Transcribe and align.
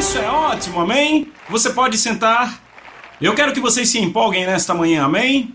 Isso 0.00 0.16
é 0.16 0.30
ótimo, 0.30 0.80
amém? 0.80 1.30
Você 1.50 1.68
pode 1.68 1.98
sentar. 1.98 2.58
Eu 3.20 3.34
quero 3.34 3.52
que 3.52 3.60
vocês 3.60 3.86
se 3.90 3.98
empolguem 3.98 4.46
nesta 4.46 4.72
manhã, 4.72 5.04
amém? 5.04 5.54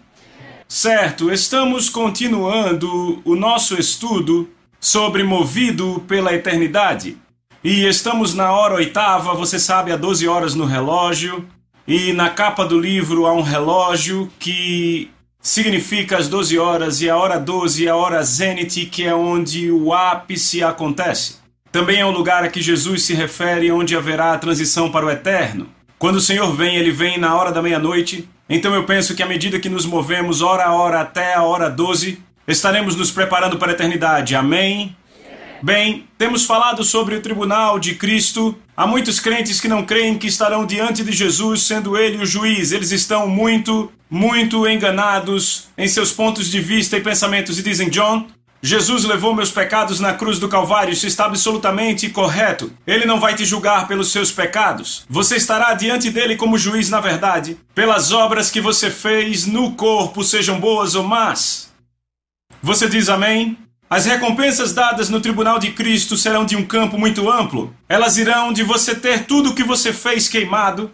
Certo, 0.68 1.34
estamos 1.34 1.90
continuando 1.90 3.24
o 3.26 3.36
nosso 3.36 3.74
estudo 3.74 4.48
sobre 4.80 5.24
Movido 5.24 6.06
pela 6.08 6.32
Eternidade. 6.32 7.18
E 7.64 7.88
estamos 7.88 8.36
na 8.36 8.52
hora 8.52 8.76
oitava, 8.76 9.34
você 9.34 9.58
sabe, 9.58 9.92
há 9.92 9.98
12 9.98 10.28
horas 10.28 10.54
no 10.54 10.66
relógio. 10.66 11.44
E 11.88 12.14
na 12.14 12.30
capa 12.30 12.64
do 12.64 12.80
livro 12.80 13.26
há 13.26 13.34
um 13.34 13.42
relógio 13.42 14.32
que 14.38 15.10
significa 15.42 16.20
as 16.20 16.28
12 16.28 16.60
horas, 16.60 17.02
e 17.02 17.10
a 17.10 17.18
hora 17.18 17.40
12 17.40 17.88
é 17.88 17.90
a 17.90 17.96
hora 17.96 18.22
zenith, 18.22 18.92
que 18.92 19.06
é 19.06 19.16
onde 19.16 19.72
o 19.72 19.92
ápice 19.92 20.64
acontece. 20.64 21.45
Também 21.76 22.00
é 22.00 22.06
um 22.06 22.12
lugar 22.12 22.42
a 22.42 22.48
que 22.48 22.62
Jesus 22.62 23.04
se 23.04 23.14
refere 23.14 23.70
onde 23.70 23.98
haverá 23.98 24.32
a 24.32 24.38
transição 24.38 24.90
para 24.90 25.06
o 25.06 25.12
eterno. 25.12 25.68
Quando 26.00 26.16
o 26.16 26.22
Senhor 26.22 26.56
vem, 26.56 26.78
ele 26.78 26.90
vem 26.90 27.18
na 27.18 27.36
hora 27.36 27.52
da 27.52 27.62
meia-noite. 27.62 28.30
Então 28.50 28.74
eu 28.74 28.86
penso 28.86 29.14
que 29.14 29.22
à 29.22 29.26
medida 29.26 29.60
que 29.60 29.68
nos 29.68 29.86
movemos 29.86 30.42
hora 30.42 30.64
a 30.64 30.74
hora 30.74 31.02
até 31.02 31.34
a 31.34 31.44
hora 31.44 31.70
12, 31.70 32.18
estaremos 32.48 32.96
nos 32.96 33.12
preparando 33.12 33.58
para 33.58 33.74
a 33.74 33.76
eternidade. 33.76 34.38
Amém? 34.38 34.96
Bem, 35.62 36.08
temos 36.18 36.46
falado 36.46 36.82
sobre 36.82 37.16
o 37.16 37.22
tribunal 37.22 37.78
de 37.78 37.96
Cristo. 37.96 38.58
Há 38.78 38.88
muitos 38.88 39.20
crentes 39.20 39.60
que 39.60 39.68
não 39.68 39.84
creem 39.84 40.18
que 40.18 40.28
estarão 40.28 40.66
diante 40.66 41.04
de 41.04 41.12
Jesus, 41.12 41.64
sendo 41.64 41.98
ele 41.98 42.24
o 42.24 42.26
juiz. 42.26 42.72
Eles 42.72 42.94
estão 42.94 43.28
muito, 43.28 43.92
muito 44.10 44.66
enganados 44.66 45.68
em 45.78 45.90
seus 45.90 46.10
pontos 46.10 46.50
de 46.50 46.62
vista 46.62 46.96
e 46.96 47.02
pensamentos 47.02 47.60
e 47.60 47.64
dizem: 47.64 47.90
John, 47.90 48.28
Jesus 48.66 49.04
levou 49.04 49.36
meus 49.36 49.52
pecados 49.52 50.00
na 50.00 50.16
cruz 50.16 50.40
do 50.40 50.50
Calvário, 50.50 50.92
isso 50.92 51.06
está 51.06 51.26
absolutamente 51.26 52.10
correto. 52.10 52.74
Ele 52.88 53.06
não 53.06 53.20
vai 53.20 53.36
te 53.36 53.46
julgar 53.46 53.88
pelos 53.88 54.12
seus 54.12 54.32
pecados. 54.32 55.06
Você 55.08 55.36
estará 55.36 55.76
diante 55.76 56.10
dele 56.10 56.36
como 56.36 56.58
juiz 56.58 56.90
na 56.90 57.00
verdade, 57.00 57.60
pelas 57.76 58.12
obras 58.12 58.50
que 58.50 58.60
você 58.60 58.90
fez 58.90 59.46
no 59.46 59.76
corpo, 59.76 60.24
sejam 60.24 60.60
boas 60.60 60.96
ou 60.96 61.04
más. 61.04 61.72
Você 62.60 62.90
diz 62.90 63.08
amém? 63.08 63.56
As 63.88 64.08
recompensas 64.08 64.74
dadas 64.74 65.12
no 65.12 65.22
tribunal 65.22 65.60
de 65.60 65.72
Cristo 65.72 66.18
serão 66.18 66.44
de 66.44 66.56
um 66.56 66.66
campo 66.66 66.98
muito 66.98 67.30
amplo. 67.30 67.72
Elas 67.88 68.18
irão 68.18 68.52
de 68.52 68.64
você 68.64 68.96
ter 68.96 69.26
tudo 69.28 69.52
o 69.52 69.54
que 69.54 69.64
você 69.64 69.94
fez 69.94 70.28
queimado, 70.28 70.90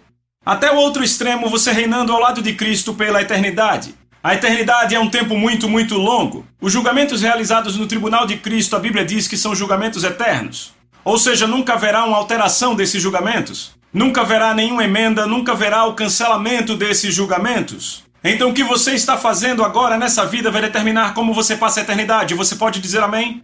até 0.45 0.69
o 0.69 0.75
outro 0.75 1.05
extremo, 1.05 1.49
você 1.49 1.71
reinando 1.71 2.11
ao 2.11 2.19
lado 2.19 2.41
de 2.41 2.51
Cristo 2.51 2.93
pela 2.93 3.21
eternidade. 3.21 3.95
A 4.23 4.35
eternidade 4.35 4.93
é 4.93 4.99
um 4.99 5.09
tempo 5.09 5.35
muito, 5.35 5.67
muito 5.67 5.97
longo. 5.97 6.45
Os 6.61 6.71
julgamentos 6.71 7.23
realizados 7.23 7.75
no 7.75 7.87
tribunal 7.87 8.27
de 8.27 8.37
Cristo, 8.37 8.75
a 8.75 8.79
Bíblia 8.79 9.03
diz 9.03 9.27
que 9.27 9.35
são 9.35 9.55
julgamentos 9.55 10.03
eternos. 10.03 10.73
Ou 11.03 11.17
seja, 11.17 11.47
nunca 11.47 11.73
haverá 11.73 12.05
uma 12.05 12.17
alteração 12.17 12.75
desses 12.75 13.01
julgamentos. 13.01 13.71
Nunca 13.91 14.21
haverá 14.21 14.53
nenhuma 14.53 14.83
emenda, 14.83 15.25
nunca 15.25 15.53
haverá 15.53 15.85
o 15.85 15.95
cancelamento 15.95 16.75
desses 16.75 17.15
julgamentos. 17.15 18.03
Então 18.23 18.51
o 18.51 18.53
que 18.53 18.63
você 18.63 18.91
está 18.91 19.17
fazendo 19.17 19.63
agora 19.63 19.97
nessa 19.97 20.23
vida 20.23 20.51
vai 20.51 20.61
determinar 20.61 21.15
como 21.15 21.33
você 21.33 21.55
passa 21.55 21.79
a 21.79 21.83
eternidade. 21.83 22.35
Você 22.35 22.55
pode 22.55 22.79
dizer 22.79 23.01
amém? 23.01 23.43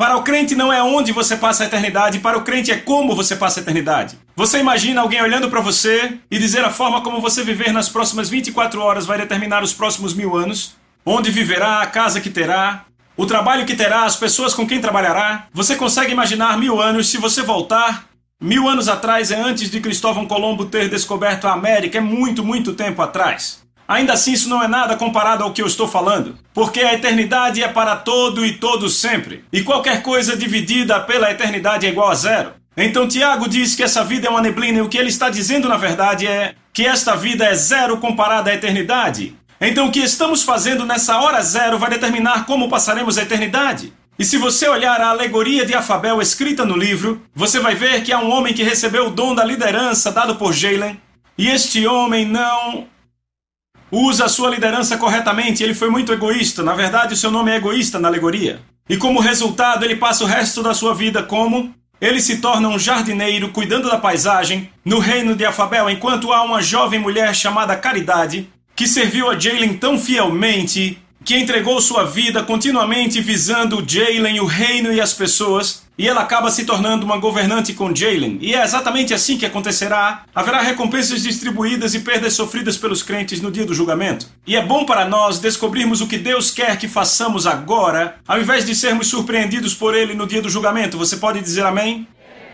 Para 0.00 0.16
o 0.16 0.22
crente 0.22 0.54
não 0.54 0.72
é 0.72 0.82
onde 0.82 1.12
você 1.12 1.36
passa 1.36 1.62
a 1.62 1.66
eternidade, 1.66 2.20
para 2.20 2.38
o 2.38 2.40
crente 2.40 2.72
é 2.72 2.76
como 2.78 3.14
você 3.14 3.36
passa 3.36 3.60
a 3.60 3.62
eternidade. 3.62 4.18
Você 4.34 4.58
imagina 4.58 5.02
alguém 5.02 5.20
olhando 5.20 5.50
para 5.50 5.60
você 5.60 6.16
e 6.30 6.38
dizer 6.38 6.64
a 6.64 6.70
forma 6.70 7.02
como 7.02 7.20
você 7.20 7.44
viver 7.44 7.70
nas 7.70 7.90
próximas 7.90 8.30
24 8.30 8.80
horas 8.80 9.04
vai 9.04 9.18
determinar 9.18 9.62
os 9.62 9.74
próximos 9.74 10.14
mil 10.14 10.34
anos? 10.34 10.74
Onde 11.04 11.30
viverá, 11.30 11.82
a 11.82 11.86
casa 11.86 12.18
que 12.18 12.30
terá, 12.30 12.86
o 13.14 13.26
trabalho 13.26 13.66
que 13.66 13.76
terá, 13.76 14.04
as 14.06 14.16
pessoas 14.16 14.54
com 14.54 14.66
quem 14.66 14.80
trabalhará? 14.80 15.48
Você 15.52 15.76
consegue 15.76 16.12
imaginar 16.12 16.56
mil 16.56 16.80
anos 16.80 17.10
se 17.10 17.18
você 17.18 17.42
voltar? 17.42 18.06
Mil 18.40 18.66
anos 18.66 18.88
atrás 18.88 19.30
é 19.30 19.38
antes 19.38 19.70
de 19.70 19.80
Cristóvão 19.80 20.26
Colombo 20.26 20.64
ter 20.64 20.88
descoberto 20.88 21.46
a 21.46 21.52
América, 21.52 21.98
é 21.98 22.00
muito, 22.00 22.42
muito 22.42 22.72
tempo 22.72 23.02
atrás. 23.02 23.60
Ainda 23.90 24.12
assim, 24.12 24.34
isso 24.34 24.48
não 24.48 24.62
é 24.62 24.68
nada 24.68 24.94
comparado 24.94 25.42
ao 25.42 25.52
que 25.52 25.60
eu 25.60 25.66
estou 25.66 25.88
falando, 25.88 26.38
porque 26.54 26.78
a 26.78 26.94
eternidade 26.94 27.60
é 27.60 27.66
para 27.66 27.96
todo 27.96 28.46
e 28.46 28.52
todos 28.52 29.00
sempre, 29.00 29.44
e 29.52 29.64
qualquer 29.64 30.00
coisa 30.00 30.36
dividida 30.36 31.00
pela 31.00 31.28
eternidade 31.28 31.86
é 31.86 31.88
igual 31.90 32.08
a 32.08 32.14
zero. 32.14 32.52
Então 32.76 33.08
Tiago 33.08 33.48
diz 33.48 33.74
que 33.74 33.82
essa 33.82 34.04
vida 34.04 34.28
é 34.28 34.30
uma 34.30 34.40
neblina 34.40 34.78
e 34.78 34.80
o 34.80 34.88
que 34.88 34.96
ele 34.96 35.08
está 35.08 35.28
dizendo 35.28 35.68
na 35.68 35.76
verdade 35.76 36.24
é 36.24 36.54
que 36.72 36.86
esta 36.86 37.16
vida 37.16 37.44
é 37.44 37.52
zero 37.52 37.96
comparada 37.96 38.48
à 38.48 38.54
eternidade. 38.54 39.34
Então 39.60 39.88
o 39.88 39.90
que 39.90 39.98
estamos 39.98 40.44
fazendo 40.44 40.86
nessa 40.86 41.18
hora 41.18 41.42
zero 41.42 41.76
vai 41.76 41.90
determinar 41.90 42.46
como 42.46 42.68
passaremos 42.68 43.18
a 43.18 43.22
eternidade. 43.22 43.92
E 44.16 44.24
se 44.24 44.38
você 44.38 44.68
olhar 44.68 45.00
a 45.00 45.08
alegoria 45.08 45.66
de 45.66 45.74
Afabel 45.74 46.22
escrita 46.22 46.64
no 46.64 46.76
livro, 46.76 47.20
você 47.34 47.58
vai 47.58 47.74
ver 47.74 48.04
que 48.04 48.12
há 48.12 48.20
um 48.20 48.30
homem 48.30 48.54
que 48.54 48.62
recebeu 48.62 49.08
o 49.08 49.10
dom 49.10 49.34
da 49.34 49.42
liderança 49.42 50.12
dado 50.12 50.36
por 50.36 50.52
Jalen, 50.52 51.00
e 51.36 51.48
este 51.48 51.84
homem 51.88 52.24
não 52.24 52.86
usa 53.90 54.26
a 54.26 54.28
sua 54.28 54.50
liderança 54.50 54.96
corretamente, 54.96 55.62
ele 55.62 55.74
foi 55.74 55.90
muito 55.90 56.12
egoísta. 56.12 56.62
Na 56.62 56.74
verdade, 56.74 57.14
o 57.14 57.16
seu 57.16 57.30
nome 57.30 57.50
é 57.50 57.56
egoísta 57.56 57.98
na 57.98 58.08
alegoria. 58.08 58.60
E 58.88 58.96
como 58.96 59.20
resultado, 59.20 59.84
ele 59.84 59.96
passa 59.96 60.24
o 60.24 60.26
resto 60.26 60.62
da 60.62 60.74
sua 60.74 60.94
vida 60.94 61.22
como 61.22 61.74
ele 62.00 62.20
se 62.20 62.38
torna 62.38 62.68
um 62.68 62.78
jardineiro 62.78 63.50
cuidando 63.50 63.90
da 63.90 63.98
paisagem 63.98 64.70
no 64.84 64.98
reino 64.98 65.36
de 65.36 65.44
Afabel, 65.44 65.90
enquanto 65.90 66.32
há 66.32 66.42
uma 66.42 66.62
jovem 66.62 66.98
mulher 66.98 67.34
chamada 67.34 67.76
Caridade 67.76 68.48
que 68.74 68.88
serviu 68.88 69.30
a 69.30 69.38
Jalen 69.38 69.74
tão 69.74 69.98
fielmente 69.98 70.98
que 71.22 71.36
entregou 71.36 71.80
sua 71.82 72.04
vida 72.04 72.42
continuamente 72.42 73.20
visando 73.20 73.84
Jalen, 73.86 74.40
o 74.40 74.46
reino 74.46 74.90
e 74.90 75.00
as 75.00 75.12
pessoas, 75.12 75.82
e 76.00 76.08
ela 76.08 76.22
acaba 76.22 76.50
se 76.50 76.64
tornando 76.64 77.04
uma 77.04 77.18
governante 77.18 77.74
com 77.74 77.94
Jalen. 77.94 78.38
E 78.40 78.54
é 78.54 78.64
exatamente 78.64 79.12
assim 79.12 79.36
que 79.36 79.44
acontecerá. 79.44 80.24
Haverá 80.34 80.62
recompensas 80.62 81.22
distribuídas 81.22 81.94
e 81.94 82.00
perdas 82.00 82.32
sofridas 82.32 82.78
pelos 82.78 83.02
crentes 83.02 83.42
no 83.42 83.50
dia 83.50 83.66
do 83.66 83.74
julgamento. 83.74 84.26
E 84.46 84.56
é 84.56 84.64
bom 84.64 84.86
para 84.86 85.04
nós 85.04 85.38
descobrirmos 85.38 86.00
o 86.00 86.06
que 86.06 86.16
Deus 86.16 86.50
quer 86.50 86.78
que 86.78 86.88
façamos 86.88 87.46
agora, 87.46 88.16
ao 88.26 88.40
invés 88.40 88.64
de 88.64 88.74
sermos 88.74 89.08
surpreendidos 89.08 89.74
por 89.74 89.94
Ele 89.94 90.14
no 90.14 90.26
dia 90.26 90.40
do 90.40 90.48
julgamento. 90.48 90.96
Você 90.96 91.18
pode 91.18 91.42
dizer 91.42 91.66
amém? 91.66 92.08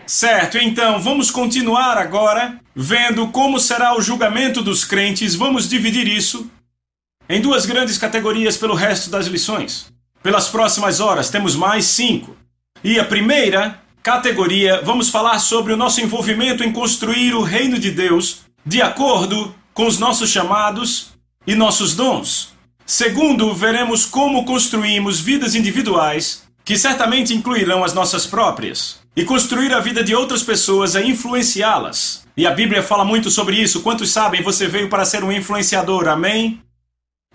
Certo, 0.05 0.57
então 0.57 0.99
vamos 0.99 1.31
continuar 1.31 1.97
agora 1.97 2.59
vendo 2.75 3.29
como 3.29 3.61
será 3.61 3.95
o 3.95 4.01
julgamento 4.01 4.61
dos 4.61 4.83
crentes. 4.83 5.35
Vamos 5.35 5.69
dividir 5.69 6.05
isso 6.05 6.51
em 7.29 7.39
duas 7.39 7.65
grandes 7.65 7.97
categorias 7.97 8.57
pelo 8.57 8.75
resto 8.75 9.09
das 9.09 9.27
lições. 9.27 9.87
Pelas 10.21 10.49
próximas 10.49 10.99
horas 10.99 11.29
temos 11.29 11.55
mais 11.55 11.85
cinco. 11.85 12.36
E 12.83 12.99
a 12.99 13.05
primeira 13.05 13.79
categoria, 14.03 14.81
vamos 14.83 15.09
falar 15.09 15.39
sobre 15.39 15.73
o 15.73 15.77
nosso 15.77 15.99
envolvimento 15.99 16.63
em 16.63 16.71
construir 16.71 17.33
o 17.33 17.41
reino 17.41 17.77
de 17.77 17.91
Deus 17.91 18.39
de 18.65 18.81
acordo 18.81 19.53
com 19.73 19.85
os 19.85 19.99
nossos 19.99 20.29
chamados 20.29 21.09
e 21.45 21.55
nossos 21.55 21.95
dons. 21.95 22.53
Segundo, 22.85 23.53
veremos 23.53 24.05
como 24.05 24.45
construímos 24.45 25.19
vidas 25.19 25.55
individuais, 25.55 26.43
que 26.63 26.77
certamente 26.77 27.33
incluirão 27.33 27.83
as 27.83 27.93
nossas 27.93 28.25
próprias. 28.25 28.99
E 29.15 29.25
construir 29.25 29.73
a 29.73 29.79
vida 29.79 30.03
de 30.03 30.15
outras 30.15 30.43
pessoas 30.43 30.95
é 30.95 31.03
influenciá-las. 31.03 32.25
E 32.35 32.45
a 32.45 32.51
Bíblia 32.51 32.83
fala 32.83 33.03
muito 33.03 33.29
sobre 33.31 33.55
isso. 33.55 33.81
Quantos 33.81 34.11
sabem 34.11 34.43
você 34.43 34.67
veio 34.67 34.89
para 34.89 35.05
ser 35.05 35.23
um 35.23 35.31
influenciador? 35.31 36.07
Amém? 36.07 36.61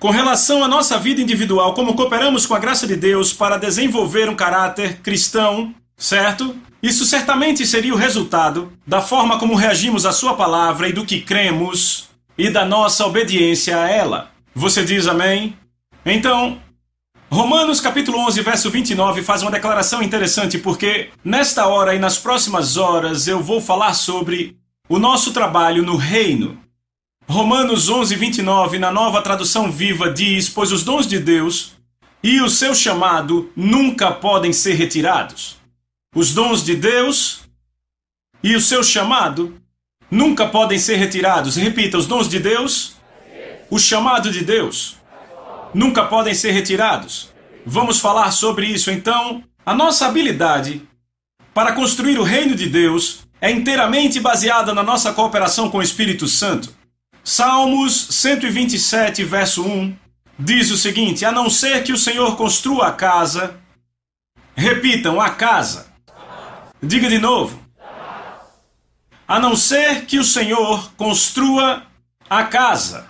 Com 0.00 0.10
relação 0.10 0.64
à 0.64 0.68
nossa 0.68 0.98
vida 0.98 1.20
individual, 1.20 1.74
como 1.74 1.94
cooperamos 1.94 2.44
com 2.44 2.54
a 2.54 2.58
graça 2.58 2.86
de 2.86 2.96
Deus 2.96 3.32
para 3.32 3.56
desenvolver 3.56 4.28
um 4.28 4.34
caráter 4.34 5.00
cristão, 5.00 5.74
certo? 5.96 6.56
Isso 6.82 7.04
certamente 7.04 7.64
seria 7.64 7.94
o 7.94 7.96
resultado 7.96 8.72
da 8.84 9.00
forma 9.00 9.38
como 9.38 9.54
reagimos 9.54 10.04
à 10.04 10.12
Sua 10.12 10.34
palavra 10.34 10.88
e 10.88 10.92
do 10.92 11.06
que 11.06 11.20
cremos 11.20 12.08
e 12.36 12.50
da 12.50 12.64
nossa 12.64 13.06
obediência 13.06 13.80
a 13.80 13.88
ela. 13.88 14.32
Você 14.54 14.84
diz 14.84 15.06
amém? 15.06 15.56
Então, 16.04 16.60
Romanos 17.30 17.80
capítulo 17.80 18.18
11, 18.26 18.42
verso 18.42 18.70
29 18.70 19.22
faz 19.22 19.40
uma 19.40 19.50
declaração 19.50 20.02
interessante 20.02 20.58
porque 20.58 21.08
nesta 21.24 21.66
hora 21.66 21.94
e 21.94 21.98
nas 21.98 22.18
próximas 22.18 22.76
horas 22.76 23.26
eu 23.26 23.42
vou 23.42 23.58
falar 23.58 23.94
sobre 23.94 24.56
o 24.86 24.98
nosso 24.98 25.32
trabalho 25.32 25.82
no 25.82 25.96
reino. 25.96 26.58
Romanos 27.28 27.88
11, 27.88 28.14
29, 28.16 28.78
na 28.78 28.90
nova 28.90 29.22
tradução 29.22 29.70
viva, 29.70 30.10
diz: 30.10 30.48
Pois 30.48 30.72
os 30.72 30.82
dons 30.82 31.06
de 31.06 31.18
Deus 31.18 31.72
e 32.22 32.40
o 32.40 32.48
seu 32.48 32.74
chamado 32.74 33.50
nunca 33.56 34.10
podem 34.10 34.52
ser 34.52 34.74
retirados. 34.74 35.56
Os 36.14 36.34
dons 36.34 36.62
de 36.62 36.76
Deus 36.76 37.40
e 38.42 38.54
o 38.54 38.60
seu 38.60 38.82
chamado 38.84 39.54
nunca 40.10 40.46
podem 40.46 40.78
ser 40.78 40.96
retirados. 40.96 41.56
Repita: 41.56 41.96
os 41.96 42.06
dons 42.06 42.28
de 42.28 42.38
Deus, 42.38 42.96
o 43.70 43.78
chamado 43.78 44.30
de 44.30 44.44
Deus, 44.44 44.96
nunca 45.72 46.04
podem 46.04 46.34
ser 46.34 46.52
retirados. 46.52 47.30
Vamos 47.64 48.00
falar 48.00 48.30
sobre 48.30 48.66
isso 48.66 48.90
então. 48.90 49.42
A 49.64 49.72
nossa 49.72 50.06
habilidade 50.06 50.82
para 51.54 51.72
construir 51.72 52.18
o 52.18 52.24
reino 52.24 52.54
de 52.54 52.68
Deus 52.68 53.20
é 53.40 53.50
inteiramente 53.50 54.20
baseada 54.20 54.74
na 54.74 54.82
nossa 54.82 55.12
cooperação 55.12 55.70
com 55.70 55.78
o 55.78 55.82
Espírito 55.82 56.26
Santo. 56.26 56.81
Salmos 57.24 58.08
127, 58.10 59.22
verso 59.24 59.64
1 59.64 59.96
diz 60.38 60.70
o 60.70 60.76
seguinte: 60.76 61.24
A 61.24 61.30
não 61.30 61.48
ser 61.48 61.84
que 61.84 61.92
o 61.92 61.98
Senhor 61.98 62.36
construa 62.36 62.88
a 62.88 62.92
casa, 62.92 63.60
repitam, 64.56 65.20
a 65.20 65.30
casa. 65.30 65.92
Diga 66.82 67.08
de 67.08 67.18
novo. 67.18 67.62
a 69.28 69.38
não 69.38 69.54
ser 69.54 70.04
que 70.04 70.18
o 70.18 70.24
Senhor 70.24 70.92
construa 70.96 71.86
a 72.28 72.44
casa. 72.44 73.06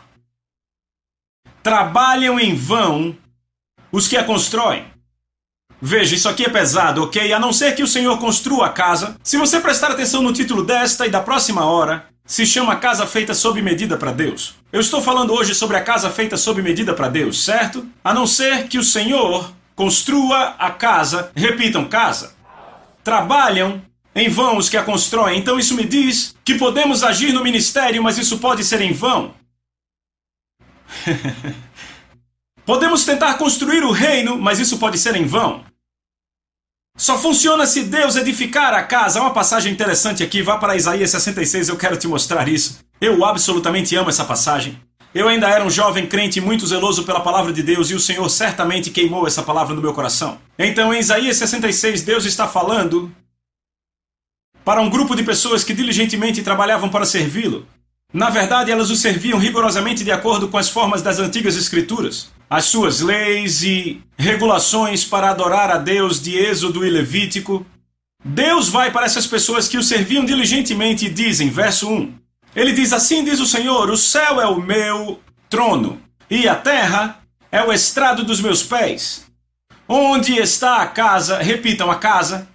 Trabalham 1.62 2.38
em 2.38 2.54
vão 2.54 3.16
os 3.90 4.06
que 4.06 4.16
a 4.16 4.24
constroem. 4.24 4.84
Veja, 5.80 6.14
isso 6.14 6.28
aqui 6.28 6.44
é 6.44 6.48
pesado, 6.48 7.02
ok? 7.02 7.32
A 7.32 7.40
não 7.40 7.52
ser 7.52 7.74
que 7.74 7.82
o 7.82 7.88
Senhor 7.88 8.16
construa 8.18 8.66
a 8.66 8.72
casa. 8.72 9.16
Se 9.22 9.36
você 9.36 9.58
prestar 9.58 9.90
atenção 9.90 10.22
no 10.22 10.32
título 10.32 10.64
desta 10.64 11.06
e 11.06 11.10
da 11.10 11.20
próxima 11.20 11.64
hora, 11.64 12.11
se 12.32 12.46
chama 12.46 12.76
Casa 12.76 13.06
Feita 13.06 13.34
Sob 13.34 13.60
Medida 13.60 13.98
para 13.98 14.10
Deus. 14.10 14.54
Eu 14.72 14.80
estou 14.80 15.02
falando 15.02 15.34
hoje 15.34 15.54
sobre 15.54 15.76
a 15.76 15.82
casa 15.82 16.08
feita 16.08 16.34
sob 16.34 16.62
medida 16.62 16.94
para 16.94 17.10
Deus, 17.10 17.44
certo? 17.44 17.86
A 18.02 18.14
não 18.14 18.26
ser 18.26 18.68
que 18.68 18.78
o 18.78 18.82
Senhor 18.82 19.52
construa 19.76 20.56
a 20.58 20.70
casa, 20.70 21.30
repitam, 21.36 21.84
casa. 21.84 22.34
Trabalham 23.04 23.82
em 24.14 24.30
vão 24.30 24.56
os 24.56 24.70
que 24.70 24.78
a 24.78 24.82
constroem. 24.82 25.38
Então 25.38 25.58
isso 25.58 25.74
me 25.74 25.84
diz 25.84 26.34
que 26.42 26.54
podemos 26.54 27.02
agir 27.02 27.34
no 27.34 27.44
ministério, 27.44 28.02
mas 28.02 28.16
isso 28.16 28.38
pode 28.38 28.64
ser 28.64 28.80
em 28.80 28.94
vão. 28.94 29.34
podemos 32.64 33.04
tentar 33.04 33.34
construir 33.34 33.84
o 33.84 33.92
reino, 33.92 34.38
mas 34.38 34.58
isso 34.58 34.78
pode 34.78 34.96
ser 34.96 35.16
em 35.16 35.26
vão. 35.26 35.66
Só 36.96 37.18
funciona 37.18 37.66
se 37.66 37.84
Deus 37.84 38.16
edificar 38.16 38.74
a 38.74 38.82
casa. 38.82 39.20
Uma 39.20 39.32
passagem 39.32 39.72
interessante 39.72 40.22
aqui, 40.22 40.42
vá 40.42 40.58
para 40.58 40.76
Isaías 40.76 41.10
66, 41.10 41.68
eu 41.68 41.76
quero 41.76 41.96
te 41.96 42.06
mostrar 42.06 42.48
isso. 42.48 42.80
Eu 43.00 43.24
absolutamente 43.24 43.96
amo 43.96 44.10
essa 44.10 44.24
passagem. 44.24 44.78
Eu 45.14 45.28
ainda 45.28 45.48
era 45.48 45.64
um 45.64 45.70
jovem 45.70 46.06
crente 46.06 46.40
muito 46.40 46.66
zeloso 46.66 47.04
pela 47.04 47.20
palavra 47.20 47.52
de 47.52 47.62
Deus 47.62 47.90
e 47.90 47.94
o 47.94 48.00
Senhor 48.00 48.26
certamente 48.30 48.90
queimou 48.90 49.26
essa 49.26 49.42
palavra 49.42 49.74
no 49.74 49.82
meu 49.82 49.92
coração. 49.92 50.38
Então, 50.58 50.92
em 50.92 51.00
Isaías 51.00 51.36
66, 51.36 52.02
Deus 52.02 52.24
está 52.24 52.48
falando 52.48 53.14
para 54.64 54.80
um 54.80 54.88
grupo 54.88 55.14
de 55.14 55.22
pessoas 55.22 55.64
que 55.64 55.74
diligentemente 55.74 56.42
trabalhavam 56.42 56.88
para 56.88 57.04
servi-lo. 57.04 57.66
Na 58.12 58.30
verdade, 58.30 58.70
elas 58.70 58.90
o 58.90 58.96
serviam 58.96 59.38
rigorosamente 59.38 60.04
de 60.04 60.12
acordo 60.12 60.48
com 60.48 60.56
as 60.56 60.68
formas 60.68 61.02
das 61.02 61.18
antigas 61.18 61.56
escrituras 61.56 62.30
as 62.52 62.66
suas 62.66 63.00
leis 63.00 63.62
e 63.62 64.02
regulações 64.14 65.06
para 65.06 65.30
adorar 65.30 65.70
a 65.70 65.78
Deus 65.78 66.20
de 66.20 66.36
Êxodo 66.36 66.84
e 66.84 66.90
Levítico. 66.90 67.64
Deus 68.22 68.68
vai 68.68 68.90
para 68.90 69.06
essas 69.06 69.26
pessoas 69.26 69.68
que 69.68 69.78
o 69.78 69.82
serviam 69.82 70.22
diligentemente 70.22 71.06
e 71.06 71.08
dizem, 71.08 71.48
verso 71.48 71.88
1. 71.88 72.12
Ele 72.54 72.72
diz 72.72 72.92
assim: 72.92 73.24
diz 73.24 73.40
o 73.40 73.46
Senhor: 73.46 73.88
O 73.88 73.96
céu 73.96 74.38
é 74.38 74.46
o 74.46 74.60
meu 74.60 75.18
trono, 75.48 75.98
e 76.28 76.46
a 76.46 76.54
terra 76.54 77.22
é 77.50 77.64
o 77.64 77.72
estrado 77.72 78.22
dos 78.22 78.38
meus 78.38 78.62
pés. 78.62 79.24
Onde 79.88 80.34
está 80.34 80.82
a 80.82 80.86
casa? 80.86 81.38
Repitam 81.38 81.90
a 81.90 81.94
casa. 81.94 82.46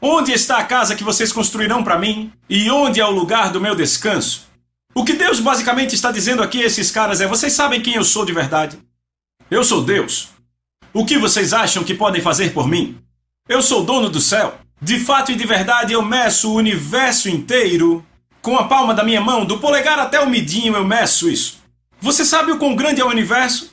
Onde 0.00 0.30
está 0.30 0.58
a 0.58 0.64
casa 0.64 0.94
que 0.94 1.02
vocês 1.02 1.32
construirão 1.32 1.82
para 1.82 1.98
mim? 1.98 2.32
E 2.48 2.70
onde 2.70 3.00
é 3.00 3.04
o 3.04 3.10
lugar 3.10 3.50
do 3.50 3.60
meu 3.60 3.74
descanso? 3.74 4.46
O 4.94 5.04
que 5.04 5.14
Deus 5.14 5.40
basicamente 5.40 5.96
está 5.96 6.12
dizendo 6.12 6.44
aqui 6.44 6.62
a 6.62 6.66
esses 6.66 6.92
caras 6.92 7.20
é: 7.20 7.26
vocês 7.26 7.52
sabem 7.52 7.80
quem 7.82 7.96
eu 7.96 8.04
sou 8.04 8.24
de 8.24 8.32
verdade? 8.32 8.78
Eu 9.52 9.62
sou 9.62 9.82
Deus. 9.82 10.30
O 10.94 11.04
que 11.04 11.18
vocês 11.18 11.52
acham 11.52 11.84
que 11.84 11.92
podem 11.92 12.22
fazer 12.22 12.54
por 12.54 12.66
mim? 12.66 12.96
Eu 13.46 13.60
sou 13.60 13.84
dono 13.84 14.08
do 14.08 14.18
céu. 14.18 14.54
De 14.80 14.98
fato 14.98 15.30
e 15.30 15.34
de 15.34 15.46
verdade, 15.46 15.92
eu 15.92 16.00
meço 16.00 16.50
o 16.50 16.54
universo 16.54 17.28
inteiro 17.28 18.02
com 18.40 18.56
a 18.56 18.64
palma 18.64 18.94
da 18.94 19.04
minha 19.04 19.20
mão, 19.20 19.44
do 19.44 19.58
polegar 19.58 19.98
até 19.98 20.18
o 20.18 20.30
midinho, 20.30 20.74
eu 20.74 20.86
meço 20.86 21.28
isso. 21.28 21.58
Você 22.00 22.24
sabe 22.24 22.50
o 22.50 22.56
quão 22.56 22.74
grande 22.74 23.02
é 23.02 23.04
o 23.04 23.10
universo? 23.10 23.70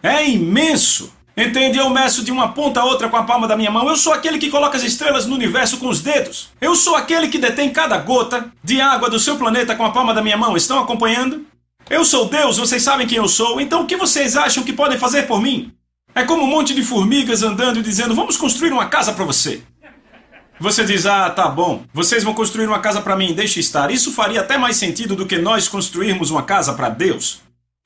É 0.00 0.24
imenso. 0.24 1.12
Entende? 1.36 1.78
Eu 1.78 1.90
meço 1.90 2.22
de 2.22 2.30
uma 2.30 2.52
ponta 2.52 2.78
a 2.78 2.84
outra 2.84 3.08
com 3.08 3.16
a 3.16 3.24
palma 3.24 3.48
da 3.48 3.56
minha 3.56 3.72
mão. 3.72 3.88
Eu 3.88 3.96
sou 3.96 4.12
aquele 4.12 4.38
que 4.38 4.50
coloca 4.50 4.76
as 4.76 4.84
estrelas 4.84 5.26
no 5.26 5.34
universo 5.34 5.78
com 5.78 5.88
os 5.88 6.00
dedos. 6.00 6.50
Eu 6.60 6.76
sou 6.76 6.94
aquele 6.94 7.26
que 7.26 7.38
detém 7.38 7.70
cada 7.70 7.98
gota 7.98 8.52
de 8.62 8.80
água 8.80 9.10
do 9.10 9.18
seu 9.18 9.36
planeta 9.36 9.74
com 9.74 9.84
a 9.84 9.90
palma 9.90 10.14
da 10.14 10.22
minha 10.22 10.36
mão. 10.36 10.56
Estão 10.56 10.78
acompanhando? 10.78 11.44
Eu 11.92 12.06
sou 12.06 12.26
Deus, 12.26 12.56
vocês 12.56 12.82
sabem 12.82 13.06
quem 13.06 13.18
eu 13.18 13.28
sou, 13.28 13.60
então 13.60 13.82
o 13.82 13.86
que 13.86 13.98
vocês 13.98 14.34
acham 14.34 14.64
que 14.64 14.72
podem 14.72 14.98
fazer 14.98 15.26
por 15.26 15.42
mim? 15.42 15.70
É 16.14 16.24
como 16.24 16.42
um 16.42 16.46
monte 16.46 16.74
de 16.74 16.82
formigas 16.82 17.42
andando 17.42 17.80
e 17.80 17.82
dizendo: 17.82 18.14
Vamos 18.14 18.38
construir 18.38 18.72
uma 18.72 18.86
casa 18.86 19.12
para 19.12 19.26
você. 19.26 19.60
Você 20.58 20.86
diz: 20.86 21.04
Ah, 21.04 21.28
tá 21.28 21.46
bom, 21.48 21.84
vocês 21.92 22.24
vão 22.24 22.32
construir 22.32 22.66
uma 22.66 22.78
casa 22.78 23.02
para 23.02 23.14
mim, 23.14 23.34
deixe 23.34 23.60
estar. 23.60 23.90
Isso 23.90 24.10
faria 24.10 24.40
até 24.40 24.56
mais 24.56 24.78
sentido 24.78 25.14
do 25.14 25.26
que 25.26 25.36
nós 25.36 25.68
construirmos 25.68 26.30
uma 26.30 26.44
casa 26.44 26.72
para 26.72 26.88
Deus. 26.88 27.42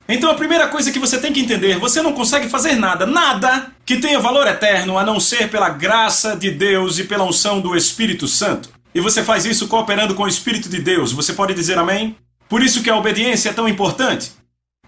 Então 0.07 0.31
a 0.31 0.35
primeira 0.35 0.69
coisa 0.69 0.89
que 0.89 0.99
você 0.99 1.17
tem 1.17 1.33
que 1.33 1.41
entender: 1.41 1.77
você 1.77 2.01
não 2.01 2.13
consegue 2.13 2.47
fazer 2.47 2.75
nada, 2.75 3.05
nada 3.05 3.73
que 3.85 3.97
tenha 3.97 4.21
valor 4.21 4.47
eterno 4.47 4.97
a 4.97 5.03
não 5.03 5.19
ser 5.19 5.49
pela 5.49 5.67
graça 5.67 6.33
de 6.33 6.49
Deus 6.49 6.97
e 6.97 7.03
pela 7.03 7.25
unção 7.25 7.59
do 7.59 7.75
Espírito 7.75 8.25
Santo. 8.25 8.69
E 8.95 9.01
você 9.01 9.21
faz 9.21 9.45
isso 9.45 9.67
cooperando 9.67 10.15
com 10.15 10.23
o 10.23 10.29
Espírito 10.29 10.69
de 10.69 10.79
Deus. 10.79 11.11
Você 11.11 11.33
pode 11.33 11.53
dizer 11.53 11.77
amém? 11.77 12.15
Por 12.49 12.61
isso 12.61 12.81
que 12.81 12.89
a 12.89 12.95
obediência 12.95 13.49
é 13.49 13.53
tão 13.53 13.67
importante. 13.67 14.31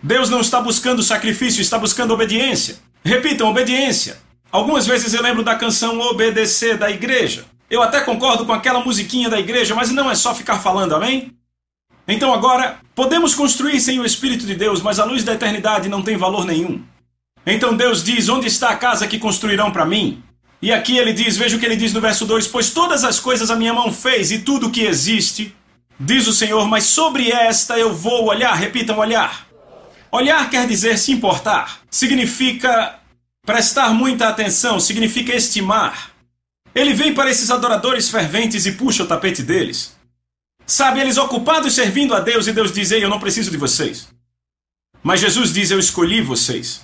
Deus 0.02 0.30
não 0.30 0.40
está 0.40 0.62
buscando 0.62 1.04
sacrifício, 1.04 1.62
está 1.62 1.78
buscando 1.78 2.14
obediência. 2.14 2.78
Repitam, 3.04 3.50
obediência. 3.50 4.18
Algumas 4.52 4.88
vezes 4.88 5.14
eu 5.14 5.22
lembro 5.22 5.44
da 5.44 5.56
canção 5.56 6.00
Obedecer 6.00 6.78
da 6.78 6.90
igreja. 6.90 7.46
Eu 7.70 7.84
até 7.84 8.02
concordo 8.02 8.46
com 8.46 8.54
aquela 8.54 8.84
musiquinha 8.84 9.30
da 9.30 9.40
igreja, 9.40 9.76
mas 9.76 9.92
não 9.92 10.10
é 10.10 10.16
só 10.16 10.34
ficar 10.34 10.58
falando, 10.58 10.96
amém? 10.96 11.32
Então 12.08 12.34
agora, 12.34 12.80
podemos 12.96 13.36
construir 13.36 13.80
sem 13.80 14.00
o 14.00 14.06
Espírito 14.06 14.46
de 14.46 14.56
Deus, 14.56 14.82
mas 14.82 15.00
a 15.00 15.06
luz 15.06 15.24
da 15.24 15.34
eternidade 15.34 15.88
não 15.88 16.02
tem 16.02 16.18
valor 16.18 16.46
nenhum. 16.46 16.82
Então 17.46 17.76
Deus 17.76 18.04
diz: 18.04 18.28
Onde 18.28 18.48
está 18.48 18.70
a 18.70 18.76
casa 18.76 19.08
que 19.08 19.20
construirão 19.20 19.72
para 19.72 19.86
mim? 19.86 20.24
E 20.62 20.72
aqui 20.72 20.98
ele 20.98 21.14
diz: 21.14 21.38
Veja 21.38 21.56
o 21.56 21.60
que 21.60 21.66
ele 21.66 21.76
diz 21.76 21.94
no 21.94 22.02
verso 22.02 22.26
2: 22.26 22.48
Pois 22.48 22.72
todas 22.72 23.04
as 23.04 23.20
coisas 23.20 23.52
a 23.52 23.56
minha 23.56 23.74
mão 23.74 23.94
fez, 23.94 24.32
e 24.32 24.40
tudo 24.40 24.68
o 24.68 24.72
que 24.72 24.82
existe 24.82 25.56
Diz 26.00 26.28
o 26.28 26.34
Senhor, 26.34 26.66
mas 26.68 26.86
sobre 26.86 27.30
esta 27.30 27.78
eu 27.78 27.94
vou 27.94 28.26
olhar. 28.26 28.54
Repitam, 28.54 28.98
olhar. 28.98 29.48
Olhar 30.12 30.50
quer 30.50 30.66
dizer 30.66 30.98
se 30.98 31.12
importar. 31.12 31.82
Significa 31.92 33.00
prestar 33.46 33.94
muita 33.94 34.30
atenção, 34.30 34.80
significa 34.80 35.36
estimar. 35.36 36.12
Ele 36.74 36.94
vem 36.94 37.14
para 37.14 37.30
esses 37.30 37.52
adoradores 37.52 38.10
ferventes 38.10 38.66
e 38.66 38.74
puxa 38.74 39.04
o 39.04 39.08
tapete 39.08 39.44
deles. 39.44 39.98
Sabe, 40.66 41.00
eles 41.00 41.18
ocupados 41.18 41.74
servindo 41.74 42.14
a 42.14 42.20
Deus 42.20 42.48
e 42.48 42.54
Deus 42.54 42.72
diz: 42.72 42.92
Ei, 42.92 43.04
eu 43.04 43.10
não 43.10 43.20
preciso 43.20 43.52
de 43.52 43.58
vocês. 43.58 44.08
Mas 45.04 45.20
Jesus 45.20 45.52
diz: 45.52 45.72
Eu 45.72 45.80
escolhi 45.80 46.22
vocês. 46.22 46.82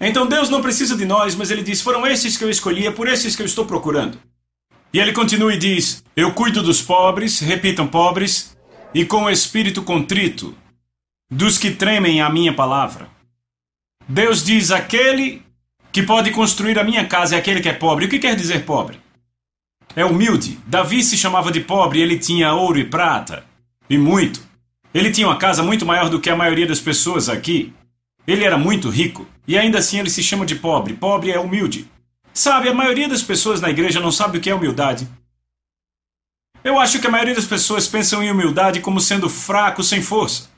Então 0.00 0.26
Deus 0.26 0.50
não 0.50 0.60
precisa 0.60 0.96
de 0.96 1.04
nós, 1.04 1.34
mas 1.34 1.50
ele 1.50 1.62
diz: 1.62 1.80
Foram 1.80 2.06
esses 2.06 2.36
que 2.36 2.44
eu 2.44 2.50
escolhi, 2.50 2.86
é 2.86 2.90
por 2.90 3.08
esses 3.08 3.36
que 3.36 3.42
eu 3.42 3.46
estou 3.46 3.64
procurando. 3.64 4.18
E 4.92 4.98
ele 4.98 5.12
continua 5.12 5.54
e 5.54 5.58
diz: 5.58 6.01
Eu 6.14 6.32
cuido 6.32 6.62
dos 6.62 6.82
pobres, 6.82 7.40
repitam 7.40 7.86
pobres, 7.86 8.54
e 8.94 9.04
com 9.04 9.24
o 9.24 9.30
espírito 9.30 9.82
contrito, 9.82 10.54
dos 11.30 11.56
que 11.56 11.70
tremem 11.70 12.20
a 12.20 12.28
minha 12.28 12.52
palavra. 12.52 13.08
Deus 14.06 14.44
diz: 14.44 14.70
aquele 14.70 15.42
que 15.90 16.02
pode 16.02 16.30
construir 16.30 16.78
a 16.78 16.84
minha 16.84 17.06
casa 17.06 17.34
é 17.34 17.38
aquele 17.38 17.62
que 17.62 17.68
é 17.68 17.72
pobre. 17.72 18.04
O 18.04 18.08
que 18.08 18.18
quer 18.18 18.36
dizer 18.36 18.66
pobre? 18.66 19.00
É 19.96 20.04
humilde. 20.04 20.58
Davi 20.66 21.02
se 21.02 21.16
chamava 21.16 21.50
de 21.50 21.60
pobre, 21.60 22.00
ele 22.00 22.18
tinha 22.18 22.52
ouro 22.52 22.78
e 22.78 22.84
prata, 22.84 23.44
e 23.88 23.96
muito. 23.96 24.42
Ele 24.92 25.10
tinha 25.10 25.26
uma 25.26 25.38
casa 25.38 25.62
muito 25.62 25.86
maior 25.86 26.10
do 26.10 26.20
que 26.20 26.28
a 26.28 26.36
maioria 26.36 26.66
das 26.66 26.80
pessoas 26.80 27.30
aqui. 27.30 27.72
Ele 28.26 28.44
era 28.44 28.58
muito 28.58 28.90
rico, 28.90 29.26
e 29.48 29.56
ainda 29.56 29.78
assim 29.78 29.98
ele 29.98 30.10
se 30.10 30.22
chama 30.22 30.44
de 30.44 30.56
pobre. 30.56 30.92
Pobre 30.92 31.30
é 31.30 31.40
humilde. 31.40 31.90
Sabe, 32.34 32.68
a 32.68 32.74
maioria 32.74 33.08
das 33.08 33.22
pessoas 33.22 33.62
na 33.62 33.70
igreja 33.70 33.98
não 33.98 34.12
sabe 34.12 34.36
o 34.36 34.40
que 34.40 34.50
é 34.50 34.54
humildade. 34.54 35.08
Eu 36.64 36.78
acho 36.78 37.00
que 37.00 37.06
a 37.06 37.10
maioria 37.10 37.34
das 37.34 37.44
pessoas 37.44 37.88
pensam 37.88 38.22
em 38.22 38.30
humildade 38.30 38.80
como 38.80 39.00
sendo 39.00 39.28
fraco, 39.28 39.82
sem 39.82 40.00
força. 40.00 40.48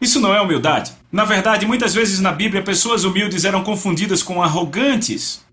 Isso 0.00 0.20
não 0.20 0.34
é 0.34 0.40
humildade. 0.40 0.92
Na 1.10 1.24
verdade, 1.24 1.66
muitas 1.66 1.94
vezes 1.94 2.20
na 2.20 2.30
Bíblia, 2.30 2.62
pessoas 2.62 3.04
humildes 3.04 3.44
eram 3.44 3.64
confundidas 3.64 4.22
com 4.22 4.42
arrogantes. 4.42 5.44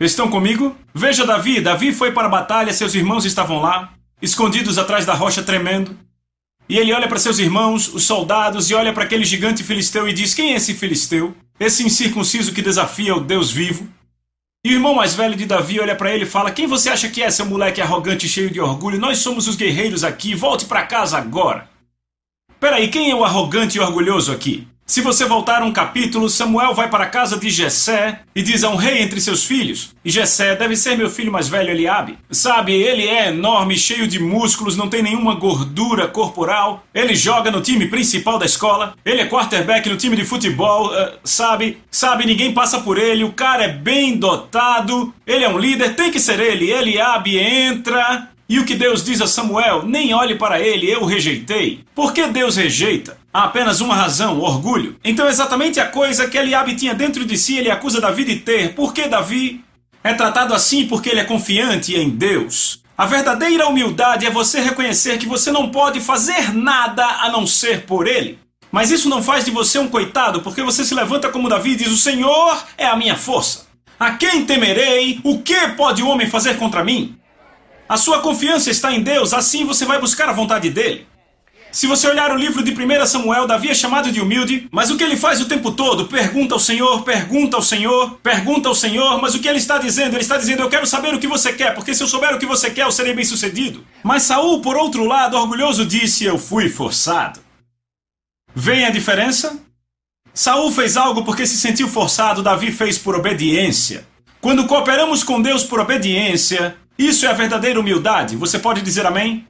Estão 0.00 0.28
comigo? 0.28 0.76
Veja 0.92 1.24
Davi. 1.24 1.60
Davi 1.60 1.92
foi 1.92 2.12
para 2.12 2.26
a 2.26 2.30
batalha, 2.30 2.72
seus 2.72 2.94
irmãos 2.94 3.24
estavam 3.24 3.60
lá, 3.60 3.92
escondidos 4.20 4.78
atrás 4.78 5.06
da 5.06 5.14
rocha 5.14 5.42
tremendo. 5.42 5.96
E 6.68 6.76
ele 6.76 6.92
olha 6.92 7.08
para 7.08 7.18
seus 7.18 7.38
irmãos, 7.38 7.92
os 7.92 8.04
soldados, 8.04 8.68
e 8.68 8.74
olha 8.74 8.92
para 8.92 9.04
aquele 9.04 9.24
gigante 9.24 9.64
filisteu 9.64 10.08
e 10.08 10.12
diz: 10.12 10.34
Quem 10.34 10.52
é 10.52 10.56
esse 10.56 10.74
filisteu? 10.74 11.34
Esse 11.58 11.84
incircunciso 11.84 12.52
que 12.52 12.62
desafia 12.62 13.14
o 13.14 13.20
Deus 13.20 13.50
vivo? 13.50 13.88
E 14.64 14.70
o 14.70 14.72
irmão 14.74 14.94
mais 14.94 15.14
velho 15.14 15.36
de 15.36 15.46
Davi 15.46 15.80
olha 15.80 15.94
para 15.94 16.12
ele 16.12 16.24
e 16.24 16.28
fala: 16.28 16.50
Quem 16.50 16.66
você 16.66 16.90
acha 16.90 17.08
que 17.08 17.22
é, 17.22 17.30
seu 17.30 17.46
moleque 17.46 17.80
arrogante 17.80 18.26
e 18.26 18.28
cheio 18.28 18.50
de 18.50 18.60
orgulho? 18.60 18.98
Nós 18.98 19.18
somos 19.18 19.46
os 19.46 19.56
guerreiros 19.56 20.02
aqui, 20.02 20.34
volte 20.34 20.64
para 20.66 20.86
casa 20.86 21.16
agora. 21.16 21.68
Peraí, 22.58 22.88
quem 22.88 23.10
é 23.10 23.14
o 23.14 23.24
arrogante 23.24 23.78
e 23.78 23.80
orgulhoso 23.80 24.32
aqui? 24.32 24.66
Se 24.88 25.02
você 25.02 25.26
voltar 25.26 25.62
um 25.62 25.70
capítulo, 25.70 26.30
Samuel 26.30 26.72
vai 26.72 26.88
para 26.88 27.04
a 27.04 27.08
casa 27.08 27.36
de 27.36 27.50
Jessé 27.50 28.20
e 28.34 28.40
diz 28.40 28.64
a 28.64 28.70
um 28.70 28.74
rei 28.74 29.02
entre 29.02 29.20
seus 29.20 29.44
filhos. 29.44 29.94
E 30.02 30.08
Jessé 30.08 30.56
deve 30.56 30.74
ser 30.76 30.96
meu 30.96 31.10
filho 31.10 31.30
mais 31.30 31.46
velho, 31.46 31.68
Eliabe. 31.68 32.16
Sabe, 32.30 32.72
ele 32.72 33.06
é 33.06 33.28
enorme, 33.28 33.76
cheio 33.76 34.08
de 34.08 34.18
músculos, 34.18 34.78
não 34.78 34.88
tem 34.88 35.02
nenhuma 35.02 35.34
gordura 35.34 36.08
corporal. 36.08 36.84
Ele 36.94 37.14
joga 37.14 37.50
no 37.50 37.60
time 37.60 37.86
principal 37.86 38.38
da 38.38 38.46
escola. 38.46 38.94
Ele 39.04 39.20
é 39.20 39.26
quarterback 39.26 39.86
no 39.90 39.98
time 39.98 40.16
de 40.16 40.24
futebol, 40.24 40.86
uh, 40.86 41.18
sabe? 41.22 41.76
Sabe, 41.90 42.24
ninguém 42.24 42.54
passa 42.54 42.80
por 42.80 42.96
ele. 42.96 43.24
O 43.24 43.34
cara 43.34 43.64
é 43.64 43.68
bem 43.68 44.16
dotado. 44.16 45.12
Ele 45.26 45.44
é 45.44 45.48
um 45.50 45.58
líder, 45.58 45.96
tem 45.96 46.10
que 46.10 46.18
ser 46.18 46.40
ele. 46.40 46.70
Eliabe 46.70 47.36
entra 47.38 48.30
E 48.48 48.58
o 48.58 48.64
que 48.64 48.74
Deus 48.74 49.04
diz 49.04 49.20
a 49.20 49.26
Samuel: 49.26 49.82
Nem 49.84 50.14
olhe 50.14 50.36
para 50.36 50.58
ele, 50.58 50.90
eu 50.90 51.04
rejeitei. 51.04 51.80
Por 51.94 52.14
que 52.14 52.26
Deus 52.28 52.56
rejeita? 52.56 53.18
Há 53.38 53.44
apenas 53.44 53.80
uma 53.80 53.94
razão: 53.94 54.40
orgulho. 54.40 54.96
Então, 55.04 55.28
exatamente 55.28 55.78
a 55.78 55.86
coisa 55.86 56.26
que 56.26 56.36
Eliabe 56.36 56.74
tinha 56.74 56.92
dentro 56.92 57.24
de 57.24 57.38
si, 57.38 57.56
ele 57.56 57.70
acusa 57.70 58.00
Davi 58.00 58.24
de 58.24 58.34
ter. 58.34 58.74
Por 58.74 58.92
que 58.92 59.06
Davi 59.06 59.64
é 60.02 60.12
tratado 60.12 60.52
assim? 60.52 60.88
Porque 60.88 61.08
ele 61.08 61.20
é 61.20 61.24
confiante 61.24 61.94
em 61.94 62.10
Deus. 62.10 62.82
A 62.96 63.06
verdadeira 63.06 63.68
humildade 63.68 64.26
é 64.26 64.30
você 64.30 64.60
reconhecer 64.60 65.18
que 65.18 65.26
você 65.28 65.52
não 65.52 65.70
pode 65.70 66.00
fazer 66.00 66.52
nada 66.52 67.06
a 67.06 67.30
não 67.30 67.46
ser 67.46 67.82
por 67.82 68.08
ele. 68.08 68.40
Mas 68.72 68.90
isso 68.90 69.08
não 69.08 69.22
faz 69.22 69.44
de 69.44 69.52
você 69.52 69.78
um 69.78 69.86
coitado, 69.86 70.42
porque 70.42 70.60
você 70.60 70.84
se 70.84 70.92
levanta 70.92 71.28
como 71.28 71.48
Davi 71.48 71.74
e 71.74 71.76
diz: 71.76 71.92
O 71.92 71.96
Senhor 71.96 72.64
é 72.76 72.86
a 72.86 72.96
minha 72.96 73.14
força. 73.14 73.68
A 74.00 74.14
quem 74.14 74.44
temerei? 74.46 75.20
O 75.22 75.38
que 75.42 75.68
pode 75.76 76.02
o 76.02 76.08
homem 76.08 76.28
fazer 76.28 76.56
contra 76.58 76.82
mim? 76.82 77.16
A 77.88 77.96
sua 77.96 78.18
confiança 78.18 78.68
está 78.68 78.92
em 78.92 79.00
Deus, 79.00 79.32
assim 79.32 79.64
você 79.64 79.84
vai 79.84 80.00
buscar 80.00 80.28
a 80.28 80.32
vontade 80.32 80.70
dele. 80.70 81.06
Se 81.70 81.86
você 81.86 82.08
olhar 82.08 82.32
o 82.32 82.36
livro 82.36 82.62
de 82.62 82.72
1 82.72 83.06
Samuel, 83.06 83.46
Davi 83.46 83.68
é 83.68 83.74
chamado 83.74 84.10
de 84.10 84.20
humilde, 84.20 84.66
mas 84.72 84.90
o 84.90 84.96
que 84.96 85.04
ele 85.04 85.16
faz 85.16 85.40
o 85.40 85.44
tempo 85.46 85.70
todo? 85.72 86.06
Pergunta 86.06 86.54
ao 86.54 86.60
Senhor, 86.60 87.02
pergunta 87.02 87.56
ao 87.56 87.62
Senhor, 87.62 88.18
pergunta 88.22 88.68
ao 88.68 88.74
Senhor, 88.74 89.20
mas 89.20 89.34
o 89.34 89.38
que 89.38 89.48
ele 89.48 89.58
está 89.58 89.78
dizendo? 89.78 90.14
Ele 90.14 90.22
está 90.22 90.38
dizendo: 90.38 90.62
Eu 90.62 90.70
quero 90.70 90.86
saber 90.86 91.14
o 91.14 91.18
que 91.18 91.26
você 91.26 91.52
quer, 91.52 91.74
porque 91.74 91.94
se 91.94 92.02
eu 92.02 92.08
souber 92.08 92.34
o 92.34 92.38
que 92.38 92.46
você 92.46 92.70
quer, 92.70 92.84
eu 92.84 92.92
serei 92.92 93.12
bem 93.12 93.24
sucedido. 93.24 93.84
Mas 94.02 94.22
Saul, 94.22 94.60
por 94.62 94.76
outro 94.76 95.04
lado, 95.04 95.36
orgulhoso, 95.36 95.84
disse: 95.84 96.24
Eu 96.24 96.38
fui 96.38 96.68
forçado. 96.68 97.40
Vem 98.54 98.84
a 98.84 98.90
diferença? 98.90 99.58
Saul 100.32 100.70
fez 100.70 100.96
algo 100.96 101.24
porque 101.24 101.46
se 101.46 101.58
sentiu 101.58 101.88
forçado, 101.88 102.42
Davi 102.42 102.72
fez 102.72 102.96
por 102.96 103.14
obediência. 103.14 104.06
Quando 104.40 104.66
cooperamos 104.66 105.24
com 105.24 105.42
Deus 105.42 105.64
por 105.64 105.80
obediência, 105.80 106.76
isso 106.96 107.26
é 107.26 107.28
a 107.28 107.32
verdadeira 107.32 107.78
humildade. 107.78 108.36
Você 108.36 108.58
pode 108.58 108.80
dizer 108.80 109.04
amém? 109.04 109.47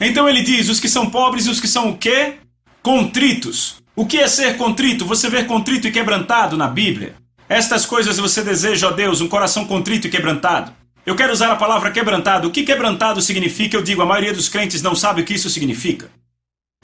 Então 0.00 0.28
ele 0.28 0.42
diz: 0.42 0.68
os 0.68 0.80
que 0.80 0.88
são 0.88 1.10
pobres 1.10 1.46
e 1.46 1.50
os 1.50 1.60
que 1.60 1.68
são 1.68 1.90
o 1.90 1.98
quê? 1.98 2.34
Contritos. 2.82 3.76
O 3.94 4.04
que 4.06 4.18
é 4.18 4.28
ser 4.28 4.56
contrito? 4.56 5.06
Você 5.06 5.30
vê 5.30 5.44
contrito 5.44 5.88
e 5.88 5.92
quebrantado 5.92 6.56
na 6.56 6.68
Bíblia. 6.68 7.14
Estas 7.48 7.86
coisas 7.86 8.18
você 8.18 8.42
deseja, 8.42 8.88
ó 8.88 8.90
Deus, 8.90 9.20
um 9.20 9.28
coração 9.28 9.64
contrito 9.64 10.06
e 10.06 10.10
quebrantado. 10.10 10.72
Eu 11.06 11.14
quero 11.14 11.32
usar 11.32 11.50
a 11.52 11.56
palavra 11.56 11.90
quebrantado. 11.90 12.48
O 12.48 12.50
que 12.50 12.64
quebrantado 12.64 13.22
significa? 13.22 13.76
Eu 13.76 13.82
digo, 13.82 14.02
a 14.02 14.06
maioria 14.06 14.34
dos 14.34 14.48
crentes 14.48 14.82
não 14.82 14.94
sabe 14.94 15.22
o 15.22 15.24
que 15.24 15.34
isso 15.34 15.48
significa. 15.48 16.10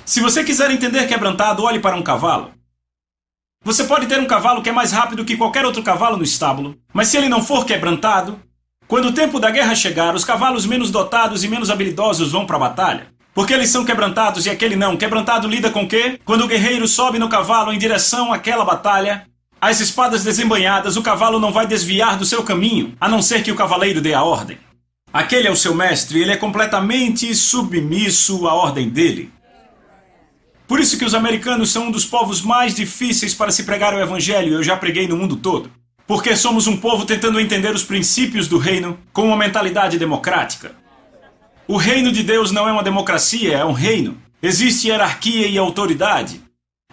Se 0.04 0.20
você 0.20 0.42
quiser 0.44 0.70
entender 0.70 1.06
quebrantado, 1.06 1.62
olhe 1.64 1.80
para 1.80 1.96
um 1.96 2.02
cavalo. 2.02 2.52
Você 3.64 3.84
pode 3.84 4.06
ter 4.06 4.18
um 4.18 4.26
cavalo 4.26 4.62
que 4.62 4.68
é 4.68 4.72
mais 4.72 4.90
rápido 4.90 5.24
que 5.24 5.36
qualquer 5.36 5.64
outro 5.64 5.82
cavalo 5.82 6.16
no 6.16 6.24
estábulo, 6.24 6.76
mas 6.92 7.08
se 7.08 7.16
ele 7.16 7.28
não 7.28 7.42
for 7.42 7.64
quebrantado, 7.64 8.40
quando 8.92 9.06
o 9.06 9.12
tempo 9.12 9.40
da 9.40 9.48
guerra 9.48 9.74
chegar, 9.74 10.14
os 10.14 10.22
cavalos 10.22 10.66
menos 10.66 10.90
dotados 10.90 11.42
e 11.42 11.48
menos 11.48 11.70
habilidosos 11.70 12.30
vão 12.30 12.44
para 12.44 12.56
a 12.56 12.60
batalha. 12.60 13.06
Porque 13.32 13.54
eles 13.54 13.70
são 13.70 13.86
quebrantados 13.86 14.44
e 14.44 14.50
aquele 14.50 14.76
não. 14.76 14.98
Quebrantado 14.98 15.48
lida 15.48 15.70
com 15.70 15.88
quê? 15.88 16.20
Quando 16.26 16.44
o 16.44 16.46
guerreiro 16.46 16.86
sobe 16.86 17.18
no 17.18 17.26
cavalo 17.26 17.72
em 17.72 17.78
direção 17.78 18.34
àquela 18.34 18.66
batalha, 18.66 19.26
as 19.58 19.80
espadas 19.80 20.22
desembanhadas, 20.22 20.98
o 20.98 21.02
cavalo 21.02 21.40
não 21.40 21.50
vai 21.50 21.66
desviar 21.66 22.18
do 22.18 22.26
seu 22.26 22.42
caminho, 22.42 22.94
a 23.00 23.08
não 23.08 23.22
ser 23.22 23.42
que 23.42 23.50
o 23.50 23.56
cavaleiro 23.56 24.02
dê 24.02 24.12
a 24.12 24.24
ordem. 24.24 24.58
Aquele 25.10 25.48
é 25.48 25.50
o 25.50 25.56
seu 25.56 25.74
mestre, 25.74 26.20
ele 26.20 26.32
é 26.32 26.36
completamente 26.36 27.34
submisso 27.34 28.46
à 28.46 28.52
ordem 28.52 28.90
dele. 28.90 29.32
Por 30.68 30.78
isso 30.78 30.98
que 30.98 31.04
os 31.06 31.14
americanos 31.14 31.72
são 31.72 31.86
um 31.86 31.90
dos 31.90 32.04
povos 32.04 32.42
mais 32.42 32.74
difíceis 32.74 33.32
para 33.32 33.50
se 33.50 33.64
pregar 33.64 33.94
o 33.94 34.00
evangelho, 34.00 34.52
eu 34.52 34.62
já 34.62 34.76
preguei 34.76 35.08
no 35.08 35.16
mundo 35.16 35.36
todo. 35.36 35.70
Porque 36.06 36.36
somos 36.36 36.66
um 36.66 36.76
povo 36.76 37.04
tentando 37.04 37.40
entender 37.40 37.74
os 37.74 37.84
princípios 37.84 38.48
do 38.48 38.58
reino 38.58 38.98
com 39.12 39.26
uma 39.26 39.36
mentalidade 39.36 39.98
democrática. 39.98 40.72
O 41.66 41.76
reino 41.76 42.10
de 42.10 42.22
Deus 42.22 42.50
não 42.50 42.68
é 42.68 42.72
uma 42.72 42.82
democracia, 42.82 43.56
é 43.56 43.64
um 43.64 43.72
reino. 43.72 44.20
Existe 44.42 44.88
hierarquia 44.88 45.46
e 45.46 45.56
autoridade. 45.56 46.42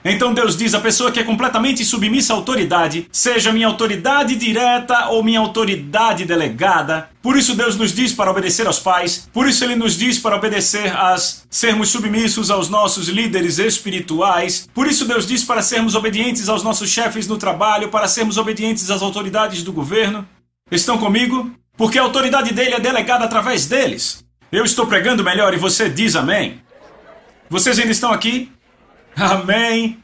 Então 0.03 0.33
Deus 0.33 0.55
diz: 0.55 0.73
a 0.73 0.79
pessoa 0.79 1.11
que 1.11 1.19
é 1.19 1.23
completamente 1.23 1.83
submissa 1.83 2.33
à 2.33 2.35
autoridade, 2.35 3.07
seja 3.11 3.51
minha 3.51 3.67
autoridade 3.67 4.35
direta 4.35 5.09
ou 5.09 5.23
minha 5.23 5.39
autoridade 5.39 6.25
delegada. 6.25 7.09
Por 7.21 7.37
isso 7.37 7.55
Deus 7.55 7.75
nos 7.75 7.93
diz 7.93 8.13
para 8.13 8.31
obedecer 8.31 8.65
aos 8.65 8.79
pais, 8.79 9.29
por 9.33 9.47
isso 9.47 9.63
Ele 9.63 9.75
nos 9.75 9.97
diz 9.97 10.17
para 10.17 10.37
obedecer 10.37 10.95
às 10.95 11.45
sermos 11.49 11.89
submissos 11.89 12.49
aos 12.49 12.69
nossos 12.69 13.09
líderes 13.09 13.59
espirituais. 13.59 14.69
Por 14.73 14.87
isso 14.87 15.05
Deus 15.05 15.27
diz 15.27 15.43
para 15.43 15.61
sermos 15.61 15.95
obedientes 15.95 16.47
aos 16.47 16.63
nossos 16.63 16.89
chefes 16.89 17.27
no 17.27 17.37
trabalho, 17.37 17.89
para 17.89 18.07
sermos 18.07 18.37
obedientes 18.37 18.89
às 18.89 19.01
autoridades 19.01 19.63
do 19.63 19.73
governo. 19.73 20.25
Estão 20.71 20.97
comigo? 20.97 21.51
Porque 21.75 21.99
a 21.99 22.03
autoridade 22.03 22.53
dele 22.53 22.75
é 22.75 22.79
delegada 22.79 23.25
através 23.25 23.65
deles. 23.65 24.23
Eu 24.51 24.63
estou 24.65 24.87
pregando 24.87 25.23
melhor 25.23 25.53
e 25.53 25.57
você 25.57 25.89
diz 25.89 26.15
amém. 26.15 26.61
Vocês 27.49 27.79
ainda 27.79 27.91
estão 27.91 28.11
aqui? 28.11 28.51
Amém. 29.15 29.97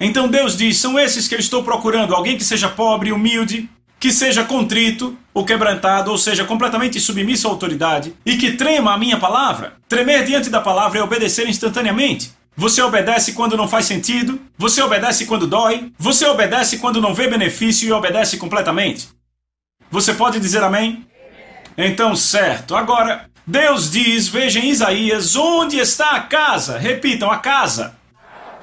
Então 0.00 0.28
Deus 0.28 0.56
diz: 0.56 0.78
são 0.78 0.98
esses 0.98 1.26
que 1.26 1.34
eu 1.34 1.38
estou 1.38 1.62
procurando, 1.62 2.14
alguém 2.14 2.36
que 2.36 2.44
seja 2.44 2.68
pobre, 2.68 3.12
humilde, 3.12 3.68
que 3.98 4.12
seja 4.12 4.44
contrito 4.44 5.16
ou 5.34 5.44
quebrantado, 5.44 6.10
ou 6.10 6.18
seja, 6.18 6.44
completamente 6.44 7.00
submisso 7.00 7.48
à 7.48 7.50
autoridade, 7.50 8.14
e 8.24 8.36
que 8.36 8.52
trema 8.52 8.94
a 8.94 8.98
minha 8.98 9.18
palavra. 9.18 9.74
Tremer 9.88 10.24
diante 10.24 10.50
da 10.50 10.60
palavra 10.60 10.98
é 10.98 11.02
obedecer 11.02 11.48
instantaneamente. 11.48 12.32
Você 12.56 12.82
obedece 12.82 13.34
quando 13.34 13.56
não 13.56 13.68
faz 13.68 13.86
sentido, 13.86 14.40
você 14.56 14.82
obedece 14.82 15.26
quando 15.26 15.46
dói, 15.46 15.92
você 15.96 16.26
obedece 16.26 16.78
quando 16.78 17.00
não 17.00 17.14
vê 17.14 17.28
benefício 17.28 17.88
e 17.88 17.92
obedece 17.92 18.36
completamente. 18.36 19.08
Você 19.90 20.12
pode 20.12 20.40
dizer 20.40 20.62
amém? 20.62 21.06
Então, 21.76 22.16
certo. 22.16 22.74
Agora, 22.74 23.30
Deus 23.46 23.90
diz, 23.90 24.26
veja 24.26 24.58
em 24.58 24.70
Isaías, 24.70 25.36
onde 25.36 25.78
está 25.78 26.10
a 26.10 26.20
casa? 26.20 26.76
Repitam, 26.78 27.30
a 27.30 27.38
casa. 27.38 27.96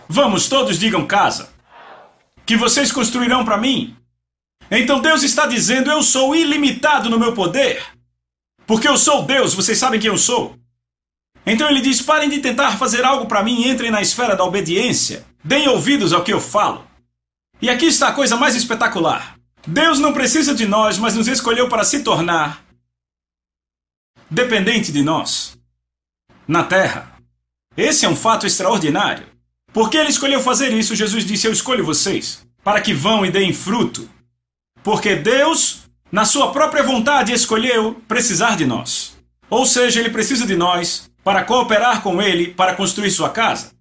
Vamos, 0.07 0.47
todos 0.47 0.77
digam 0.79 1.05
casa. 1.05 1.50
Que 2.45 2.55
vocês 2.55 2.91
construirão 2.91 3.43
para 3.43 3.57
mim. 3.57 3.95
Então 4.69 5.00
Deus 5.00 5.24
está 5.24 5.45
dizendo: 5.45 5.91
Eu 5.91 6.01
sou 6.03 6.35
ilimitado 6.35 7.09
no 7.09 7.19
meu 7.19 7.33
poder. 7.33 7.83
Porque 8.65 8.88
eu 8.88 8.97
sou 8.97 9.24
Deus, 9.24 9.53
vocês 9.53 9.77
sabem 9.77 10.00
quem 10.00 10.09
eu 10.09 10.17
sou. 10.17 10.57
Então 11.45 11.69
ele 11.69 11.81
diz: 11.81 12.01
Parem 12.01 12.29
de 12.29 12.39
tentar 12.39 12.77
fazer 12.77 13.03
algo 13.03 13.27
para 13.27 13.43
mim 13.43 13.67
entrem 13.67 13.91
na 13.91 14.01
esfera 14.01 14.35
da 14.35 14.43
obediência. 14.43 15.25
Deem 15.43 15.67
ouvidos 15.67 16.13
ao 16.13 16.24
que 16.24 16.33
eu 16.33 16.41
falo. 16.41 16.88
E 17.62 17.69
aqui 17.69 17.85
está 17.85 18.09
a 18.09 18.13
coisa 18.13 18.35
mais 18.35 18.55
espetacular. 18.55 19.35
Deus 19.67 20.00
não 20.00 20.13
precisa 20.13 20.53
de 20.53 20.65
nós, 20.65 20.97
mas 20.97 21.15
nos 21.15 21.27
escolheu 21.27 21.67
para 21.67 21.83
se 21.83 22.03
tornar 22.03 22.63
dependente 24.29 24.91
de 24.91 25.03
nós. 25.03 25.57
Na 26.47 26.63
terra. 26.63 27.15
Esse 27.75 28.05
é 28.05 28.09
um 28.09 28.15
fato 28.15 28.45
extraordinário. 28.45 29.35
Por 29.75 29.89
que 29.89 29.98
ele 29.98 30.10
escolheu 30.10 30.39
fazer 30.39 30.72
isso? 30.72 30.96
Jesus 30.96 31.25
disse: 31.25 31.46
Eu 31.46 31.51
escolho 31.51 31.84
vocês, 31.84 32.39
para 32.63 32.79
que 32.79 32.94
vão 32.94 33.25
e 33.25 33.29
deem 33.29 33.51
fruto. 33.51 34.10
Porque 34.82 35.17
Deus, 35.17 35.82
na 36.10 36.24
sua 36.24 36.53
própria 36.53 36.82
vontade, 36.82 37.34
escolheu 37.34 38.01
precisar 38.08 38.55
de 38.55 38.65
nós. 38.65 39.17
Ou 39.50 39.65
seja, 39.65 40.00
ele 40.00 40.10
precisa 40.10 40.48
de 40.48 40.55
nós 40.55 41.12
para 41.25 41.44
cooperar 41.44 42.01
com 42.01 42.22
ele 42.22 42.48
para 42.48 42.74
construir 42.74 43.12
sua 43.12 43.29
casa. 43.29 43.72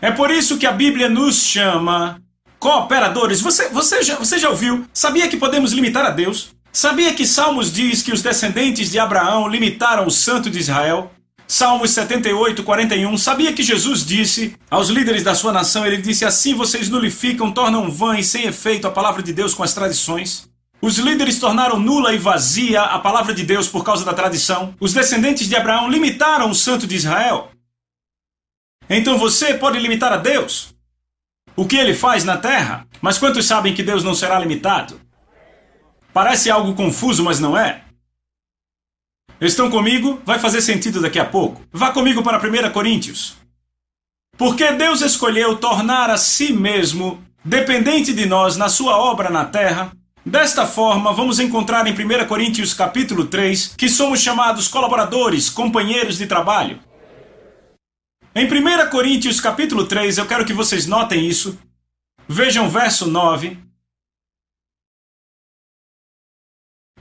É 0.00 0.12
por 0.12 0.30
isso 0.30 0.58
que 0.58 0.66
a 0.66 0.70
Bíblia 0.70 1.08
nos 1.08 1.42
chama 1.42 2.22
cooperadores. 2.60 3.40
Você, 3.40 3.68
você, 3.70 4.00
já, 4.00 4.14
você 4.14 4.38
já 4.38 4.48
ouviu? 4.48 4.86
Sabia 4.94 5.28
que 5.28 5.36
podemos 5.36 5.72
limitar 5.72 6.06
a 6.06 6.10
Deus? 6.10 6.50
Sabia 6.72 7.14
que 7.14 7.26
Salmos 7.26 7.72
diz 7.72 8.00
que 8.00 8.12
os 8.12 8.22
descendentes 8.22 8.92
de 8.92 8.98
Abraão 9.00 9.48
limitaram 9.48 10.06
o 10.06 10.10
Santo 10.10 10.48
de 10.48 10.60
Israel? 10.60 11.10
Salmos 11.52 11.90
78, 11.90 12.62
41. 12.64 13.18
Sabia 13.18 13.52
que 13.52 13.62
Jesus 13.62 14.06
disse 14.06 14.56
aos 14.70 14.88
líderes 14.88 15.22
da 15.22 15.34
sua 15.34 15.52
nação: 15.52 15.84
Ele 15.84 15.98
disse, 15.98 16.24
assim 16.24 16.54
vocês 16.54 16.88
nulificam, 16.88 17.52
tornam 17.52 17.90
vã 17.90 18.18
e 18.18 18.24
sem 18.24 18.46
efeito 18.46 18.86
a 18.86 18.90
palavra 18.90 19.22
de 19.22 19.34
Deus 19.34 19.52
com 19.52 19.62
as 19.62 19.74
tradições? 19.74 20.48
Os 20.80 20.96
líderes 20.96 21.38
tornaram 21.38 21.78
nula 21.78 22.14
e 22.14 22.18
vazia 22.18 22.80
a 22.80 22.98
palavra 22.98 23.34
de 23.34 23.44
Deus 23.44 23.68
por 23.68 23.84
causa 23.84 24.02
da 24.02 24.14
tradição. 24.14 24.74
Os 24.80 24.94
descendentes 24.94 25.46
de 25.46 25.54
Abraão 25.54 25.90
limitaram 25.90 26.48
o 26.48 26.54
santo 26.54 26.86
de 26.86 26.96
Israel. 26.96 27.50
Então 28.88 29.18
você 29.18 29.52
pode 29.52 29.78
limitar 29.78 30.10
a 30.10 30.16
Deus? 30.16 30.74
O 31.54 31.66
que 31.66 31.76
ele 31.76 31.92
faz 31.92 32.24
na 32.24 32.38
terra? 32.38 32.86
Mas 33.02 33.18
quantos 33.18 33.44
sabem 33.44 33.74
que 33.74 33.82
Deus 33.82 34.02
não 34.02 34.14
será 34.14 34.38
limitado? 34.38 34.98
Parece 36.14 36.50
algo 36.50 36.72
confuso, 36.72 37.22
mas 37.22 37.38
não 37.38 37.54
é. 37.58 37.82
Estão 39.42 39.68
comigo? 39.68 40.22
Vai 40.24 40.38
fazer 40.38 40.62
sentido 40.62 41.00
daqui 41.00 41.18
a 41.18 41.24
pouco. 41.24 41.60
Vá 41.72 41.90
comigo 41.90 42.22
para 42.22 42.38
1 42.38 42.70
Coríntios. 42.70 43.34
Porque 44.38 44.70
Deus 44.70 45.00
escolheu 45.00 45.56
tornar 45.56 46.10
a 46.10 46.16
si 46.16 46.52
mesmo 46.52 47.20
dependente 47.44 48.12
de 48.12 48.24
nós 48.24 48.56
na 48.56 48.68
sua 48.68 48.96
obra 48.96 49.30
na 49.30 49.44
terra. 49.44 49.90
Desta 50.24 50.64
forma, 50.64 51.12
vamos 51.12 51.40
encontrar 51.40 51.84
em 51.88 51.92
1 51.92 52.28
Coríntios 52.28 52.72
capítulo 52.72 53.26
3 53.26 53.74
que 53.76 53.88
somos 53.88 54.20
chamados 54.20 54.68
colaboradores, 54.68 55.50
companheiros 55.50 56.18
de 56.18 56.28
trabalho. 56.28 56.78
Em 58.32 58.46
1 58.46 58.90
Coríntios 58.90 59.40
capítulo 59.40 59.86
3, 59.86 60.18
eu 60.18 60.26
quero 60.26 60.44
que 60.44 60.52
vocês 60.52 60.86
notem 60.86 61.26
isso. 61.26 61.58
Vejam 62.28 62.70
verso 62.70 63.10
9. 63.10 63.58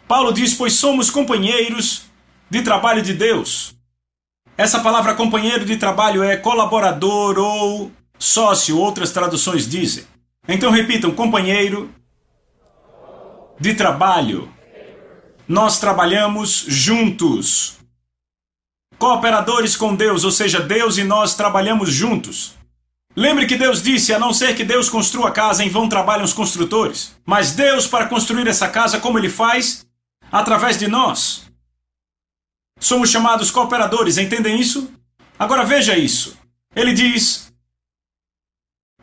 Paulo 0.08 0.34
diz: 0.34 0.56
Pois 0.56 0.74
somos 0.74 1.12
companheiros 1.12 2.10
de 2.52 2.62
trabalho 2.62 3.02
de 3.02 3.14
Deus. 3.14 3.74
Essa 4.58 4.82
palavra 4.82 5.16
companheiro 5.16 5.64
de 5.64 5.78
trabalho 5.78 6.22
é 6.22 6.36
colaborador 6.36 7.40
ou 7.40 7.90
sócio, 8.20 8.78
outras 8.78 9.12
traduções 9.12 9.68
dizem. 9.68 10.04
Então 10.46 10.70
repitam: 10.70 11.12
companheiro 11.12 11.90
de 13.58 13.74
trabalho. 13.74 14.52
Nós 15.48 15.80
trabalhamos 15.80 16.66
juntos. 16.68 17.78
Cooperadores 18.98 19.76
com 19.78 19.96
Deus, 19.96 20.24
ou 20.26 20.32
seja, 20.32 20.60
Deus 20.60 20.98
e 20.98 21.04
nós 21.04 21.34
trabalhamos 21.34 21.92
juntos. 21.92 22.54
Lembre 23.16 23.46
que 23.46 23.56
Deus 23.56 23.82
disse: 23.82 24.14
a 24.14 24.20
não 24.20 24.34
ser 24.34 24.56
que 24.56 24.66
Deus 24.66 24.90
construa 24.90 25.30
a 25.30 25.32
casa, 25.32 25.64
em 25.64 25.70
vão 25.70 25.88
trabalham 25.88 26.26
os 26.26 26.34
construtores. 26.34 27.16
Mas 27.26 27.54
Deus, 27.54 27.88
para 27.88 28.08
construir 28.08 28.46
essa 28.48 28.68
casa, 28.68 29.00
como 29.00 29.18
Ele 29.18 29.30
faz? 29.30 29.86
Através 30.30 30.78
de 30.78 30.90
nós. 30.90 31.51
Somos 32.82 33.12
chamados 33.12 33.52
cooperadores, 33.52 34.18
entendem 34.18 34.60
isso? 34.60 34.92
Agora 35.38 35.64
veja 35.64 35.96
isso. 35.96 36.36
Ele 36.76 36.94
diz. 36.94 37.54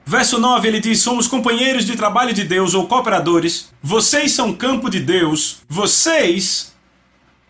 Verso 0.04 0.40
9 0.40 0.66
ele 0.66 0.80
diz: 0.80 1.00
Somos 1.00 1.28
companheiros 1.28 1.86
de 1.86 1.96
trabalho 1.96 2.34
de 2.34 2.42
Deus 2.42 2.74
ou 2.74 2.88
cooperadores. 2.88 3.72
Vocês 3.80 4.32
são 4.32 4.52
campo 4.52 4.90
de 4.90 4.98
Deus. 4.98 5.58
Vocês. 5.68 6.74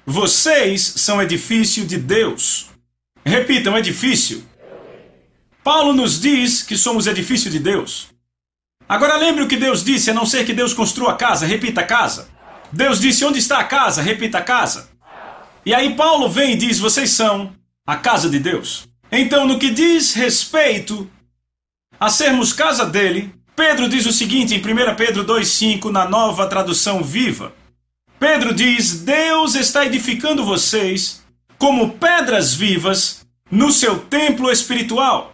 Vocês 0.04 0.82
são 0.96 1.22
edifício 1.22 1.86
de 1.86 1.96
Deus. 1.96 2.66
Repitam: 3.24 3.78
edifício. 3.78 4.46
Paulo 5.64 5.94
nos 5.94 6.20
diz 6.20 6.62
que 6.62 6.76
somos 6.76 7.06
edifício 7.06 7.50
de 7.50 7.58
Deus. 7.58 8.08
Agora 8.86 9.16
lembre 9.16 9.44
o 9.44 9.48
que 9.48 9.56
Deus 9.56 9.82
disse, 9.82 10.10
a 10.10 10.14
não 10.14 10.26
ser 10.26 10.44
que 10.44 10.52
Deus 10.52 10.74
construa 10.74 11.12
a 11.12 11.16
casa, 11.16 11.46
repita 11.46 11.80
a 11.80 11.86
casa. 11.86 12.28
Deus 12.70 13.00
disse: 13.00 13.24
Onde 13.24 13.38
está 13.38 13.60
a 13.60 13.64
casa? 13.64 14.02
Repita 14.02 14.38
a 14.38 14.42
casa. 14.42 14.97
E 15.64 15.74
aí 15.74 15.94
Paulo 15.94 16.28
vem 16.28 16.52
e 16.52 16.56
diz: 16.56 16.78
Vocês 16.78 17.10
são 17.10 17.52
a 17.86 17.96
casa 17.96 18.28
de 18.28 18.38
Deus. 18.38 18.88
Então, 19.10 19.46
no 19.46 19.58
que 19.58 19.70
diz 19.70 20.14
respeito 20.14 21.10
a 21.98 22.10
sermos 22.10 22.52
casa 22.52 22.84
dele, 22.84 23.32
Pedro 23.56 23.88
diz 23.88 24.06
o 24.06 24.12
seguinte 24.12 24.54
em 24.54 24.58
1 24.58 24.94
Pedro 24.94 25.24
2,5, 25.24 25.90
na 25.90 26.08
nova 26.08 26.46
tradução 26.46 27.02
viva. 27.02 27.52
Pedro 28.18 28.54
diz: 28.54 29.00
Deus 29.00 29.54
está 29.54 29.84
edificando 29.86 30.44
vocês 30.44 31.22
como 31.58 31.92
pedras 31.92 32.54
vivas 32.54 33.26
no 33.50 33.72
seu 33.72 33.98
templo 33.98 34.50
espiritual. 34.50 35.32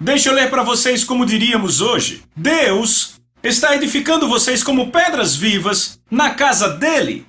Deixa 0.00 0.30
eu 0.30 0.34
ler 0.34 0.50
para 0.50 0.62
vocês 0.62 1.04
como 1.04 1.26
diríamos 1.26 1.80
hoje. 1.80 2.22
Deus 2.34 3.20
está 3.42 3.74
edificando 3.74 4.28
vocês 4.28 4.62
como 4.62 4.90
pedras 4.90 5.36
vivas 5.36 6.00
na 6.10 6.30
casa 6.30 6.68
dele. 6.68 7.26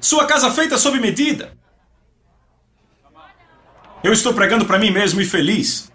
Sua 0.00 0.26
casa 0.26 0.50
feita 0.50 0.78
sob 0.78 1.00
medida. 1.00 1.56
Eu 4.02 4.12
estou 4.12 4.32
pregando 4.32 4.64
para 4.64 4.78
mim 4.78 4.92
mesmo 4.92 5.20
e 5.20 5.24
feliz. 5.24 5.90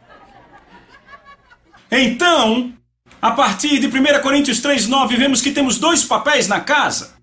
Então, 1.90 2.78
a 3.22 3.32
partir 3.32 3.80
de 3.80 3.88
1 3.88 4.22
Coríntios 4.22 4.60
3,9, 4.62 5.16
vemos 5.16 5.42
que 5.42 5.52
temos 5.52 5.78
dois 5.78 6.04
papéis 6.04 6.48
na 6.50 6.60
casa. 6.60 7.16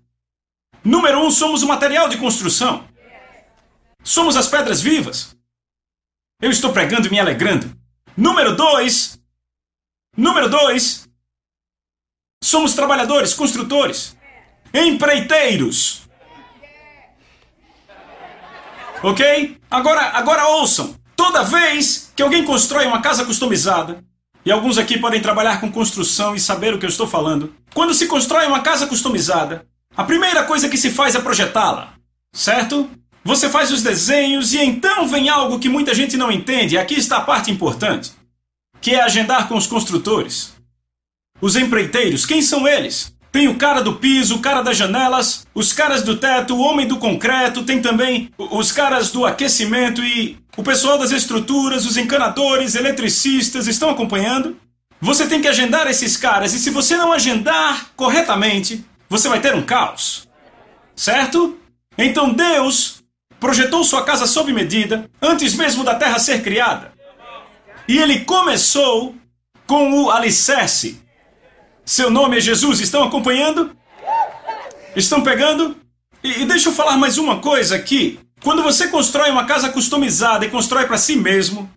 Número 0.83 1.19
um, 1.19 1.29
somos 1.29 1.61
o 1.61 1.67
material 1.67 2.09
de 2.09 2.17
construção. 2.17 2.87
Somos 4.03 4.35
as 4.35 4.47
pedras 4.47 4.81
vivas. 4.81 5.35
Eu 6.41 6.49
estou 6.49 6.73
pregando 6.73 7.07
e 7.07 7.11
me 7.11 7.19
alegrando. 7.19 7.71
Número 8.17 8.55
dois. 8.55 9.21
Número 10.17 10.49
dois. 10.49 11.07
Somos 12.43 12.73
trabalhadores, 12.73 13.35
construtores, 13.35 14.17
empreiteiros. 14.73 16.00
Ok? 19.03 19.57
Agora, 19.69 20.11
agora 20.13 20.47
ouçam. 20.47 20.95
Toda 21.15 21.43
vez 21.43 22.11
que 22.15 22.21
alguém 22.21 22.43
constrói 22.43 22.85
uma 22.85 23.01
casa 23.01 23.25
customizada, 23.25 24.03
e 24.45 24.51
alguns 24.51 24.77
aqui 24.77 24.97
podem 24.97 25.21
trabalhar 25.21 25.59
com 25.59 25.71
construção 25.71 26.35
e 26.35 26.39
saber 26.39 26.73
o 26.73 26.79
que 26.79 26.85
eu 26.85 26.89
estou 26.89 27.07
falando. 27.07 27.53
Quando 27.73 27.93
se 27.93 28.07
constrói 28.07 28.47
uma 28.47 28.61
casa 28.61 28.87
customizada, 28.87 29.65
a 29.95 30.03
primeira 30.03 30.43
coisa 30.43 30.67
que 30.67 30.77
se 30.77 30.89
faz 30.89 31.15
é 31.15 31.21
projetá-la, 31.21 31.93
certo? 32.33 32.89
Você 33.23 33.49
faz 33.49 33.71
os 33.71 33.83
desenhos 33.83 34.53
e 34.53 34.59
então 34.59 35.07
vem 35.07 35.29
algo 35.29 35.59
que 35.59 35.69
muita 35.69 35.93
gente 35.93 36.17
não 36.17 36.31
entende. 36.31 36.77
Aqui 36.77 36.95
está 36.95 37.17
a 37.17 37.21
parte 37.21 37.51
importante, 37.51 38.11
que 38.81 38.91
é 38.91 39.01
agendar 39.01 39.47
com 39.47 39.55
os 39.55 39.67
construtores. 39.67 40.55
Os 41.39 41.55
empreiteiros, 41.55 42.25
quem 42.25 42.41
são 42.41 42.67
eles? 42.67 43.13
Tem 43.31 43.47
o 43.47 43.55
cara 43.55 43.81
do 43.81 43.95
piso, 43.95 44.35
o 44.35 44.39
cara 44.39 44.61
das 44.61 44.75
janelas, 44.75 45.47
os 45.55 45.71
caras 45.71 46.03
do 46.03 46.17
teto, 46.17 46.53
o 46.53 46.59
homem 46.59 46.85
do 46.85 46.97
concreto, 46.97 47.63
tem 47.63 47.81
também 47.81 48.29
os 48.37 48.71
caras 48.71 49.11
do 49.11 49.25
aquecimento 49.25 50.03
e 50.03 50.37
o 50.57 50.63
pessoal 50.63 50.97
das 50.97 51.11
estruturas, 51.11 51.85
os 51.85 51.95
encanadores, 51.95 52.75
eletricistas 52.75 53.67
estão 53.67 53.89
acompanhando. 53.89 54.57
Você 54.99 55.25
tem 55.27 55.41
que 55.41 55.47
agendar 55.47 55.87
esses 55.87 56.17
caras 56.17 56.53
e 56.53 56.59
se 56.59 56.69
você 56.69 56.97
não 56.97 57.13
agendar 57.13 57.87
corretamente, 57.95 58.85
você 59.07 59.29
vai 59.29 59.39
ter 59.39 59.55
um 59.55 59.63
caos. 59.63 60.27
Certo? 60.93 61.57
Então 61.97 62.33
Deus 62.33 63.01
projetou 63.39 63.83
sua 63.83 64.03
casa 64.03 64.27
sob 64.27 64.53
medida, 64.53 65.09
antes 65.21 65.55
mesmo 65.55 65.83
da 65.83 65.95
terra 65.95 66.19
ser 66.19 66.43
criada. 66.43 66.91
E 67.87 67.97
ele 67.97 68.19
começou 68.19 69.15
com 69.65 70.03
o 70.03 70.11
alicerce. 70.11 71.00
Seu 71.85 72.09
nome 72.09 72.37
é 72.37 72.41
Jesus, 72.41 72.79
estão 72.79 73.03
acompanhando? 73.03 73.75
Estão 74.95 75.21
pegando? 75.21 75.75
E, 76.23 76.41
e 76.41 76.45
deixa 76.45 76.69
eu 76.69 76.73
falar 76.73 76.97
mais 76.97 77.17
uma 77.17 77.39
coisa 77.39 77.75
aqui. 77.75 78.19
Quando 78.43 78.63
você 78.63 78.87
constrói 78.87 79.29
uma 79.29 79.45
casa 79.45 79.69
customizada 79.69 80.45
e 80.45 80.49
constrói 80.49 80.85
para 80.85 80.97
si 80.97 81.15
mesmo, 81.15 81.69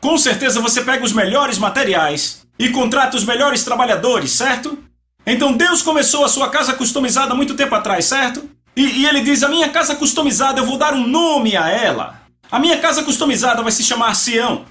com 0.00 0.16
certeza 0.18 0.60
você 0.60 0.82
pega 0.82 1.04
os 1.04 1.12
melhores 1.12 1.58
materiais 1.58 2.46
e 2.58 2.68
contrata 2.70 3.16
os 3.16 3.24
melhores 3.24 3.64
trabalhadores, 3.64 4.32
certo? 4.32 4.78
Então 5.26 5.52
Deus 5.52 5.82
começou 5.82 6.24
a 6.24 6.28
sua 6.28 6.48
casa 6.48 6.74
customizada 6.74 7.34
muito 7.34 7.54
tempo 7.54 7.74
atrás, 7.74 8.04
certo? 8.04 8.48
E, 8.76 9.00
e 9.00 9.06
ele 9.06 9.20
diz: 9.20 9.42
A 9.42 9.48
minha 9.48 9.68
casa 9.68 9.96
customizada, 9.96 10.60
eu 10.60 10.66
vou 10.66 10.78
dar 10.78 10.94
um 10.94 11.06
nome 11.06 11.56
a 11.56 11.68
ela. 11.68 12.20
A 12.50 12.58
minha 12.58 12.78
casa 12.78 13.02
customizada 13.02 13.62
vai 13.62 13.72
se 13.72 13.82
chamar 13.82 14.14
Sião. 14.14 14.64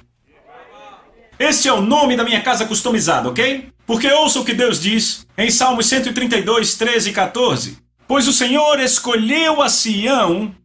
Este 1.38 1.68
é 1.68 1.74
o 1.74 1.82
nome 1.82 2.16
da 2.16 2.24
minha 2.24 2.42
casa 2.42 2.66
customizada, 2.66 3.30
ok? 3.30 3.70
Porque 3.86 4.12
ouça 4.12 4.40
o 4.40 4.46
que 4.46 4.54
Deus 4.54 4.80
diz 4.80 5.28
em 5.38 5.52
Salmos 5.52 5.86
132, 5.88 6.76
13 6.76 7.10
e 7.10 7.14
14. 7.14 7.78
Pois 8.08 8.28
o 8.28 8.34
Senhor 8.34 8.80
escolheu 8.80 9.62
a 9.62 9.70
Sião, 9.70 10.56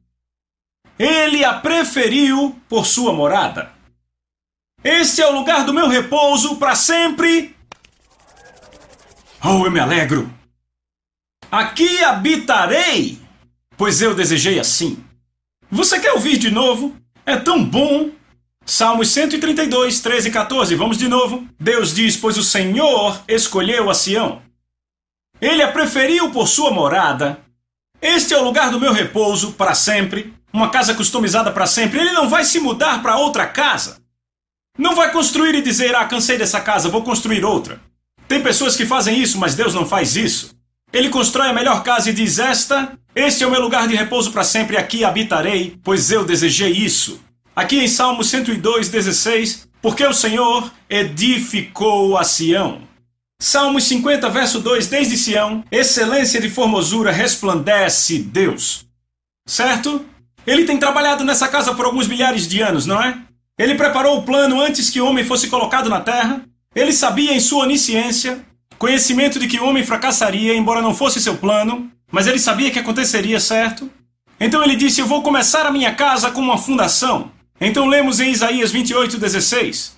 ele 0.98 1.44
a 1.44 1.54
preferiu 1.54 2.58
por 2.68 2.86
sua 2.86 3.12
morada. 3.12 3.72
Este 4.84 5.22
é 5.22 5.26
o 5.26 5.34
lugar 5.34 5.64
do 5.64 5.74
meu 5.74 5.88
repouso 5.88 6.56
para 6.56 6.74
sempre. 6.74 7.54
Oh, 9.42 9.64
eu 9.66 9.70
me 9.70 9.80
alegro. 9.80 10.32
Aqui 11.50 12.04
habitarei 12.04 13.20
pois 13.80 14.02
eu 14.02 14.14
desejei 14.14 14.60
assim. 14.60 15.02
Você 15.70 15.98
quer 15.98 16.12
ouvir 16.12 16.36
de 16.36 16.50
novo? 16.50 16.94
É 17.24 17.38
tão 17.38 17.64
bom! 17.64 18.10
Salmos 18.64 19.08
132, 19.08 20.00
13 20.00 20.28
e 20.28 20.32
14, 20.32 20.74
vamos 20.74 20.96
de 20.96 21.08
novo. 21.08 21.46
Deus 21.58 21.94
diz: 21.94 22.16
Pois 22.16 22.38
o 22.38 22.42
Senhor 22.42 23.20
escolheu 23.26 23.90
a 23.90 23.94
Sião. 23.94 24.42
Ele 25.40 25.62
a 25.62 25.72
preferiu 25.72 26.30
por 26.30 26.46
sua 26.46 26.70
morada. 26.70 27.40
Este 28.00 28.32
é 28.32 28.38
o 28.38 28.44
lugar 28.44 28.70
do 28.70 28.80
meu 28.80 28.92
repouso 28.92 29.52
para 29.52 29.74
sempre, 29.74 30.32
uma 30.52 30.70
casa 30.70 30.94
customizada 30.94 31.50
para 31.50 31.66
sempre. 31.66 32.00
Ele 32.00 32.12
não 32.12 32.28
vai 32.28 32.44
se 32.44 32.60
mudar 32.60 33.02
para 33.02 33.16
outra 33.16 33.46
casa. 33.46 34.00
Não 34.78 34.94
vai 34.94 35.10
construir 35.10 35.54
e 35.54 35.62
dizer: 35.62 35.94
Ah, 35.94 36.04
cansei 36.04 36.38
dessa 36.38 36.60
casa, 36.60 36.88
vou 36.88 37.02
construir 37.02 37.44
outra. 37.44 37.80
Tem 38.28 38.42
pessoas 38.42 38.76
que 38.76 38.86
fazem 38.86 39.20
isso, 39.20 39.38
mas 39.38 39.54
Deus 39.54 39.74
não 39.74 39.84
faz 39.84 40.14
isso. 40.14 40.54
Ele 40.92 41.08
constrói 41.08 41.48
a 41.48 41.52
melhor 41.52 41.82
casa 41.82 42.10
e 42.10 42.12
diz: 42.12 42.38
Esta, 42.38 42.98
este 43.14 43.42
é 43.42 43.46
o 43.46 43.50
meu 43.50 43.60
lugar 43.60 43.88
de 43.88 43.96
repouso 43.96 44.30
para 44.30 44.44
sempre, 44.44 44.76
aqui 44.76 45.04
habitarei, 45.04 45.78
pois 45.82 46.10
eu 46.10 46.24
desejei 46.24 46.70
isso. 46.70 47.20
Aqui 47.54 47.78
em 47.78 47.88
Salmo 47.88 48.22
102, 48.24 48.88
16, 48.88 49.68
porque 49.82 50.04
o 50.04 50.12
Senhor 50.12 50.72
edificou 50.88 52.16
a 52.16 52.24
Sião. 52.24 52.82
Salmos 53.40 53.84
50, 53.84 54.28
verso 54.28 54.60
2, 54.60 54.86
desde 54.86 55.16
Sião, 55.16 55.64
excelência 55.70 56.40
de 56.40 56.48
formosura 56.48 57.10
resplandece 57.10 58.18
Deus. 58.18 58.86
Certo? 59.46 60.04
Ele 60.46 60.64
tem 60.64 60.78
trabalhado 60.78 61.24
nessa 61.24 61.48
casa 61.48 61.74
por 61.74 61.84
alguns 61.84 62.06
milhares 62.06 62.46
de 62.46 62.60
anos, 62.60 62.86
não 62.86 63.02
é? 63.02 63.18
Ele 63.58 63.74
preparou 63.74 64.18
o 64.18 64.22
plano 64.22 64.60
antes 64.60 64.90
que 64.90 65.00
o 65.00 65.06
homem 65.06 65.24
fosse 65.24 65.48
colocado 65.48 65.88
na 65.88 66.00
terra. 66.00 66.42
Ele 66.74 66.92
sabia 66.92 67.34
em 67.34 67.40
sua 67.40 67.64
onisciência 67.64 68.44
Conhecimento 68.80 69.38
de 69.38 69.46
que 69.46 69.60
o 69.60 69.66
homem 69.66 69.84
fracassaria, 69.84 70.54
embora 70.54 70.80
não 70.80 70.94
fosse 70.94 71.20
seu 71.20 71.36
plano, 71.36 71.92
mas 72.10 72.26
ele 72.26 72.38
sabia 72.38 72.70
que 72.70 72.78
aconteceria, 72.78 73.38
certo? 73.38 73.90
Então 74.40 74.64
ele 74.64 74.74
disse: 74.74 75.02
Eu 75.02 75.06
vou 75.06 75.22
começar 75.22 75.66
a 75.66 75.70
minha 75.70 75.94
casa 75.94 76.30
com 76.30 76.40
uma 76.40 76.56
fundação. 76.56 77.30
Então 77.60 77.86
lemos 77.86 78.20
em 78.20 78.30
Isaías 78.30 78.72
28, 78.72 79.18
16: 79.18 79.96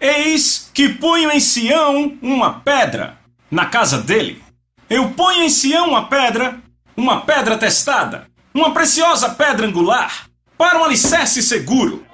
Eis 0.00 0.70
que 0.74 0.88
ponho 0.88 1.30
em 1.30 1.38
Sião 1.38 2.18
uma 2.20 2.60
pedra, 2.60 3.18
na 3.50 3.66
casa 3.66 3.98
dele. 3.98 4.42
Eu 4.90 5.10
ponho 5.10 5.44
em 5.44 5.48
Sião 5.48 5.88
uma 5.88 6.08
pedra, 6.08 6.60
uma 6.96 7.20
pedra 7.20 7.56
testada. 7.56 8.26
uma 8.54 8.72
preciosa 8.74 9.30
pedra 9.30 9.66
angular 9.66 10.26
para 10.58 10.78
um 10.78 10.84
alicerce 10.84 11.42
seguro. 11.42 12.04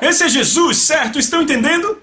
Esse 0.00 0.24
é 0.24 0.28
Jesus, 0.28 0.78
certo? 0.78 1.18
Estão 1.18 1.42
entendendo? 1.42 2.00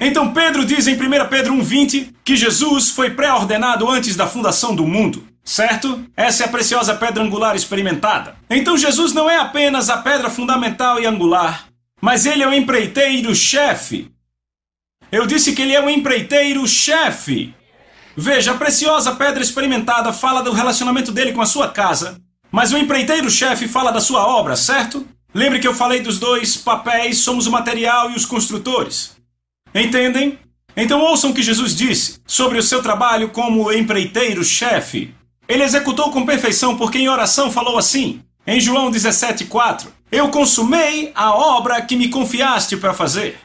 Então 0.00 0.32
Pedro 0.32 0.64
diz 0.64 0.86
em 0.86 0.94
1 0.94 1.28
Pedro 1.28 1.54
1,20 1.54 2.14
que 2.22 2.36
Jesus 2.36 2.90
foi 2.90 3.10
pré-ordenado 3.10 3.88
antes 3.88 4.14
da 4.14 4.26
fundação 4.26 4.74
do 4.74 4.86
mundo. 4.86 5.26
Certo? 5.46 6.04
Essa 6.16 6.42
é 6.42 6.46
a 6.46 6.50
preciosa 6.50 6.92
pedra 6.96 7.22
angular 7.22 7.54
experimentada. 7.54 8.34
Então 8.50 8.76
Jesus 8.76 9.12
não 9.12 9.30
é 9.30 9.36
apenas 9.36 9.88
a 9.88 9.98
pedra 9.98 10.28
fundamental 10.28 11.00
e 11.00 11.06
angular, 11.06 11.68
mas 12.02 12.26
ele 12.26 12.42
é 12.42 12.48
o 12.48 12.52
empreiteiro-chefe. 12.52 14.10
Eu 15.10 15.24
disse 15.24 15.52
que 15.52 15.62
ele 15.62 15.72
é 15.72 15.80
o 15.80 15.88
empreiteiro-chefe. 15.88 17.54
Veja, 18.16 18.52
a 18.52 18.56
preciosa 18.56 19.14
pedra 19.14 19.40
experimentada 19.40 20.12
fala 20.12 20.42
do 20.42 20.50
relacionamento 20.50 21.12
dele 21.12 21.32
com 21.32 21.40
a 21.40 21.46
sua 21.46 21.68
casa, 21.68 22.20
mas 22.50 22.72
o 22.72 22.78
empreiteiro-chefe 22.78 23.68
fala 23.68 23.92
da 23.92 24.00
sua 24.00 24.26
obra, 24.26 24.56
certo? 24.56 25.06
Lembre 25.32 25.60
que 25.60 25.68
eu 25.68 25.74
falei 25.74 26.00
dos 26.00 26.18
dois 26.18 26.56
papéis, 26.56 27.18
somos 27.18 27.46
o 27.46 27.52
material 27.52 28.10
e 28.10 28.16
os 28.16 28.26
construtores. 28.26 29.16
Entendem? 29.72 30.40
Então 30.76 31.00
ouçam 31.02 31.30
o 31.30 31.34
que 31.34 31.42
Jesus 31.42 31.76
disse 31.76 32.20
sobre 32.26 32.58
o 32.58 32.62
seu 32.62 32.82
trabalho 32.82 33.28
como 33.28 33.72
empreiteiro-chefe. 33.72 35.14
Ele 35.48 35.62
executou 35.62 36.10
com 36.10 36.26
perfeição 36.26 36.76
porque 36.76 36.98
em 36.98 37.08
oração 37.08 37.50
falou 37.50 37.78
assim, 37.78 38.20
em 38.46 38.60
João 38.60 38.90
17,4: 38.90 39.86
Eu 40.10 40.28
consumei 40.28 41.12
a 41.14 41.34
obra 41.34 41.80
que 41.82 41.96
me 41.96 42.08
confiaste 42.08 42.76
para 42.76 42.94
fazer. 42.94 43.38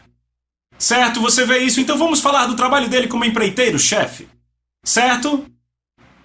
Certo? 0.77 1.21
Você 1.21 1.45
vê 1.45 1.59
isso? 1.59 1.79
Então 1.79 1.97
vamos 1.97 2.21
falar 2.21 2.47
do 2.47 2.55
trabalho 2.55 2.89
dele 2.89 3.07
como 3.07 3.25
empreiteiro-chefe. 3.25 4.27
Certo? 4.83 5.45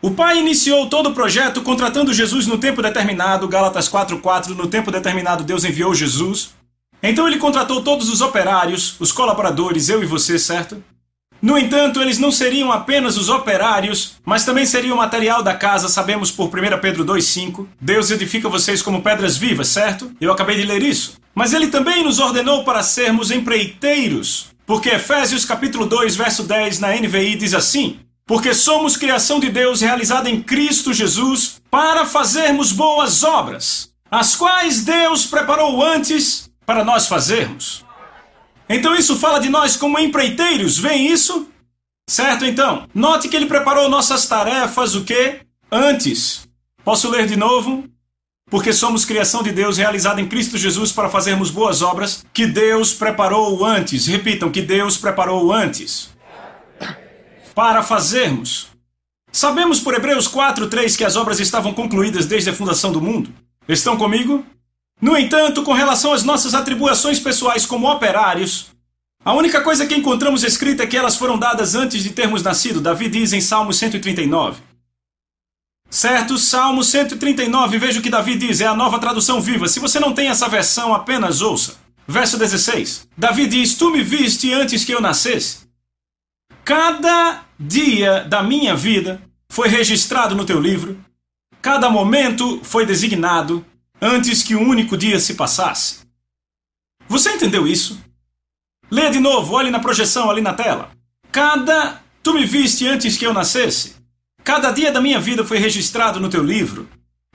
O 0.00 0.10
pai 0.10 0.38
iniciou 0.38 0.88
todo 0.88 1.10
o 1.10 1.14
projeto 1.14 1.62
contratando 1.62 2.12
Jesus 2.12 2.46
no 2.46 2.58
tempo 2.58 2.80
determinado, 2.80 3.48
Gálatas 3.48 3.88
4:4, 3.88 4.54
no 4.54 4.66
tempo 4.66 4.90
determinado 4.90 5.44
Deus 5.44 5.64
enviou 5.64 5.94
Jesus. 5.94 6.50
Então 7.02 7.26
ele 7.26 7.38
contratou 7.38 7.82
todos 7.82 8.08
os 8.08 8.20
operários, 8.20 8.96
os 8.98 9.12
colaboradores, 9.12 9.88
eu 9.88 10.02
e 10.02 10.06
você, 10.06 10.38
certo? 10.38 10.82
No 11.40 11.59
entanto, 11.59 12.01
eles 12.01 12.18
não 12.18 12.33
seriam 12.33 12.72
apenas 12.72 13.16
os 13.16 13.29
operários, 13.29 14.16
mas 14.25 14.44
também 14.44 14.64
seriam 14.64 14.94
o 14.94 14.99
material 14.99 15.42
da 15.42 15.55
casa, 15.55 15.88
sabemos 15.88 16.31
por 16.31 16.46
1 16.49 16.81
Pedro 16.81 17.05
2,5. 17.05 17.66
Deus 17.81 18.11
edifica 18.11 18.49
vocês 18.49 18.83
como 18.83 19.03
pedras 19.03 19.37
vivas, 19.37 19.68
certo? 19.68 20.11
Eu 20.20 20.33
acabei 20.33 20.57
de 20.57 20.64
ler 20.64 20.83
isso. 20.83 21.14
Mas 21.35 21.53
ele 21.53 21.68
também 21.68 22.03
nos 22.03 22.18
ordenou 22.18 22.64
para 22.64 22.83
sermos 22.83 23.31
empreiteiros, 23.31 24.46
porque 24.66 24.88
Efésios 24.88 25.44
capítulo 25.44 25.87
2, 25.87 26.16
verso 26.16 26.42
10 26.42 26.81
na 26.81 26.96
NVI 26.96 27.37
diz 27.37 27.55
assim: 27.55 28.01
Porque 28.27 28.55
somos 28.55 28.96
criação 28.96 29.38
de 29.38 29.51
Deus 29.51 29.83
realizada 29.83 30.31
em 30.31 30.42
Cristo 30.42 30.92
Jesus 30.92 31.61
para 31.70 32.07
fazermos 32.07 32.72
boas 32.72 33.22
obras, 33.22 33.90
as 34.11 34.35
quais 34.35 34.83
Deus 34.83 35.27
preparou 35.27 35.85
antes 35.85 36.51
para 36.64 36.83
nós 36.83 37.07
fazermos. 37.07 37.86
Então 38.68 38.94
isso 38.94 39.16
fala 39.16 39.38
de 39.38 39.48
nós 39.48 39.76
como 39.76 39.98
empreiteiros, 39.98 40.79
vem 40.79 41.07
isso? 41.07 41.48
Certo 42.09 42.44
então? 42.44 42.87
Note 42.94 43.29
que 43.29 43.37
ele 43.37 43.46
preparou 43.46 43.88
nossas 43.88 44.26
tarefas 44.26 44.94
o 44.94 45.05
quê? 45.05 45.40
Antes. 45.70 46.46
Posso 46.85 47.11
ler 47.11 47.26
de 47.26 47.37
novo? 47.37 47.85
Porque 48.48 48.72
somos 48.72 49.05
criação 49.05 49.42
de 49.42 49.50
Deus 49.50 49.76
realizada 49.76 50.20
em 50.20 50.29
Cristo 50.29 50.57
Jesus 50.57 50.92
para 50.92 51.09
fazermos 51.09 51.50
boas 51.50 51.83
obras 51.83 52.24
que 52.33 52.46
Deus 52.46 52.94
preparou 52.94 53.64
antes. 53.64 54.07
Repitam, 54.07 54.52
que 54.52 54.62
Deus 54.62 54.96
preparou 54.96 55.52
antes. 55.52 56.11
Para 57.55 57.83
fazermos. 57.83 58.68
Sabemos 59.33 59.81
por 59.81 59.94
Hebreus 59.94 60.29
4:3 60.29 60.96
que 60.96 61.05
as 61.05 61.16
obras 61.16 61.40
estavam 61.40 61.74
concluídas 61.74 62.24
desde 62.26 62.50
a 62.50 62.55
fundação 62.55 62.92
do 62.92 63.02
mundo. 63.02 63.31
Estão 63.68 63.96
comigo? 63.96 64.46
No 65.00 65.16
entanto, 65.16 65.62
com 65.62 65.72
relação 65.72 66.12
às 66.12 66.22
nossas 66.22 66.54
atribuições 66.54 67.20
pessoais 67.20 67.66
como 67.66 67.90
operários, 67.90 68.68
a 69.24 69.35
única 69.35 69.61
coisa 69.61 69.87
que 69.87 69.94
encontramos 69.94 70.42
escrita 70.44 70.85
é 70.85 70.87
que 70.87 70.96
elas 70.96 71.16
foram 71.16 71.38
dadas 71.38 71.74
antes 71.74 72.02
de 72.02 72.11
termos 72.11 72.42
nascido. 72.42 72.80
Davi 72.80 73.09
diz 73.09 73.32
em 73.32 73.40
Salmo 73.40 73.72
139. 73.72 74.62
Certo? 75.90 76.38
Salmo 76.38 76.82
139, 76.82 77.78
veja 77.78 78.00
o 78.00 78.02
que 78.02 78.11
Davi 78.11 78.37
diz, 78.37 78.61
é 78.61 78.66
a 78.66 78.74
nova 78.74 78.98
tradução 78.98 79.40
viva. 79.40 79.68
Se 79.68 79.78
você 79.78 80.00
não 80.00 80.12
tem 80.12 80.28
essa 80.28 80.48
versão, 80.48 80.94
apenas 80.94 81.42
ouça. 81.42 81.76
Verso 82.09 82.38
16. 82.38 83.09
Davi 83.16 83.46
diz: 83.46 83.74
Tu 83.74 83.90
me 83.90 84.02
viste 84.02 84.52
antes 84.52 84.85
que 84.85 84.92
eu 84.92 85.00
nascesse. 85.00 85.66
Cada 86.64 87.42
dia 87.59 88.24
da 88.24 88.42
minha 88.42 88.74
vida 88.74 89.20
foi 89.48 89.68
registrado 89.68 90.35
no 90.35 90.44
teu 90.44 90.61
livro, 90.61 90.98
cada 91.62 91.88
momento 91.88 92.61
foi 92.62 92.85
designado 92.85 93.64
antes 94.00 94.42
que 94.42 94.54
um 94.54 94.68
único 94.68 94.96
dia 94.96 95.18
se 95.18 95.35
passasse. 95.35 96.00
Você 97.09 97.32
entendeu 97.32 97.66
isso? 97.66 98.00
Leia 98.90 99.11
de 99.11 99.18
novo, 99.18 99.54
olhe 99.54 99.70
na 99.70 99.80
projeção 99.80 100.30
ali 100.30 100.40
na 100.40 100.54
tela. 100.54 100.90
Cada. 101.32 102.02
Tu 102.22 102.35
me 102.35 102.44
viste 102.44 102.87
antes 102.87 103.16
que 103.16 103.24
eu 103.24 103.32
nascesse. 103.32 103.94
Cada 104.42 104.72
dia 104.72 104.90
da 104.90 105.00
minha 105.00 105.20
vida 105.20 105.44
foi 105.44 105.59
registrado 105.59 106.18
no 106.18 106.28
teu 106.28 106.42
livro. 106.42 106.88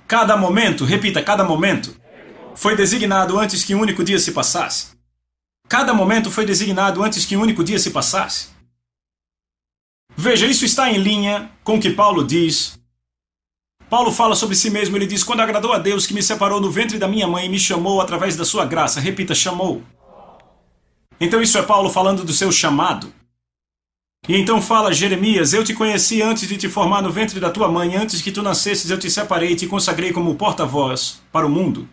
Cada 0.07 0.35
momento, 0.35 0.83
repita, 0.83 1.23
cada 1.23 1.43
momento, 1.43 1.95
foi 2.55 2.75
designado 2.75 3.39
antes 3.39 3.63
que 3.63 3.73
um 3.73 3.81
único 3.81 4.03
dia 4.03 4.19
se 4.19 4.33
passasse. 4.33 4.91
Cada 5.69 5.93
momento 5.93 6.29
foi 6.29 6.45
designado 6.45 7.01
antes 7.01 7.25
que 7.25 7.37
um 7.37 7.41
único 7.41 7.63
dia 7.63 7.79
se 7.79 7.91
passasse. 7.91 8.49
Veja, 10.15 10.45
isso 10.45 10.65
está 10.65 10.91
em 10.91 10.97
linha 10.97 11.49
com 11.63 11.77
o 11.77 11.79
que 11.79 11.91
Paulo 11.91 12.25
diz 12.25 12.77
Paulo 13.91 14.09
fala 14.09 14.37
sobre 14.37 14.55
si 14.55 14.69
mesmo, 14.69 14.95
ele 14.95 15.05
diz: 15.05 15.21
Quando 15.21 15.41
agradou 15.41 15.73
a 15.73 15.77
Deus 15.77 16.07
que 16.07 16.13
me 16.13 16.23
separou 16.23 16.61
do 16.61 16.71
ventre 16.71 16.97
da 16.97 17.09
minha 17.09 17.27
mãe 17.27 17.47
e 17.47 17.49
me 17.49 17.59
chamou 17.59 17.99
através 17.99 18.37
da 18.37 18.45
sua 18.45 18.63
graça. 18.63 19.01
Repita, 19.01 19.35
chamou. 19.35 19.83
Então 21.19 21.41
isso 21.41 21.57
é 21.57 21.61
Paulo 21.61 21.89
falando 21.89 22.23
do 22.23 22.31
seu 22.31 22.53
chamado. 22.53 23.13
E 24.29 24.37
então 24.37 24.61
fala 24.61 24.93
Jeremias: 24.93 25.51
Eu 25.51 25.61
te 25.61 25.73
conheci 25.73 26.21
antes 26.21 26.47
de 26.47 26.55
te 26.55 26.69
formar 26.69 27.01
no 27.01 27.11
ventre 27.11 27.37
da 27.37 27.49
tua 27.49 27.67
mãe, 27.67 27.97
antes 27.97 28.21
que 28.21 28.31
tu 28.31 28.41
nascesses, 28.41 28.89
eu 28.89 28.97
te 28.97 29.11
separei 29.11 29.51
e 29.51 29.55
te 29.57 29.67
consagrei 29.67 30.13
como 30.13 30.35
porta-voz 30.35 31.21
para 31.29 31.45
o 31.45 31.49
mundo. 31.49 31.85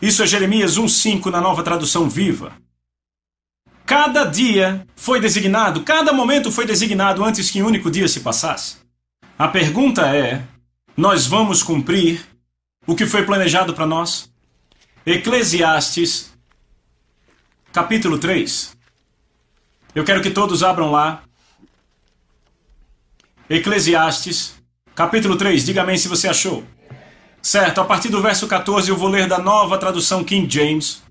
Isso 0.00 0.22
é 0.22 0.26
Jeremias 0.26 0.78
1,5 0.78 1.26
na 1.26 1.42
nova 1.42 1.62
tradução 1.62 2.08
viva. 2.08 2.54
Cada 3.84 4.24
dia 4.24 4.86
foi 4.96 5.20
designado, 5.20 5.82
cada 5.82 6.14
momento 6.14 6.50
foi 6.50 6.64
designado 6.64 7.22
antes 7.22 7.50
que 7.50 7.62
um 7.62 7.66
único 7.66 7.90
dia 7.90 8.08
se 8.08 8.20
passasse. 8.20 8.76
A 9.38 9.48
pergunta 9.48 10.16
é: 10.16 10.46
nós 10.96 11.26
vamos 11.26 11.62
cumprir 11.62 12.26
o 12.86 12.94
que 12.94 13.06
foi 13.06 13.24
planejado 13.24 13.74
para 13.74 13.86
nós? 13.86 14.30
Eclesiastes, 15.06 16.32
capítulo 17.72 18.18
3. 18.18 18.76
Eu 19.94 20.04
quero 20.04 20.22
que 20.22 20.30
todos 20.30 20.62
abram 20.62 20.90
lá. 20.90 21.22
Eclesiastes, 23.48 24.54
capítulo 24.94 25.36
3. 25.36 25.64
Diga 25.64 25.82
amém 25.82 25.96
se 25.96 26.08
você 26.08 26.28
achou. 26.28 26.64
Certo, 27.40 27.80
a 27.80 27.84
partir 27.84 28.08
do 28.08 28.22
verso 28.22 28.46
14 28.46 28.88
eu 28.88 28.96
vou 28.96 29.08
ler 29.08 29.26
da 29.26 29.38
nova 29.38 29.78
tradução 29.78 30.22
King 30.22 30.48
James. 30.48 31.02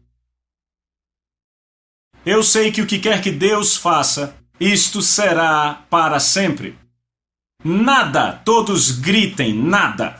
Eu 2.25 2.43
sei 2.43 2.71
que 2.71 2.81
o 2.81 2.87
que 2.87 2.99
quer 2.99 3.21
que 3.21 3.31
Deus 3.31 3.75
faça, 3.75 4.35
isto 4.59 5.01
será 5.01 5.85
para 5.89 6.19
sempre. 6.19 6.80
Nada, 7.63 8.41
todos 8.43 8.91
gritem, 8.91 9.53
nada. 9.53 10.19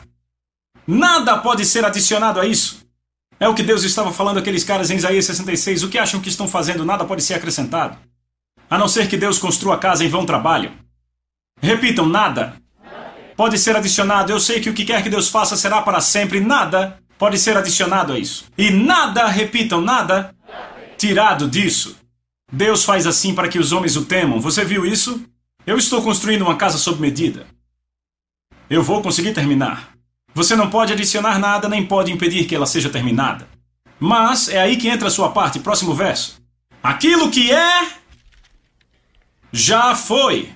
Nada 0.86 1.38
pode 1.38 1.64
ser 1.64 1.84
adicionado 1.84 2.40
a 2.40 2.46
isso. 2.46 2.82
É 3.38 3.48
o 3.48 3.54
que 3.54 3.62
Deus 3.62 3.82
estava 3.82 4.12
falando 4.12 4.38
àqueles 4.38 4.62
caras 4.62 4.90
em 4.90 4.96
Isaías 4.96 5.24
66. 5.24 5.82
O 5.82 5.88
que 5.88 5.98
acham 5.98 6.20
que 6.20 6.28
estão 6.28 6.46
fazendo? 6.46 6.84
Nada 6.84 7.04
pode 7.04 7.22
ser 7.22 7.34
acrescentado. 7.34 7.98
A 8.70 8.78
não 8.78 8.86
ser 8.86 9.08
que 9.08 9.16
Deus 9.16 9.38
construa 9.38 9.74
a 9.74 9.78
casa 9.78 10.04
em 10.04 10.08
vão 10.08 10.24
trabalho. 10.24 10.70
Repitam, 11.60 12.06
nada. 12.06 12.54
Pode 13.36 13.58
ser 13.58 13.76
adicionado. 13.76 14.30
Eu 14.30 14.38
sei 14.38 14.60
que 14.60 14.70
o 14.70 14.74
que 14.74 14.84
quer 14.84 15.02
que 15.02 15.10
Deus 15.10 15.28
faça 15.28 15.56
será 15.56 15.82
para 15.82 16.00
sempre. 16.00 16.40
Nada 16.40 16.98
pode 17.18 17.38
ser 17.38 17.56
adicionado 17.56 18.12
a 18.12 18.18
isso. 18.18 18.44
E 18.56 18.70
nada, 18.70 19.26
repitam, 19.26 19.80
nada 19.80 20.34
tirado 20.96 21.48
disso. 21.48 21.96
Deus 22.52 22.84
faz 22.84 23.06
assim 23.06 23.34
para 23.34 23.48
que 23.48 23.58
os 23.58 23.72
homens 23.72 23.96
o 23.96 24.04
temam. 24.04 24.40
Você 24.40 24.64
viu 24.64 24.86
isso? 24.86 25.20
Eu 25.66 25.78
estou 25.78 26.02
construindo 26.02 26.42
uma 26.42 26.56
casa 26.56 26.76
sob 26.76 27.00
medida. 27.00 27.46
Eu 28.68 28.82
vou 28.82 29.00
conseguir 29.00 29.32
terminar. 29.32 29.92
Você 30.34 30.56
não 30.56 30.68
pode 30.68 30.92
adicionar 30.92 31.38
nada 31.38 31.68
nem 31.68 31.86
pode 31.86 32.10
impedir 32.10 32.46
que 32.46 32.54
ela 32.54 32.66
seja 32.66 32.90
terminada. 32.90 33.48
Mas 34.00 34.48
é 34.48 34.60
aí 34.60 34.76
que 34.76 34.88
entra 34.88 35.06
a 35.06 35.10
sua 35.10 35.30
parte, 35.30 35.60
próximo 35.60 35.94
verso. 35.94 36.42
Aquilo 36.82 37.30
que 37.30 37.52
é, 37.52 37.92
já 39.52 39.94
foi. 39.94 40.52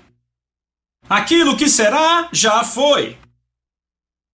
Aquilo 1.08 1.56
que 1.56 1.68
será, 1.68 2.28
já 2.32 2.64
foi. 2.64 3.16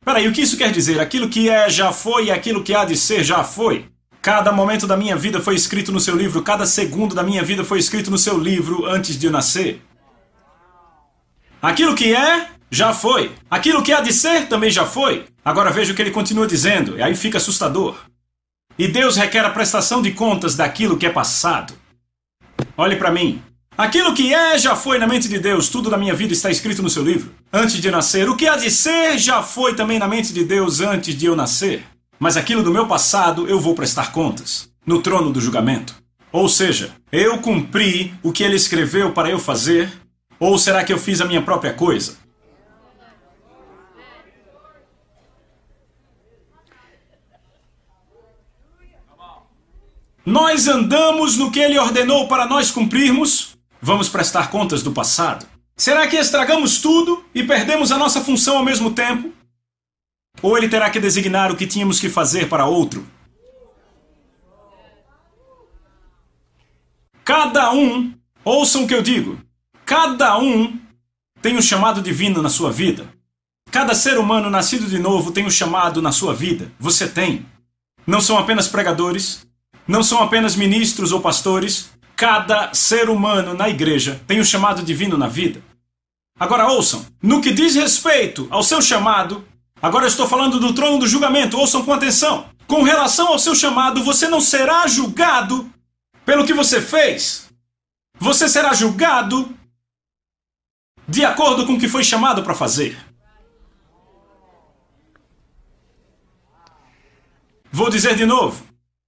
Peraí, 0.02 0.26
o 0.26 0.32
que 0.32 0.40
isso 0.40 0.56
quer 0.56 0.72
dizer? 0.72 0.98
Aquilo 1.00 1.28
que 1.28 1.50
é, 1.50 1.68
já 1.68 1.92
foi, 1.92 2.26
e 2.26 2.30
aquilo 2.30 2.64
que 2.64 2.74
há 2.74 2.84
de 2.86 2.96
ser, 2.96 3.22
já 3.22 3.44
foi. 3.44 3.90
Cada 4.22 4.52
momento 4.52 4.86
da 4.86 4.96
minha 4.96 5.16
vida 5.16 5.40
foi 5.40 5.54
escrito 5.54 5.92
no 5.92 6.00
seu 6.00 6.16
livro, 6.16 6.42
cada 6.42 6.64
segundo 6.64 7.14
da 7.14 7.22
minha 7.22 7.42
vida 7.42 7.62
foi 7.62 7.78
escrito 7.78 8.10
no 8.10 8.16
seu 8.16 8.38
livro 8.38 8.86
antes 8.86 9.18
de 9.18 9.26
eu 9.26 9.32
nascer. 9.32 9.82
Aquilo 11.62 11.94
que 11.94 12.12
é, 12.12 12.48
já 12.68 12.92
foi. 12.92 13.30
Aquilo 13.48 13.84
que 13.84 13.92
há 13.92 14.00
de 14.00 14.12
ser 14.12 14.48
também 14.48 14.68
já 14.68 14.84
foi. 14.84 15.26
Agora 15.44 15.70
veja 15.70 15.92
o 15.92 15.94
que 15.94 16.02
ele 16.02 16.10
continua 16.10 16.44
dizendo, 16.44 16.98
e 16.98 17.02
aí 17.02 17.14
fica 17.14 17.38
assustador. 17.38 17.96
E 18.76 18.88
Deus 18.88 19.16
requer 19.16 19.44
a 19.44 19.50
prestação 19.50 20.02
de 20.02 20.10
contas 20.10 20.56
daquilo 20.56 20.96
que 20.96 21.06
é 21.06 21.10
passado. 21.10 21.72
Olhe 22.76 22.96
para 22.96 23.12
mim. 23.12 23.40
Aquilo 23.78 24.12
que 24.12 24.34
é 24.34 24.58
já 24.58 24.74
foi 24.74 24.98
na 24.98 25.06
mente 25.06 25.28
de 25.28 25.38
Deus, 25.38 25.68
tudo 25.68 25.88
na 25.88 25.96
minha 25.96 26.14
vida 26.14 26.32
está 26.32 26.50
escrito 26.50 26.82
no 26.82 26.90
seu 26.90 27.04
livro. 27.04 27.32
Antes 27.52 27.80
de 27.80 27.90
nascer, 27.92 28.28
o 28.28 28.36
que 28.36 28.48
há 28.48 28.56
de 28.56 28.70
ser 28.70 29.16
já 29.16 29.40
foi 29.40 29.74
também 29.74 30.00
na 30.00 30.08
mente 30.08 30.32
de 30.32 30.44
Deus 30.44 30.80
antes 30.80 31.14
de 31.14 31.26
eu 31.26 31.36
nascer. 31.36 31.84
Mas 32.18 32.36
aquilo 32.36 32.62
do 32.62 32.72
meu 32.72 32.88
passado 32.88 33.46
eu 33.46 33.60
vou 33.60 33.74
prestar 33.74 34.10
contas 34.10 34.68
no 34.84 35.00
trono 35.00 35.32
do 35.32 35.40
julgamento. 35.40 35.94
Ou 36.32 36.48
seja, 36.48 36.90
eu 37.12 37.38
cumpri 37.38 38.14
o 38.22 38.32
que 38.32 38.42
ele 38.42 38.56
escreveu 38.56 39.12
para 39.12 39.30
eu 39.30 39.38
fazer, 39.38 39.90
ou 40.42 40.58
será 40.58 40.82
que 40.82 40.92
eu 40.92 40.98
fiz 40.98 41.20
a 41.20 41.24
minha 41.24 41.40
própria 41.40 41.72
coisa? 41.72 42.16
Nós 50.26 50.66
andamos 50.66 51.38
no 51.38 51.48
que 51.48 51.60
ele 51.60 51.78
ordenou 51.78 52.26
para 52.26 52.44
nós 52.44 52.72
cumprirmos? 52.72 53.56
Vamos 53.80 54.08
prestar 54.08 54.50
contas 54.50 54.82
do 54.82 54.90
passado? 54.90 55.46
Será 55.76 56.08
que 56.08 56.16
estragamos 56.16 56.80
tudo 56.80 57.24
e 57.32 57.44
perdemos 57.44 57.92
a 57.92 57.98
nossa 57.98 58.20
função 58.20 58.56
ao 58.56 58.64
mesmo 58.64 58.92
tempo? 58.92 59.32
Ou 60.42 60.58
ele 60.58 60.68
terá 60.68 60.90
que 60.90 60.98
designar 60.98 61.52
o 61.52 61.56
que 61.56 61.68
tínhamos 61.68 62.00
que 62.00 62.08
fazer 62.08 62.48
para 62.48 62.66
outro? 62.66 63.06
Cada 67.24 67.72
um, 67.72 68.12
ouçam 68.44 68.82
o 68.82 68.88
que 68.88 68.94
eu 68.94 69.02
digo, 69.02 69.38
cada 69.92 70.38
um 70.38 70.78
tem 71.42 71.54
um 71.54 71.60
chamado 71.60 72.00
divino 72.00 72.40
na 72.40 72.48
sua 72.48 72.72
vida. 72.72 73.12
Cada 73.70 73.94
ser 73.94 74.16
humano 74.16 74.48
nascido 74.48 74.86
de 74.86 74.98
novo 74.98 75.32
tem 75.32 75.44
um 75.44 75.50
chamado 75.50 76.00
na 76.00 76.10
sua 76.10 76.32
vida. 76.32 76.72
Você 76.80 77.06
tem. 77.06 77.44
Não 78.06 78.18
são 78.18 78.38
apenas 78.38 78.66
pregadores, 78.66 79.46
não 79.86 80.02
são 80.02 80.22
apenas 80.22 80.56
ministros 80.56 81.12
ou 81.12 81.20
pastores, 81.20 81.90
cada 82.16 82.72
ser 82.72 83.10
humano 83.10 83.52
na 83.52 83.68
igreja 83.68 84.18
tem 84.26 84.40
um 84.40 84.44
chamado 84.44 84.82
divino 84.82 85.18
na 85.18 85.28
vida. 85.28 85.62
Agora 86.40 86.68
ouçam, 86.68 87.04
no 87.22 87.42
que 87.42 87.52
diz 87.52 87.74
respeito 87.74 88.48
ao 88.48 88.62
seu 88.62 88.80
chamado, 88.80 89.44
agora 89.82 90.06
estou 90.06 90.26
falando 90.26 90.58
do 90.58 90.72
trono 90.72 91.00
do 91.00 91.06
julgamento, 91.06 91.58
ouçam 91.58 91.84
com 91.84 91.92
atenção. 91.92 92.46
Com 92.66 92.82
relação 92.82 93.28
ao 93.28 93.38
seu 93.38 93.54
chamado, 93.54 94.02
você 94.02 94.26
não 94.26 94.40
será 94.40 94.86
julgado 94.86 95.70
pelo 96.24 96.46
que 96.46 96.54
você 96.54 96.80
fez. 96.80 97.50
Você 98.18 98.48
será 98.48 98.72
julgado 98.72 99.54
de 101.12 101.26
acordo 101.26 101.66
com 101.66 101.74
o 101.74 101.78
que 101.78 101.88
foi 101.88 102.02
chamado 102.02 102.42
para 102.42 102.54
fazer. 102.54 102.98
Vou 107.70 107.90
dizer 107.90 108.16
de 108.16 108.24
novo. 108.24 108.64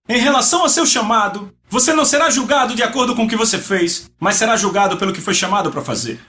Em 0.06 0.18
relação 0.18 0.60
ao 0.60 0.68
seu 0.68 0.84
chamado, 0.84 1.50
você 1.66 1.94
não 1.94 2.04
será 2.04 2.28
julgado 2.28 2.74
de 2.74 2.82
acordo 2.82 3.16
com 3.16 3.24
o 3.24 3.28
que 3.28 3.36
você 3.36 3.58
fez, 3.58 4.10
mas 4.20 4.36
será 4.36 4.54
julgado 4.54 4.98
pelo 4.98 5.14
que 5.14 5.20
foi 5.22 5.32
chamado 5.32 5.72
para 5.72 5.80
fazer. 5.80 6.20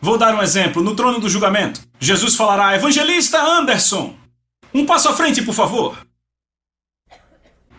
Vou 0.00 0.16
dar 0.16 0.36
um 0.36 0.42
exemplo. 0.42 0.80
No 0.80 0.94
trono 0.94 1.18
do 1.18 1.28
julgamento, 1.28 1.80
Jesus 1.98 2.36
falará: 2.36 2.76
Evangelista 2.76 3.42
Anderson, 3.42 4.16
um 4.72 4.86
passo 4.86 5.08
à 5.08 5.14
frente, 5.14 5.42
por 5.42 5.52
favor. 5.52 5.98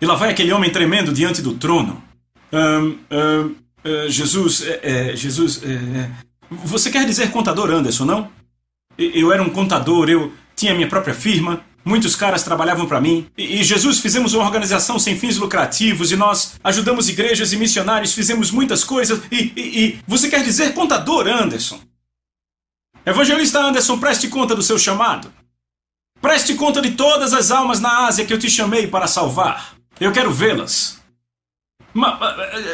E 0.02 0.06
lá 0.06 0.15
vai 0.15 0.32
aquele 0.32 0.52
homem 0.52 0.70
tremendo 0.70 1.13
diante 1.13 1.42
do 1.42 1.54
trono. 1.54 2.04
Um, 2.52 3.00
um, 3.10 3.56
uh, 3.89 4.10
Jesus, 4.10 4.63
é, 4.63 4.80
é, 5.12 5.15
Jesus, 5.15 5.62
é, 5.63 6.10
você 6.49 6.89
quer 6.89 7.06
dizer 7.06 7.32
contador 7.32 7.69
Anderson, 7.71 8.06
não? 8.06 8.32
Eu 8.97 9.32
era 9.32 9.41
um 9.41 9.49
contador, 9.49 10.10
eu 10.10 10.34
tinha 10.56 10.73
minha 10.73 10.88
própria 10.88 11.13
firma, 11.13 11.63
Muitos 11.84 12.15
caras 12.15 12.43
trabalhavam 12.43 12.86
para 12.86 12.99
mim. 12.99 13.28
E, 13.38 13.62
e, 13.62 13.63
Jesus 13.63 13.99
fizemos 13.99 14.34
uma 14.34 14.43
organização 14.43 14.99
sem 14.99 15.17
fins 15.17 15.38
lucrativos 15.38 16.12
e 16.12 16.15
nós 16.15 16.60
ajudamos 16.63 17.10
igrejas 17.10 17.54
e 17.54 17.58
missionários, 17.58 18.13
fizemos 18.13 18.52
muitas 18.52 18.84
coisas. 18.84 19.21
E, 19.32 19.54
e, 19.56 19.86
e 19.86 19.99
você 20.08 20.30
quer 20.30 20.43
dizer 20.43 20.73
contador 20.73 21.28
Anderson? 21.28 21.80
Evangelista 23.06 23.60
Anderson, 23.60 23.97
preste 23.97 24.28
conta 24.28 24.56
do 24.56 24.62
seu 24.62 24.78
chamado. 24.78 25.34
Preste 26.21 26.54
conta 26.54 26.82
de 26.82 26.91
todas 26.91 27.34
as 27.34 27.49
almas 27.49 27.80
na 27.80 28.06
Ásia 28.06 28.25
que 28.25 28.34
eu 28.34 28.39
te 28.39 28.49
chamei 28.49 28.86
para 28.86 29.08
salvar. 29.08 29.75
Eu 29.99 30.12
quero 30.12 30.32
vê-las. 30.32 30.98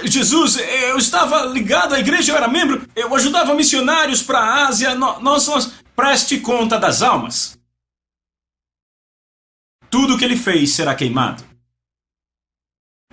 Jesus, 0.04 0.58
eu 0.58 0.97
estava 0.97 1.45
ligado 1.45 1.95
à 1.95 1.99
igreja, 1.99 2.32
eu 2.32 2.38
era 2.38 2.47
membro, 2.47 2.88
eu 2.95 3.13
ajudava 3.15 3.54
missionários 3.54 4.21
para 4.21 4.39
a 4.39 4.67
Ásia. 4.67 4.95
Nós, 4.95 5.47
nós. 5.47 5.73
Preste 5.95 6.41
conta 6.41 6.78
das 6.78 7.01
almas. 7.01 7.58
Tudo 9.89 10.15
o 10.15 10.17
que 10.17 10.25
ele 10.25 10.36
fez 10.36 10.71
será 10.71 10.93
queimado. 10.93 11.41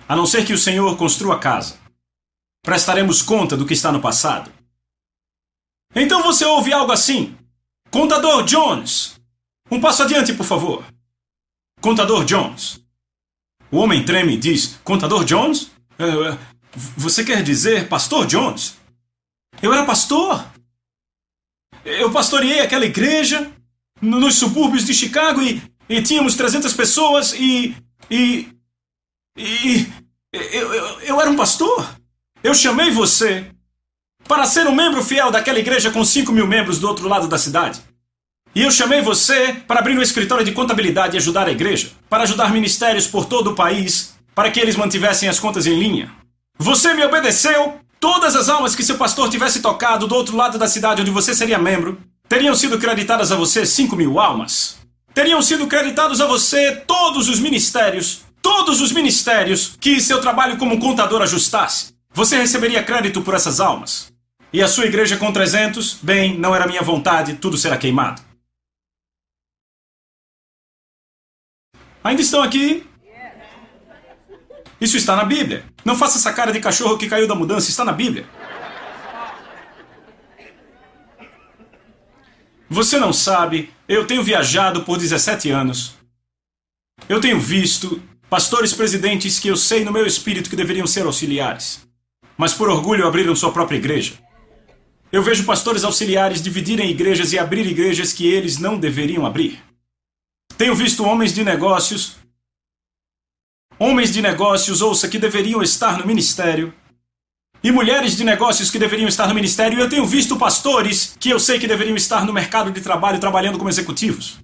A 0.07 0.17
não 0.17 0.25
ser 0.25 0.45
que 0.45 0.51
o 0.51 0.57
Senhor 0.57 0.97
construa 0.97 1.35
a 1.35 1.39
casa. 1.39 1.79
Prestaremos 2.61 3.21
conta 3.21 3.55
do 3.55 3.65
que 3.65 3.73
está 3.73 3.89
no 3.89 4.01
passado. 4.01 4.51
Então 5.95 6.21
você 6.21 6.43
ouve 6.43 6.73
algo 6.73 6.91
assim: 6.91 7.37
Contador 7.89 8.43
Jones! 8.43 9.17
Um 9.71 9.79
passo 9.79 10.03
adiante, 10.03 10.33
por 10.33 10.45
favor. 10.45 10.85
Contador 11.79 12.25
Jones. 12.25 12.81
O 13.71 13.77
homem 13.77 14.03
treme 14.03 14.33
e 14.33 14.37
diz: 14.37 14.79
Contador 14.83 15.23
Jones? 15.23 15.71
Uh, 15.99 16.37
você 16.97 17.23
quer 17.23 17.43
dizer 17.43 17.87
Pastor 17.87 18.25
Jones? 18.25 18.75
Eu 19.61 19.73
era 19.73 19.85
pastor. 19.85 20.45
Eu 21.85 22.11
pastoreei 22.11 22.61
aquela 22.61 22.85
igreja 22.85 23.51
nos 24.01 24.35
subúrbios 24.35 24.85
de 24.85 24.93
Chicago 24.93 25.41
e 25.41 25.61
e 25.89 26.01
tínhamos 26.01 26.35
300 26.35 26.73
pessoas 26.73 27.33
e. 27.33 27.75
e. 28.09 28.47
e. 29.37 29.87
Eu, 30.31 30.73
eu, 30.73 30.99
eu 31.01 31.21
era 31.21 31.29
um 31.29 31.35
pastor. 31.35 31.87
Eu 32.43 32.55
chamei 32.55 32.89
você 32.89 33.45
para 34.27 34.45
ser 34.45 34.65
um 34.67 34.75
membro 34.75 35.03
fiel 35.03 35.29
daquela 35.29 35.59
igreja 35.59 35.91
com 35.91 36.03
5 36.03 36.31
mil 36.31 36.47
membros 36.47 36.79
do 36.79 36.87
outro 36.87 37.07
lado 37.07 37.27
da 37.27 37.37
cidade. 37.37 37.81
E 38.55 38.61
eu 38.61 38.71
chamei 38.71 39.01
você 39.01 39.53
para 39.67 39.79
abrir 39.79 39.97
um 39.97 40.01
escritório 40.01 40.45
de 40.45 40.51
contabilidade 40.51 41.15
e 41.15 41.17
ajudar 41.17 41.47
a 41.47 41.51
igreja, 41.51 41.91
para 42.09 42.23
ajudar 42.23 42.51
ministérios 42.51 43.07
por 43.07 43.25
todo 43.25 43.51
o 43.51 43.55
país, 43.55 44.15
para 44.35 44.51
que 44.51 44.59
eles 44.59 44.75
mantivessem 44.75 45.29
as 45.29 45.39
contas 45.39 45.65
em 45.65 45.77
linha. 45.77 46.11
Você 46.57 46.93
me 46.93 47.03
obedeceu. 47.03 47.79
Todas 47.99 48.35
as 48.35 48.49
almas 48.49 48.75
que 48.75 48.83
seu 48.83 48.97
pastor 48.97 49.29
tivesse 49.29 49.61
tocado 49.61 50.07
do 50.07 50.15
outro 50.15 50.35
lado 50.35 50.57
da 50.57 50.67
cidade 50.67 51.01
onde 51.01 51.11
você 51.11 51.33
seria 51.33 51.57
membro 51.57 51.97
teriam 52.27 52.53
sido 52.53 52.77
creditadas 52.77 53.31
a 53.31 53.35
você 53.35 53.65
5 53.65 53.95
mil 53.95 54.19
almas 54.19 54.83
teriam 55.13 55.41
sido 55.41 55.67
creditados 55.67 56.19
a 56.19 56.25
você 56.25 56.75
todos 56.75 57.29
os 57.29 57.39
ministérios, 57.39 58.21
todos 58.41 58.81
os 58.81 58.91
ministérios 58.91 59.77
que 59.79 60.01
seu 60.01 60.19
trabalho 60.19 60.57
como 60.57 60.79
contador 60.79 61.21
ajustasse. 61.21 61.93
Você 62.13 62.37
receberia 62.37 62.83
crédito 62.83 63.21
por 63.21 63.33
essas 63.33 63.59
almas. 63.59 64.11
E 64.51 64.61
a 64.61 64.67
sua 64.67 64.85
igreja 64.85 65.17
com 65.17 65.31
300? 65.31 65.99
Bem, 66.01 66.37
não 66.37 66.55
era 66.55 66.67
minha 66.67 66.81
vontade, 66.81 67.35
tudo 67.35 67.57
será 67.57 67.77
queimado. 67.77 68.21
Ainda 72.03 72.21
estão 72.21 72.43
aqui? 72.43 72.85
Isso 74.83 74.97
está 74.97 75.15
na 75.15 75.23
Bíblia. 75.23 75.63
Não 75.85 75.97
faça 75.97 76.17
essa 76.17 76.33
cara 76.33 76.51
de 76.51 76.59
cachorro 76.59 76.97
que 76.97 77.07
caiu 77.07 77.25
da 77.25 77.33
mudança, 77.33 77.69
está 77.69 77.85
na 77.85 77.93
Bíblia. 77.93 78.27
Você 82.69 82.99
não 82.99 83.13
sabe, 83.13 83.71
eu 83.87 84.05
tenho 84.05 84.21
viajado 84.21 84.83
por 84.83 84.97
17 84.97 85.49
anos. 85.51 85.95
Eu 87.07 87.21
tenho 87.21 87.39
visto 87.39 88.03
pastores 88.29 88.73
presidentes 88.73 89.39
que 89.39 89.47
eu 89.47 89.55
sei 89.55 89.85
no 89.85 89.91
meu 89.91 90.05
espírito 90.05 90.49
que 90.49 90.55
deveriam 90.57 90.85
ser 90.85 91.05
auxiliares, 91.05 91.87
mas 92.37 92.53
por 92.53 92.67
orgulho 92.67 93.07
abriram 93.07 93.37
sua 93.37 93.53
própria 93.53 93.77
igreja. 93.77 94.15
Eu 95.13 95.23
vejo 95.23 95.45
pastores 95.45 95.85
auxiliares 95.85 96.41
dividirem 96.41 96.89
igrejas 96.89 97.31
e 97.31 97.39
abrir 97.39 97.65
igrejas 97.65 98.11
que 98.11 98.27
eles 98.27 98.57
não 98.57 98.77
deveriam 98.77 99.25
abrir. 99.25 99.63
Tenho 100.57 100.75
visto 100.75 101.05
homens 101.05 101.33
de 101.33 101.41
negócios, 101.41 102.17
homens 103.79 104.11
de 104.11 104.21
negócios, 104.21 104.81
ouça, 104.81 105.07
que 105.07 105.19
deveriam 105.19 105.61
estar 105.61 105.97
no 105.97 106.05
ministério, 106.05 106.73
e 107.63 107.71
mulheres 107.71 108.17
de 108.17 108.23
negócios 108.23 108.69
que 108.69 108.77
deveriam 108.77 109.07
estar 109.07 109.27
no 109.27 109.33
ministério, 109.33 109.79
e 109.79 109.81
eu 109.81 109.89
tenho 109.89 110.05
visto 110.05 110.35
pastores 110.35 111.15
que 111.19 111.29
eu 111.29 111.39
sei 111.39 111.57
que 111.57 111.67
deveriam 111.67 111.95
estar 111.95 112.25
no 112.25 112.33
mercado 112.33 112.71
de 112.71 112.81
trabalho 112.81 113.19
trabalhando 113.19 113.57
como 113.57 113.69
executivos. 113.69 114.39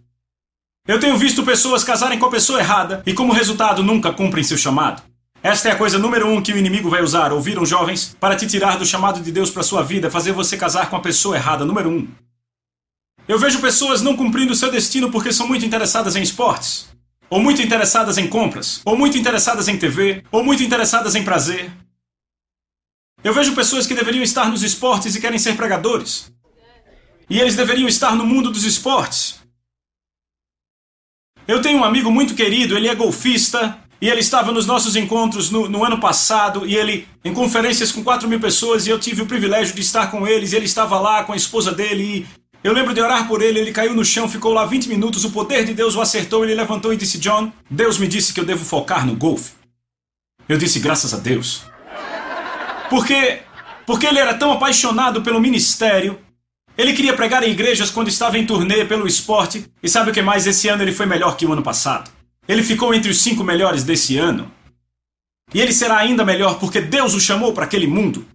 Eu 0.88 1.00
tenho 1.00 1.18
visto 1.18 1.44
pessoas 1.44 1.84
casarem 1.84 2.18
com 2.18 2.26
a 2.26 2.32
pessoa 2.32 2.60
errada 2.60 3.04
e, 3.06 3.14
como 3.14 3.34
resultado, 3.34 3.84
nunca 3.84 4.14
cumprem 4.14 4.44
seu 4.44 4.58
chamado. 4.58 5.04
Esta 5.44 5.70
é 5.70 5.72
a 5.72 5.76
coisa 5.76 6.00
número 6.00 6.28
um 6.28 6.42
que 6.42 6.52
o 6.52 6.58
inimigo 6.58 6.90
vai 6.90 7.02
usar, 7.02 7.32
ouviram 7.32 7.66
jovens, 7.66 8.16
para 8.20 8.36
te 8.36 8.48
tirar 8.48 8.78
do 8.78 8.86
chamado 8.86 9.22
de 9.22 9.32
Deus 9.32 9.52
para 9.52 9.64
sua 9.64 9.84
vida, 9.84 10.10
fazer 10.10 10.32
você 10.32 10.58
casar 10.58 10.90
com 10.90 10.96
a 10.96 11.02
pessoa 11.02 11.36
errada, 11.36 11.64
número 11.64 11.90
um. 11.90 12.08
Eu 13.28 13.38
vejo 13.38 13.62
pessoas 13.62 14.02
não 14.02 14.18
cumprindo 14.18 14.56
seu 14.56 14.72
destino 14.72 15.12
porque 15.12 15.32
são 15.32 15.48
muito 15.48 15.66
interessadas 15.66 16.16
em 16.16 16.22
esportes, 16.22 16.88
ou 17.30 17.40
muito 17.40 17.62
interessadas 17.62 18.18
em 18.18 18.28
compras, 18.28 18.82
ou 18.84 18.98
muito 18.98 19.18
interessadas 19.18 19.68
em 19.68 19.78
TV, 19.78 20.24
ou 20.32 20.44
muito 20.44 20.64
interessadas 20.64 21.16
em 21.16 21.24
prazer, 21.24 21.72
eu 23.24 23.34
vejo 23.34 23.54
pessoas 23.54 23.86
que 23.86 23.94
deveriam 23.94 24.24
estar 24.24 24.50
nos 24.50 24.64
esportes 24.64 25.16
e 25.16 25.22
querem 25.22 25.38
ser 25.38 25.56
pregadores. 25.56 26.32
E 27.30 27.40
eles 27.40 27.56
deveriam 27.56 27.88
estar 27.88 28.16
no 28.16 28.26
mundo 28.26 28.50
dos 28.50 28.64
esportes. 28.64 29.40
Eu 31.48 31.62
tenho 31.62 31.80
um 31.80 31.84
amigo 31.84 32.10
muito 32.12 32.34
querido, 32.34 32.78
ele 32.78 32.88
é 32.88 32.96
golfista, 32.96 33.78
e 34.02 34.08
ele 34.08 34.22
estava 34.22 34.52
nos 34.52 34.66
nossos 34.66 34.96
encontros 34.96 35.50
no, 35.50 35.68
no, 35.68 35.84
ano 35.84 36.00
passado, 36.00 36.66
e 36.66 36.76
ele, 36.76 37.08
em 37.24 37.34
conferências 37.34 37.92
com 37.92 38.04
4 38.04 38.30
mil 38.30 38.40
pessoas, 38.40 38.88
e 38.88 38.90
eu 38.90 39.00
tive 39.00 39.22
o 39.22 39.26
privilégio 39.26 39.76
de 39.76 39.82
estar 39.82 40.10
com 40.10 40.26
eles, 40.26 40.54
e 40.54 40.56
ele 40.56 40.66
estava 40.66 41.00
lá 41.00 41.24
com 41.24 41.34
a 41.34 41.36
esposa 41.36 41.72
dele, 41.72 42.26
eu 42.64 42.74
lembro 42.74 42.94
de 42.94 43.02
orar 43.02 43.28
por 43.28 43.42
ele, 43.42 43.60
ele 43.60 43.72
caiu 43.72 43.94
no 43.94 44.04
chão, 44.04 44.28
ficou 44.28 44.54
lá 44.54 44.66
20 44.66 44.90
minutos, 44.90 45.24
o 45.24 45.32
poder 45.32 45.64
de 45.64 45.74
Deus 45.74 45.96
o 45.96 46.02
acertou, 46.02 46.44
ele 46.44 46.54
levantou 46.54 46.94
e 46.94 46.98
disse: 46.98 47.18
John, 47.18 47.52
Deus 47.70 47.98
me 47.98 48.08
disse 48.08 48.34
que 48.34 48.40
eu 48.40 48.46
devo 48.46 48.66
focar 48.66 49.06
no 49.06 49.16
golfe. 49.16 49.54
Eu 50.48 50.58
disse: 50.58 50.80
graças 50.80 51.14
a 51.14 51.18
Deus. 51.18 51.64
Porque, 52.90 53.40
porque 53.86 54.08
ele 54.08 54.20
era 54.20 54.34
tão 54.34 54.52
apaixonado 54.52 55.22
pelo 55.22 55.40
ministério, 55.40 56.20
ele 56.78 56.94
queria 56.94 57.14
pregar 57.14 57.44
em 57.44 57.52
igrejas 57.52 57.92
quando 57.92 58.08
estava 58.08 58.38
em 58.38 58.46
turnê 58.46 58.84
pelo 58.84 59.08
esporte, 59.08 59.66
e 59.82 59.88
sabe 59.88 60.12
o 60.12 60.14
que 60.14 60.22
mais? 60.22 60.48
Esse 60.48 60.68
ano 60.68 60.82
ele 60.82 60.92
foi 60.92 61.06
melhor 61.06 61.38
que 61.38 61.46
o 61.46 61.54
ano 61.54 61.62
passado. 61.62 62.10
Ele 62.48 62.64
ficou 62.64 62.94
entre 62.94 63.12
os 63.12 63.22
cinco 63.22 63.44
melhores 63.44 63.84
desse 63.84 64.18
ano. 64.18 64.52
E 65.54 65.62
ele 65.62 65.72
será 65.72 65.98
ainda 65.98 66.26
melhor 66.26 66.60
porque 66.60 66.82
Deus 66.82 67.14
o 67.14 67.20
chamou 67.20 67.54
para 67.54 67.66
aquele 67.66 67.86
mundo. 67.86 68.26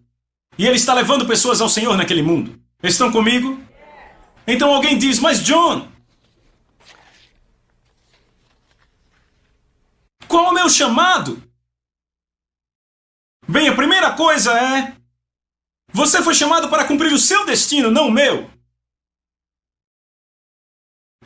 E 0.56 0.66
ele 0.66 0.76
está 0.76 0.94
levando 0.94 1.26
pessoas 1.26 1.60
ao 1.60 1.68
Senhor 1.68 1.96
naquele 1.96 2.22
mundo. 2.22 2.54
Estão 2.82 3.10
comigo? 3.10 3.58
Então 4.46 4.74
alguém 4.74 4.98
diz: 4.98 5.18
Mas 5.18 5.42
John, 5.42 5.90
qual 10.28 10.50
o 10.50 10.52
meu 10.52 10.68
chamado? 10.68 11.42
Bem, 13.48 13.68
a 13.68 13.74
primeira 13.74 14.12
coisa 14.12 14.52
é 14.58 14.96
você 15.92 16.22
foi 16.22 16.34
chamado 16.34 16.68
para 16.68 16.86
cumprir 16.86 17.12
o 17.12 17.18
seu 17.18 17.46
destino, 17.46 17.90
não 17.90 18.08
o 18.08 18.10
meu. 18.10 18.50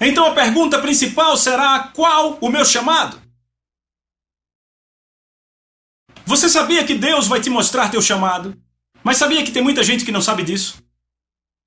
Então 0.00 0.26
a 0.26 0.35
pergunta 0.35 0.81
principal 0.81 1.37
será: 1.37 1.88
qual 1.88 2.38
o 2.40 2.50
meu 2.50 2.64
chamado? 2.64 3.20
Você 6.26 6.48
sabia 6.48 6.87
que 6.87 6.94
Deus 6.94 7.26
vai 7.26 7.40
te 7.40 7.48
mostrar 7.48 7.90
teu 7.90 8.02
chamado? 8.02 8.54
Mas 9.02 9.16
sabia 9.16 9.42
que 9.42 9.50
tem 9.50 9.62
muita 9.62 9.83
gente 9.83 10.04
que 10.04 10.12
não 10.12 10.20
sabe 10.20 10.42
disso? 10.42 10.83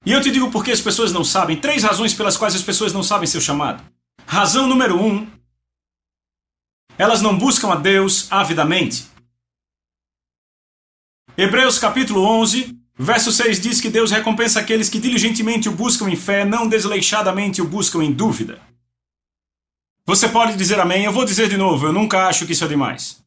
E 0.06 0.12
eu 0.12 0.22
te 0.22 0.32
digo 0.32 0.52
por 0.52 0.64
que 0.64 0.72
as 0.72 0.82
pessoas 0.82 1.12
não 1.12 1.24
sabem. 1.24 1.60
Três 1.60 1.84
razões 1.84 2.14
pelas 2.14 2.38
quais 2.38 2.56
as 2.56 2.64
pessoas 2.64 2.94
não 2.94 3.04
sabem 3.04 3.28
seu 3.28 3.42
chamado. 3.42 3.84
Razão 4.26 4.68
número 4.68 5.00
um: 5.02 5.28
elas 6.98 7.22
não 7.22 7.38
buscam 7.38 7.72
a 7.72 7.76
Deus 7.76 8.32
avidamente. 8.32 9.10
Hebreus 11.38 11.80
capítulo 11.80 12.24
11, 12.24 12.82
Verso 13.04 13.32
6 13.32 13.60
diz 13.60 13.82
que 13.82 13.90
Deus 13.90 14.12
recompensa 14.12 14.60
aqueles 14.60 14.88
que 14.88 15.00
diligentemente 15.00 15.68
o 15.68 15.72
buscam 15.72 16.08
em 16.08 16.16
fé, 16.16 16.46
não 16.46 16.70
desleixadamente 16.70 17.60
o 17.60 17.68
buscam 17.68 18.04
em 18.04 18.12
dúvida. 18.12 18.62
Você 20.06 20.30
pode 20.30 20.56
dizer 20.56 20.80
amém, 20.80 21.06
eu 21.06 21.12
vou 21.12 21.26
dizer 21.26 21.50
de 21.50 21.58
novo, 21.58 21.88
eu 21.88 21.94
nunca 21.94 22.28
acho 22.28 22.46
que 22.46 22.52
isso 22.52 22.64
é 22.64 22.68
demais. 22.68 23.20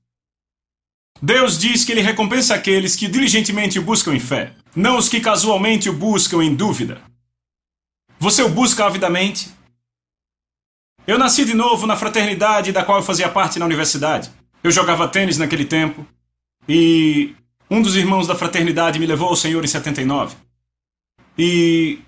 Deus 1.20 1.58
diz 1.58 1.84
que 1.84 1.90
ele 1.90 2.02
recompensa 2.02 2.54
aqueles 2.54 2.94
que 2.94 3.08
diligentemente 3.08 3.76
o 3.76 3.82
buscam 3.82 4.14
em 4.14 4.20
fé, 4.20 4.54
não 4.74 4.98
os 4.98 5.08
que 5.08 5.20
casualmente 5.20 5.88
o 5.88 5.92
buscam 5.92 6.42
em 6.42 6.54
dúvida. 6.54 7.00
Você 8.18 8.42
o 8.42 8.48
busca 8.48 8.84
avidamente? 8.84 9.52
Eu 11.06 11.18
nasci 11.18 11.44
de 11.44 11.54
novo 11.54 11.86
na 11.86 11.96
fraternidade 11.96 12.72
da 12.72 12.82
qual 12.82 12.98
eu 12.98 13.04
fazia 13.04 13.28
parte 13.28 13.58
na 13.58 13.66
universidade. 13.66 14.30
Eu 14.62 14.70
jogava 14.70 15.06
tênis 15.06 15.36
naquele 15.36 15.64
tempo 15.64 16.06
e 16.68 17.34
um 17.70 17.82
dos 17.82 17.96
irmãos 17.96 18.26
da 18.26 18.34
fraternidade 18.34 18.98
me 18.98 19.06
levou 19.06 19.28
ao 19.28 19.36
Senhor 19.36 19.62
em 19.62 19.68
79. 19.68 20.36
E 21.36 21.98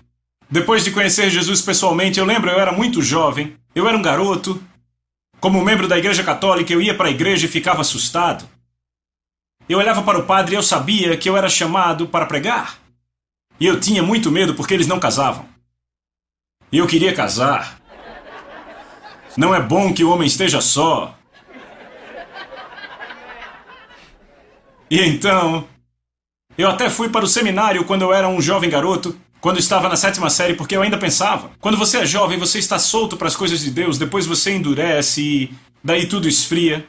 depois 0.49 0.83
de 0.83 0.91
conhecer 0.91 1.29
Jesus 1.29 1.61
pessoalmente, 1.61 2.19
eu 2.19 2.25
lembro, 2.25 2.49
eu 2.49 2.59
era 2.59 2.71
muito 2.71 3.01
jovem, 3.01 3.55
eu 3.75 3.87
era 3.87 3.97
um 3.97 4.01
garoto. 4.01 4.61
Como 5.39 5.63
membro 5.63 5.87
da 5.87 5.97
Igreja 5.97 6.23
Católica, 6.23 6.73
eu 6.73 6.81
ia 6.81 6.95
para 6.95 7.09
a 7.09 7.11
igreja 7.11 7.45
e 7.45 7.49
ficava 7.49 7.81
assustado. 7.81 8.49
Eu 9.69 9.79
olhava 9.79 10.01
para 10.01 10.17
o 10.17 10.25
padre 10.25 10.53
e 10.53 10.57
eu 10.57 10.63
sabia 10.63 11.17
que 11.17 11.29
eu 11.29 11.35
era 11.35 11.49
chamado 11.49 12.07
para 12.07 12.25
pregar. 12.25 12.77
E 13.59 13.65
eu 13.65 13.79
tinha 13.79 14.01
muito 14.01 14.31
medo 14.31 14.53
porque 14.53 14.73
eles 14.73 14.87
não 14.87 14.99
casavam. 14.99 15.45
E 16.71 16.77
eu 16.77 16.87
queria 16.87 17.13
casar. 17.13 17.79
Não 19.35 19.53
é 19.53 19.61
bom 19.61 19.93
que 19.93 20.03
o 20.03 20.09
homem 20.09 20.27
esteja 20.27 20.61
só. 20.61 21.17
E 24.89 25.01
então, 25.01 25.67
eu 26.57 26.69
até 26.69 26.89
fui 26.89 27.09
para 27.09 27.25
o 27.25 27.27
seminário 27.27 27.83
quando 27.83 28.03
eu 28.03 28.13
era 28.13 28.27
um 28.27 28.41
jovem 28.41 28.69
garoto, 28.69 29.19
quando 29.41 29.59
estava 29.59 29.89
na 29.89 29.97
sétima 29.97 30.29
série, 30.29 30.53
porque 30.53 30.75
eu 30.75 30.81
ainda 30.81 30.97
pensava. 30.97 31.51
Quando 31.59 31.77
você 31.77 31.99
é 31.99 32.05
jovem, 32.05 32.39
você 32.39 32.57
está 32.57 32.79
solto 32.79 33.17
para 33.17 33.27
as 33.27 33.35
coisas 33.35 33.59
de 33.59 33.69
Deus, 33.69 33.97
depois 33.97 34.25
você 34.25 34.51
endurece 34.51 35.21
e 35.21 35.53
daí 35.83 36.07
tudo 36.07 36.27
esfria. 36.27 36.87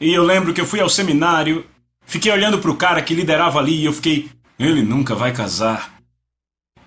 E 0.00 0.12
eu 0.12 0.24
lembro 0.24 0.52
que 0.52 0.60
eu 0.60 0.66
fui 0.66 0.80
ao 0.80 0.88
seminário, 0.88 1.64
fiquei 2.08 2.32
olhando 2.32 2.58
para 2.58 2.70
o 2.72 2.76
cara 2.76 3.00
que 3.00 3.14
liderava 3.14 3.60
ali 3.60 3.82
e 3.82 3.84
eu 3.84 3.92
fiquei: 3.92 4.28
ele 4.58 4.82
nunca 4.82 5.14
vai 5.14 5.32
casar. 5.32 6.00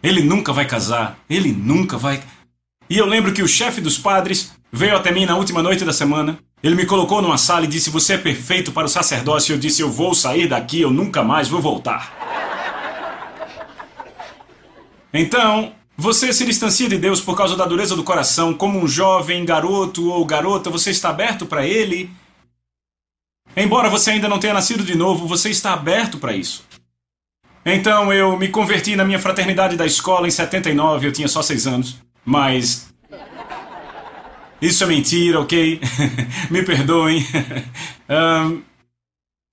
Ele 0.03 0.21
nunca 0.21 0.51
vai 0.51 0.65
casar. 0.65 1.17
Ele 1.29 1.53
nunca 1.53 1.97
vai. 1.97 2.21
E 2.89 2.97
eu 2.97 3.05
lembro 3.05 3.31
que 3.31 3.41
o 3.41 3.47
chefe 3.47 3.79
dos 3.79 3.97
padres 3.97 4.51
veio 4.69 4.97
até 4.97 5.13
mim 5.13 5.25
na 5.25 5.37
última 5.37 5.63
noite 5.63 5.85
da 5.85 5.93
semana 5.93 6.37
ele 6.63 6.75
me 6.75 6.85
colocou 6.85 7.21
numa 7.21 7.37
sala 7.37 7.65
e 7.65 7.67
disse: 7.67 7.89
Você 7.89 8.13
é 8.13 8.17
perfeito 8.17 8.71
para 8.71 8.85
o 8.85 8.89
sacerdócio. 8.89 9.53
Eu 9.53 9.57
disse: 9.57 9.81
Eu 9.81 9.91
vou 9.91 10.13
sair 10.13 10.47
daqui, 10.47 10.81
eu 10.81 10.91
nunca 10.91 11.23
mais 11.23 11.47
vou 11.47 11.59
voltar. 11.59 12.13
Então, 15.13 15.73
você 15.97 16.31
se 16.31 16.45
distancia 16.45 16.87
de 16.87 16.97
Deus 16.97 17.19
por 17.19 17.35
causa 17.35 17.55
da 17.57 17.65
dureza 17.65 17.95
do 17.95 18.03
coração, 18.03 18.53
como 18.53 18.79
um 18.79 18.87
jovem 18.87 19.43
garoto 19.43 20.09
ou 20.09 20.23
garota, 20.23 20.69
você 20.69 20.91
está 20.91 21.09
aberto 21.09 21.45
para 21.45 21.65
Ele. 21.65 22.09
Embora 23.55 23.89
você 23.89 24.11
ainda 24.11 24.29
não 24.29 24.39
tenha 24.39 24.53
nascido 24.53 24.83
de 24.83 24.95
novo, 24.95 25.27
você 25.27 25.49
está 25.49 25.73
aberto 25.73 26.17
para 26.17 26.35
isso. 26.35 26.63
Então 27.65 28.11
eu 28.11 28.37
me 28.37 28.47
converti 28.47 28.95
na 28.95 29.05
minha 29.05 29.19
fraternidade 29.19 29.75
da 29.75 29.85
escola 29.85 30.27
em 30.27 30.31
79, 30.31 31.07
eu 31.07 31.11
tinha 31.11 31.27
só 31.27 31.41
seis 31.41 31.67
anos. 31.67 31.97
Mas 32.25 32.91
isso 34.61 34.83
é 34.83 34.87
mentira, 34.87 35.39
ok? 35.39 35.81
Me 36.49 36.63
perdoem. 36.63 37.25
um, 38.09 38.61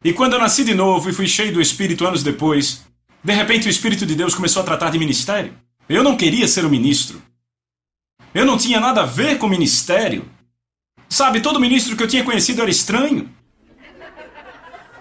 e 0.05 0.13
quando 0.13 0.35
eu 0.35 0.39
nasci 0.39 0.65
de 0.65 0.75
novo 0.75 1.09
e 1.09 1.15
fui 1.15 1.27
cheio 1.27 1.53
do 1.53 1.63
Espírito 1.63 2.07
anos 2.07 2.23
depois, 2.23 2.85
de 3.25 3.33
repente 3.33 3.67
o 3.67 3.71
Espírito 3.71 4.05
de 4.05 4.15
Deus 4.15 4.35
começou 4.35 4.63
a 4.63 4.67
tratar 4.67 4.91
de 4.91 4.99
ministério. 4.99 5.55
Eu 5.89 6.03
não 6.03 6.17
queria 6.17 6.47
ser 6.47 6.65
um 6.65 6.69
ministro. 6.69 7.23
Eu 8.35 8.45
não 8.45 8.59
tinha 8.59 8.79
nada 8.79 9.03
a 9.03 9.07
ver 9.07 9.39
com 9.39 9.49
ministério. 9.49 10.29
Sabe, 11.09 11.41
todo 11.41 11.59
ministro 11.59 11.97
que 11.97 12.03
eu 12.03 12.09
tinha 12.09 12.23
conhecido 12.23 12.61
era 12.61 12.71
estranho. 12.71 13.31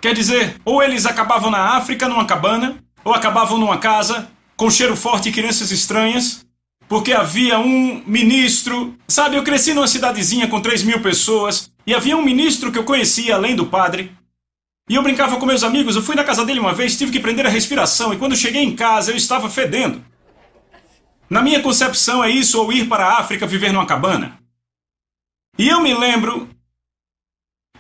Quer 0.02 0.14
dizer, 0.14 0.56
ou 0.64 0.82
eles 0.82 1.06
acabavam 1.06 1.50
na 1.50 1.76
África 1.76 2.08
numa 2.08 2.26
cabana, 2.26 2.78
ou 3.04 3.14
acabavam 3.14 3.58
numa 3.58 3.78
casa 3.78 4.30
com 4.56 4.70
cheiro 4.70 4.96
forte 4.96 5.30
e 5.30 5.32
crianças 5.32 5.72
estranhas, 5.72 6.46
porque 6.88 7.14
havia 7.14 7.60
um 7.60 8.02
ministro. 8.06 8.96
Sabe, 9.08 9.36
eu 9.36 9.44
cresci 9.44 9.74
numa 9.74 9.88
cidadezinha 9.88 10.48
com 10.48 10.62
3 10.62 10.84
mil 10.84 11.02
pessoas 11.02 11.72
e 11.86 11.94
havia 11.94 12.18
um 12.18 12.24
ministro 12.24 12.72
que 12.72 12.78
eu 12.78 12.84
conhecia 12.84 13.36
além 13.36 13.56
do 13.56 13.68
padre. 13.68 14.12
E 14.90 14.96
eu 14.96 15.04
brincava 15.04 15.38
com 15.38 15.46
meus 15.46 15.64
amigos, 15.64 15.96
eu 15.96 16.02
fui 16.02 16.16
na 16.16 16.24
casa 16.24 16.46
dele 16.46 16.60
uma 16.60 16.74
vez, 16.74 16.98
tive 16.98 17.12
que 17.12 17.20
prender 17.20 17.46
a 17.46 17.50
respiração 17.50 18.14
e 18.14 18.18
quando 18.18 18.36
cheguei 18.36 18.64
em 18.64 18.76
casa 18.76 19.12
eu 19.12 19.18
estava 19.18 19.50
fedendo. 19.50 20.04
Na 21.30 21.42
minha 21.42 21.62
concepção 21.62 22.24
é 22.24 22.30
isso 22.30 22.62
ou 22.62 22.72
ir 22.72 22.88
para 22.88 23.06
a 23.06 23.20
África 23.20 23.46
viver 23.46 23.74
numa 23.74 23.86
cabana. 23.86 24.40
E 25.58 25.68
eu 25.68 25.82
me 25.82 25.94
lembro. 25.94 26.50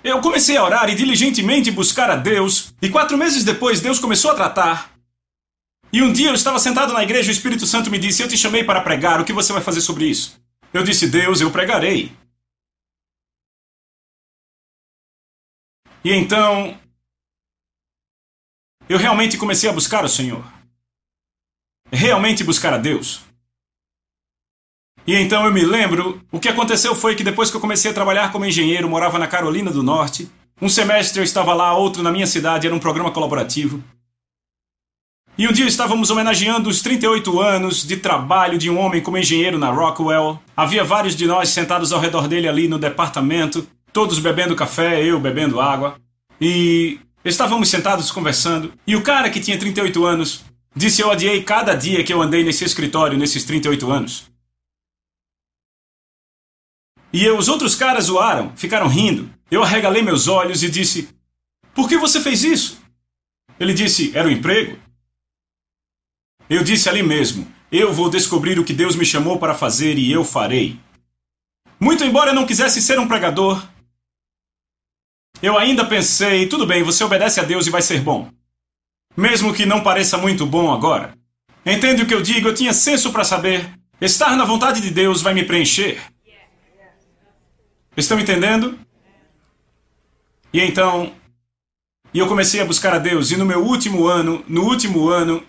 Eu 0.04 0.22
comecei 0.22 0.56
a 0.58 0.64
orar 0.64 0.90
e 0.90 0.96
diligentemente 0.96 1.72
buscar 1.72 2.10
a 2.10 2.16
Deus, 2.16 2.74
e 2.82 2.90
quatro 2.90 3.18
meses 3.18 3.44
depois 3.44 3.82
Deus 3.82 4.00
começou 4.00 4.32
a 4.32 4.36
tratar 4.36 4.98
e 5.92 6.02
um 6.02 6.12
dia 6.12 6.30
eu 6.30 6.34
estava 6.34 6.60
sentado 6.60 6.94
na 6.94 7.04
igreja 7.04 7.30
e 7.30 7.32
o 7.32 7.38
Espírito 7.38 7.66
Santo 7.66 7.90
me 7.90 7.98
disse: 7.98 8.22
Eu 8.22 8.28
te 8.28 8.38
chamei 8.38 8.64
para 8.64 8.82
pregar, 8.82 9.22
o 9.22 9.26
que 9.26 9.34
você 9.34 9.54
vai 9.54 9.62
fazer 9.62 9.82
sobre 9.82 10.06
isso? 10.06 10.40
Eu 10.74 10.84
disse: 10.84 11.10
Deus, 11.10 11.40
eu 11.42 11.52
pregarei. 11.52 12.16
E 16.04 16.12
então. 16.12 16.80
Eu 18.90 18.98
realmente 18.98 19.38
comecei 19.38 19.70
a 19.70 19.74
buscar 19.74 20.06
o 20.06 20.10
Senhor. 20.10 20.46
Realmente 21.92 22.44
buscar 22.44 22.74
a 22.74 22.78
Deus. 22.78 23.22
E 25.08 25.16
então 25.16 25.46
eu 25.46 25.54
me 25.54 25.64
lembro, 25.64 26.22
o 26.30 26.38
que 26.38 26.50
aconteceu 26.50 26.94
foi 26.94 27.16
que 27.16 27.24
depois 27.24 27.50
que 27.50 27.56
eu 27.56 27.62
comecei 27.62 27.90
a 27.90 27.94
trabalhar 27.94 28.30
como 28.30 28.46
engenheiro, 28.46 28.90
morava 28.90 29.18
na 29.18 29.26
Carolina 29.26 29.72
do 29.72 29.82
Norte. 29.82 30.30
Um 30.62 30.68
semestre 30.68 31.22
eu 31.22 31.24
estava 31.24 31.54
lá, 31.54 31.74
outro 31.74 32.04
na 32.04 32.12
minha 32.12 32.28
cidade, 32.28 32.68
era 32.68 32.76
um 32.76 32.80
programa 32.80 33.10
colaborativo. 33.10 33.82
E 35.38 35.48
um 35.48 35.52
dia 35.54 35.66
estávamos 35.66 36.10
homenageando 36.10 36.68
os 36.68 36.82
38 36.82 37.40
anos 37.40 37.88
de 37.88 37.96
trabalho 37.96 38.58
de 38.58 38.70
um 38.70 38.78
homem 38.78 39.02
como 39.02 39.18
engenheiro 39.18 39.58
na 39.58 39.70
Rockwell. 39.70 40.42
Havia 40.58 40.84
vários 40.84 41.16
de 41.16 41.26
nós 41.26 41.50
sentados 41.50 41.94
ao 41.94 42.02
redor 42.02 42.28
dele 42.28 42.50
ali 42.50 42.68
no 42.68 42.78
departamento, 42.78 43.66
todos 43.94 44.20
bebendo 44.20 44.56
café, 44.56 45.02
eu 45.02 45.20
bebendo 45.22 45.62
água. 45.62 45.96
E 46.42 47.00
estávamos 47.24 47.70
sentados 47.70 48.12
conversando. 48.12 48.74
E 48.86 48.96
o 48.96 49.02
cara 49.02 49.30
que 49.30 49.40
tinha 49.40 49.58
38 49.58 50.06
anos 50.06 50.44
disse: 50.76 51.02
Eu 51.02 51.10
odiei 51.10 51.44
cada 51.44 51.76
dia 51.76 52.04
que 52.04 52.12
eu 52.12 52.22
andei 52.22 52.44
nesse 52.44 52.66
escritório 52.66 53.18
nesses 53.18 53.46
38 53.46 53.90
anos. 53.90 54.37
E 57.18 57.28
os 57.32 57.48
outros 57.48 57.74
caras 57.74 58.04
zoaram, 58.04 58.56
ficaram 58.56 58.88
rindo. 58.88 59.28
Eu 59.50 59.64
arregalei 59.64 60.04
meus 60.04 60.28
olhos 60.28 60.62
e 60.62 60.70
disse: 60.70 61.10
Por 61.74 61.90
que 61.90 61.98
você 61.98 62.22
fez 62.22 62.44
isso? 62.44 62.80
Ele 63.60 63.74
disse: 63.74 64.16
Era 64.16 64.28
um 64.28 64.32
emprego. 64.32 64.78
Eu 66.48 66.64
disse 66.64 66.88
ali 66.88 67.02
mesmo: 67.02 67.52
Eu 67.72 67.92
vou 67.92 68.08
descobrir 68.08 68.60
o 68.60 68.64
que 68.64 68.72
Deus 68.72 68.96
me 68.96 69.04
chamou 69.04 69.40
para 69.40 69.56
fazer 69.56 69.98
e 69.98 70.12
eu 70.12 70.24
farei. 70.24 70.80
Muito 71.80 72.04
embora 72.04 72.30
eu 72.30 72.36
não 72.36 72.46
quisesse 72.46 72.80
ser 72.84 73.00
um 73.00 73.08
pregador, 73.08 73.68
eu 75.42 75.58
ainda 75.58 75.84
pensei: 75.84 76.46
tudo 76.46 76.68
bem, 76.68 76.84
você 76.84 77.04
obedece 77.04 77.40
a 77.40 77.44
Deus 77.44 77.66
e 77.66 77.72
vai 77.72 77.82
ser 77.82 78.00
bom. 78.00 78.30
Mesmo 79.16 79.56
que 79.56 79.66
não 79.66 79.82
pareça 79.82 80.20
muito 80.20 80.46
bom 80.46 80.72
agora. 80.72 81.18
Entende 81.66 82.04
o 82.04 82.06
que 82.06 82.14
eu 82.14 82.22
digo? 82.22 82.48
Eu 82.48 82.54
tinha 82.54 82.74
senso 82.74 83.12
para 83.12 83.24
saber. 83.24 83.68
Estar 84.00 84.36
na 84.36 84.46
vontade 84.46 84.82
de 84.82 84.92
Deus 84.92 85.24
vai 85.24 85.34
me 85.34 85.44
preencher. 85.44 86.00
Estão 87.98 88.20
entendendo? 88.20 88.78
E 90.54 90.62
então, 90.62 91.12
e 92.14 92.20
eu 92.20 92.28
comecei 92.28 92.62
a 92.62 92.66
buscar 92.66 92.94
a 92.94 93.00
Deus. 93.00 93.32
E 93.32 93.38
no 93.38 93.46
meu 93.46 93.66
último 93.66 94.06
ano, 94.06 94.44
no 94.48 94.64
último 94.64 95.10
ano 95.10 95.44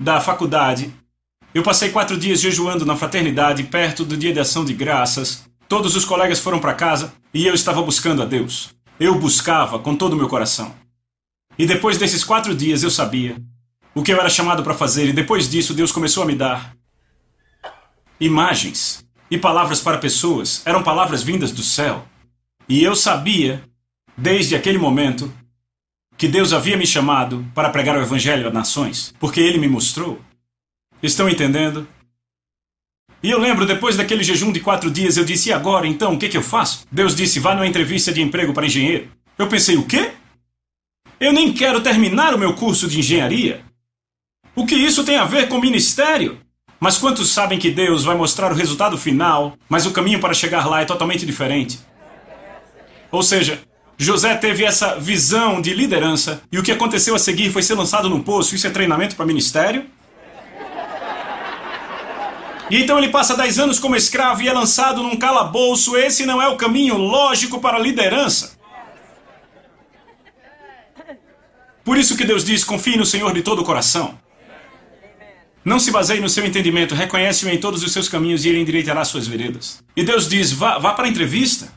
da 0.00 0.20
faculdade, 0.20 0.92
eu 1.54 1.62
passei 1.62 1.90
quatro 1.90 2.16
dias 2.16 2.40
jejuando 2.40 2.86
na 2.86 2.96
fraternidade, 2.96 3.62
perto 3.64 4.04
do 4.04 4.16
dia 4.16 4.32
de 4.32 4.40
ação 4.40 4.64
de 4.64 4.72
graças. 4.72 5.44
Todos 5.68 5.94
os 5.94 6.04
colegas 6.04 6.38
foram 6.38 6.58
para 6.58 6.74
casa 6.74 7.12
e 7.32 7.46
eu 7.46 7.54
estava 7.54 7.82
buscando 7.82 8.22
a 8.22 8.24
Deus. 8.26 8.74
Eu 8.98 9.18
buscava 9.18 9.78
com 9.78 9.94
todo 9.94 10.14
o 10.14 10.16
meu 10.16 10.28
coração. 10.28 10.74
E 11.58 11.66
depois 11.66 11.98
desses 11.98 12.24
quatro 12.24 12.54
dias 12.54 12.82
eu 12.82 12.90
sabia 12.90 13.36
o 13.94 14.02
que 14.02 14.12
eu 14.12 14.20
era 14.20 14.28
chamado 14.28 14.62
para 14.62 14.74
fazer, 14.74 15.08
e 15.08 15.12
depois 15.14 15.48
disso 15.48 15.72
Deus 15.72 15.90
começou 15.90 16.22
a 16.22 16.26
me 16.26 16.34
dar 16.34 16.76
imagens 18.20 19.05
e 19.30 19.36
palavras 19.36 19.80
para 19.80 19.98
pessoas, 19.98 20.62
eram 20.64 20.82
palavras 20.82 21.22
vindas 21.22 21.52
do 21.52 21.62
céu. 21.62 22.06
E 22.68 22.82
eu 22.82 22.94
sabia, 22.94 23.62
desde 24.16 24.54
aquele 24.54 24.78
momento, 24.78 25.32
que 26.16 26.28
Deus 26.28 26.52
havia 26.52 26.76
me 26.76 26.86
chamado 26.86 27.44
para 27.54 27.70
pregar 27.70 27.96
o 27.96 28.02
Evangelho 28.02 28.48
a 28.48 28.52
nações, 28.52 29.14
porque 29.20 29.40
Ele 29.40 29.58
me 29.58 29.68
mostrou. 29.68 30.20
Estão 31.02 31.28
entendendo? 31.28 31.86
E 33.22 33.30
eu 33.30 33.38
lembro, 33.38 33.66
depois 33.66 33.96
daquele 33.96 34.22
jejum 34.22 34.52
de 34.52 34.60
quatro 34.60 34.90
dias, 34.90 35.16
eu 35.16 35.24
disse: 35.24 35.48
e 35.48 35.52
agora 35.52 35.86
então, 35.86 36.14
o 36.14 36.18
que, 36.18 36.28
que 36.28 36.36
eu 36.36 36.42
faço? 36.42 36.86
Deus 36.90 37.14
disse: 37.14 37.40
vá 37.40 37.54
numa 37.54 37.66
entrevista 37.66 38.12
de 38.12 38.22
emprego 38.22 38.52
para 38.52 38.66
engenheiro. 38.66 39.08
Eu 39.38 39.48
pensei: 39.48 39.76
o 39.76 39.84
quê? 39.84 40.12
Eu 41.18 41.32
nem 41.32 41.52
quero 41.52 41.80
terminar 41.80 42.34
o 42.34 42.38
meu 42.38 42.54
curso 42.54 42.88
de 42.88 42.98
engenharia. 42.98 43.64
O 44.54 44.66
que 44.66 44.74
isso 44.74 45.04
tem 45.04 45.16
a 45.16 45.24
ver 45.24 45.48
com 45.48 45.60
ministério? 45.60 46.40
Mas 46.78 46.98
quantos 46.98 47.30
sabem 47.30 47.58
que 47.58 47.70
Deus 47.70 48.04
vai 48.04 48.16
mostrar 48.16 48.52
o 48.52 48.54
resultado 48.54 48.98
final, 48.98 49.56
mas 49.68 49.86
o 49.86 49.92
caminho 49.92 50.20
para 50.20 50.34
chegar 50.34 50.66
lá 50.66 50.82
é 50.82 50.84
totalmente 50.84 51.24
diferente? 51.24 51.80
Ou 53.10 53.22
seja, 53.22 53.60
José 53.96 54.34
teve 54.34 54.64
essa 54.64 54.98
visão 54.98 55.60
de 55.60 55.72
liderança 55.72 56.42
e 56.52 56.58
o 56.58 56.62
que 56.62 56.70
aconteceu 56.70 57.14
a 57.14 57.18
seguir 57.18 57.50
foi 57.50 57.62
ser 57.62 57.74
lançado 57.74 58.10
num 58.10 58.22
poço. 58.22 58.54
Isso 58.54 58.66
é 58.66 58.70
treinamento 58.70 59.16
para 59.16 59.24
ministério? 59.24 59.86
E 62.68 62.82
então 62.82 62.98
ele 62.98 63.08
passa 63.08 63.36
10 63.36 63.58
anos 63.60 63.78
como 63.78 63.96
escravo 63.96 64.42
e 64.42 64.48
é 64.48 64.52
lançado 64.52 65.02
num 65.02 65.16
calabouço. 65.16 65.96
Esse 65.96 66.26
não 66.26 66.42
é 66.42 66.48
o 66.48 66.56
caminho 66.56 66.98
lógico 66.98 67.60
para 67.60 67.76
a 67.76 67.80
liderança. 67.80 68.56
Por 71.84 71.96
isso 71.96 72.16
que 72.16 72.24
Deus 72.24 72.44
diz: 72.44 72.64
confie 72.64 72.96
no 72.96 73.06
Senhor 73.06 73.32
de 73.32 73.42
todo 73.42 73.62
o 73.62 73.64
coração. 73.64 74.18
Não 75.66 75.80
se 75.80 75.90
baseie 75.90 76.20
no 76.20 76.28
seu 76.28 76.46
entendimento, 76.46 76.94
reconhece-o 76.94 77.48
em 77.50 77.58
todos 77.58 77.82
os 77.82 77.92
seus 77.92 78.08
caminhos 78.08 78.44
e 78.44 78.48
ele 78.48 78.60
endireitará 78.60 79.04
suas 79.04 79.26
veredas. 79.26 79.82
E 79.96 80.04
Deus 80.04 80.28
diz: 80.28 80.52
vá, 80.52 80.78
vá 80.78 80.92
para 80.92 81.06
a 81.06 81.08
entrevista. 81.08 81.72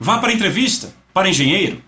Vá 0.00 0.16
para 0.16 0.30
a 0.30 0.32
entrevista, 0.32 0.94
para 1.12 1.28
engenheiro. 1.28 1.82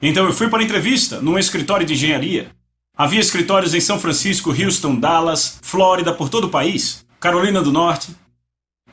Então 0.00 0.24
eu 0.24 0.32
fui 0.32 0.48
para 0.48 0.60
a 0.60 0.64
entrevista, 0.64 1.20
num 1.20 1.38
escritório 1.38 1.86
de 1.86 1.92
engenharia. 1.92 2.50
Havia 2.96 3.20
escritórios 3.20 3.74
em 3.74 3.80
São 3.80 4.00
Francisco, 4.00 4.50
Houston, 4.50 4.98
Dallas, 4.98 5.58
Flórida, 5.60 6.14
por 6.14 6.30
todo 6.30 6.44
o 6.44 6.50
país, 6.50 7.04
Carolina 7.20 7.60
do 7.60 7.70
Norte. 7.70 8.16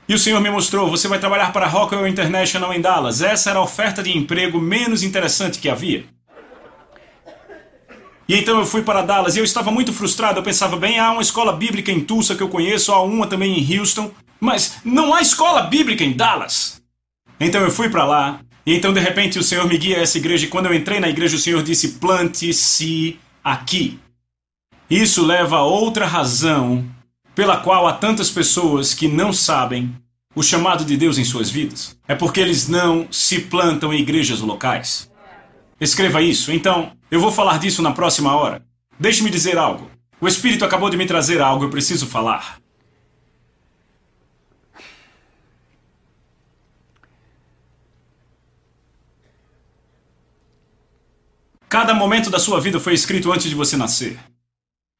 E 0.09 0.13
o 0.13 0.19
Senhor 0.19 0.41
me 0.41 0.49
mostrou: 0.49 0.89
você 0.89 1.07
vai 1.07 1.19
trabalhar 1.19 1.53
para 1.53 1.67
a 1.67 1.69
Rockwell 1.69 2.05
International 2.05 2.73
em 2.73 2.81
Dallas. 2.81 3.21
Essa 3.21 3.51
era 3.51 3.59
a 3.59 3.63
oferta 3.63 4.03
de 4.03 4.11
emprego 4.15 4.59
menos 4.59 5.03
interessante 5.03 5.57
que 5.57 5.69
havia. 5.69 6.03
E 8.27 8.35
então 8.35 8.59
eu 8.59 8.65
fui 8.65 8.81
para 8.81 9.01
Dallas 9.01 9.35
e 9.35 9.39
eu 9.39 9.43
estava 9.43 9.71
muito 9.71 9.93
frustrado. 9.93 10.39
Eu 10.39 10.43
pensava, 10.43 10.75
bem, 10.75 10.99
há 10.99 11.11
uma 11.11 11.21
escola 11.21 11.53
bíblica 11.53 11.91
em 11.91 12.01
Tulsa 12.01 12.35
que 12.35 12.43
eu 12.43 12.49
conheço, 12.49 12.91
há 12.91 13.01
uma 13.01 13.27
também 13.27 13.57
em 13.57 13.79
Houston, 13.79 14.11
mas 14.39 14.77
não 14.83 15.13
há 15.13 15.21
escola 15.21 15.61
bíblica 15.61 16.03
em 16.03 16.13
Dallas. 16.13 16.81
Então 17.39 17.61
eu 17.61 17.71
fui 17.71 17.89
para 17.89 18.03
lá, 18.03 18.39
e 18.65 18.75
então 18.75 18.91
de 18.93 18.99
repente 18.99 19.39
o 19.39 19.43
Senhor 19.43 19.67
me 19.67 19.77
guia 19.77 19.97
a 19.97 20.01
essa 20.01 20.17
igreja, 20.17 20.45
e 20.45 20.49
quando 20.49 20.65
eu 20.65 20.73
entrei 20.73 20.99
na 20.99 21.09
igreja, 21.09 21.37
o 21.37 21.39
Senhor 21.39 21.63
disse: 21.63 21.93
plante-se 21.93 23.19
aqui. 23.43 23.99
Isso 24.89 25.25
leva 25.25 25.57
a 25.57 25.63
outra 25.63 26.05
razão 26.05 26.85
pela 27.35 27.57
qual 27.57 27.87
há 27.87 27.93
tantas 27.93 28.31
pessoas 28.31 28.93
que 28.93 29.07
não 29.07 29.31
sabem 29.31 29.93
o 30.33 30.41
chamado 30.41 30.83
de 30.83 30.97
Deus 30.97 31.17
em 31.17 31.23
suas 31.23 31.49
vidas. 31.49 31.97
É 32.07 32.15
porque 32.15 32.39
eles 32.39 32.67
não 32.67 33.07
se 33.11 33.41
plantam 33.41 33.93
em 33.93 33.99
igrejas 33.99 34.39
locais. 34.39 35.09
Escreva 35.79 36.21
isso. 36.21 36.51
Então, 36.51 36.95
eu 37.11 37.19
vou 37.19 37.31
falar 37.31 37.59
disso 37.59 37.81
na 37.81 37.91
próxima 37.91 38.35
hora. 38.35 38.65
Deixe-me 38.99 39.29
dizer 39.29 39.57
algo. 39.57 39.89
O 40.19 40.27
Espírito 40.27 40.65
acabou 40.65 40.89
de 40.89 40.97
me 40.97 41.05
trazer 41.05 41.39
algo, 41.41 41.65
eu 41.65 41.69
preciso 41.69 42.07
falar. 42.07 42.59
Cada 51.69 51.93
momento 51.93 52.29
da 52.29 52.39
sua 52.39 52.59
vida 52.59 52.79
foi 52.79 52.93
escrito 52.93 53.31
antes 53.31 53.49
de 53.49 53.55
você 53.55 53.77
nascer. 53.77 54.17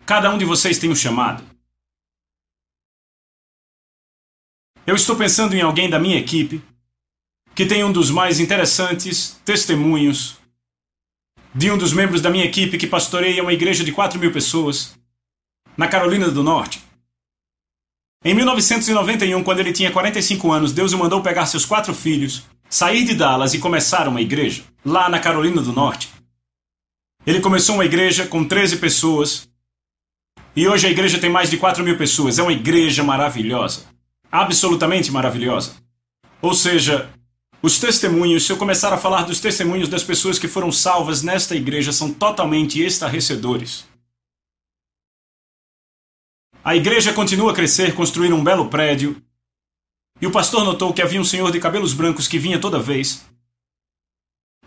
Cada 0.06 0.30
um 0.30 0.38
de 0.38 0.46
vocês 0.46 0.78
tem 0.78 0.90
um 0.90 0.96
chamado. 0.96 1.44
Eu 4.86 4.96
estou 4.96 5.16
pensando 5.16 5.56
em 5.56 5.62
alguém 5.62 5.90
da 5.90 6.00
minha 6.00 6.18
equipe 6.18 6.62
que 7.56 7.66
tem 7.66 7.84
um 7.84 7.92
dos 7.92 8.12
mais 8.12 8.40
interessantes 8.40 9.40
testemunhos 9.44 10.38
de 11.58 11.72
um 11.72 11.78
dos 11.78 11.92
membros 11.92 12.22
da 12.22 12.30
minha 12.30 12.46
equipe 12.46 12.78
que 12.78 12.86
pastoreia 12.86 13.42
uma 13.42 13.52
igreja 13.52 13.84
de 13.84 13.92
4 13.92 14.20
mil 14.20 14.32
pessoas, 14.32 14.96
na 15.76 15.88
Carolina 15.88 16.30
do 16.30 16.44
Norte. 16.44 16.80
Em 18.24 18.36
1991, 18.36 19.44
quando 19.44 19.60
ele 19.60 19.74
tinha 19.74 19.92
45 19.92 20.52
anos, 20.52 20.72
Deus 20.72 20.94
o 20.94 21.00
mandou 21.00 21.20
pegar 21.24 21.48
seus 21.48 21.66
quatro 21.66 21.96
filhos, 21.96 22.44
sair 22.70 23.04
de 23.04 23.16
Dallas 23.16 23.56
e 23.56 23.60
começar 23.60 24.08
uma 24.08 24.22
igreja, 24.22 24.64
lá 24.86 25.10
na 25.10 25.20
Carolina 25.20 25.60
do 25.60 25.74
Norte. 25.74 26.12
Ele 27.26 27.42
começou 27.42 27.74
uma 27.74 27.86
igreja 27.86 28.28
com 28.28 28.46
13 28.46 28.78
pessoas, 28.78 29.50
e 30.56 30.68
hoje 30.68 30.86
a 30.86 30.92
igreja 30.92 31.18
tem 31.18 31.30
mais 31.30 31.50
de 31.50 31.58
4 31.58 31.84
mil 31.84 31.98
pessoas. 31.98 32.38
É 32.38 32.44
uma 32.44 32.54
igreja 32.54 33.04
maravilhosa. 33.04 33.86
Absolutamente 34.32 35.12
maravilhosa. 35.12 35.76
Ou 36.40 36.54
seja, 36.54 37.10
os 37.62 37.80
testemunhos, 37.80 38.46
se 38.46 38.52
eu 38.52 38.58
começar 38.58 38.94
a 38.94 38.98
falar 38.98 39.24
dos 39.24 39.40
testemunhos 39.40 39.90
das 39.90 40.04
pessoas 40.04 40.38
que 40.38 40.48
foram 40.48 40.72
salvas 40.72 41.24
nesta 41.24 41.56
igreja, 41.56 41.92
são 41.92 42.14
totalmente 42.14 42.84
estarrecedores. 42.84 43.86
A 46.64 46.76
igreja 46.76 47.14
continua 47.14 47.52
a 47.52 47.56
crescer, 47.56 47.96
construir 47.96 48.34
um 48.34 48.44
belo 48.44 48.70
prédio. 48.70 49.22
E 50.20 50.28
o 50.28 50.32
pastor 50.32 50.64
notou 50.64 50.94
que 50.94 51.02
havia 51.02 51.22
um 51.22 51.24
senhor 51.24 51.52
de 51.52 51.60
cabelos 51.60 51.94
brancos 51.94 52.28
que 52.28 52.38
vinha 52.38 52.60
toda 52.60 52.80
vez 52.80 53.26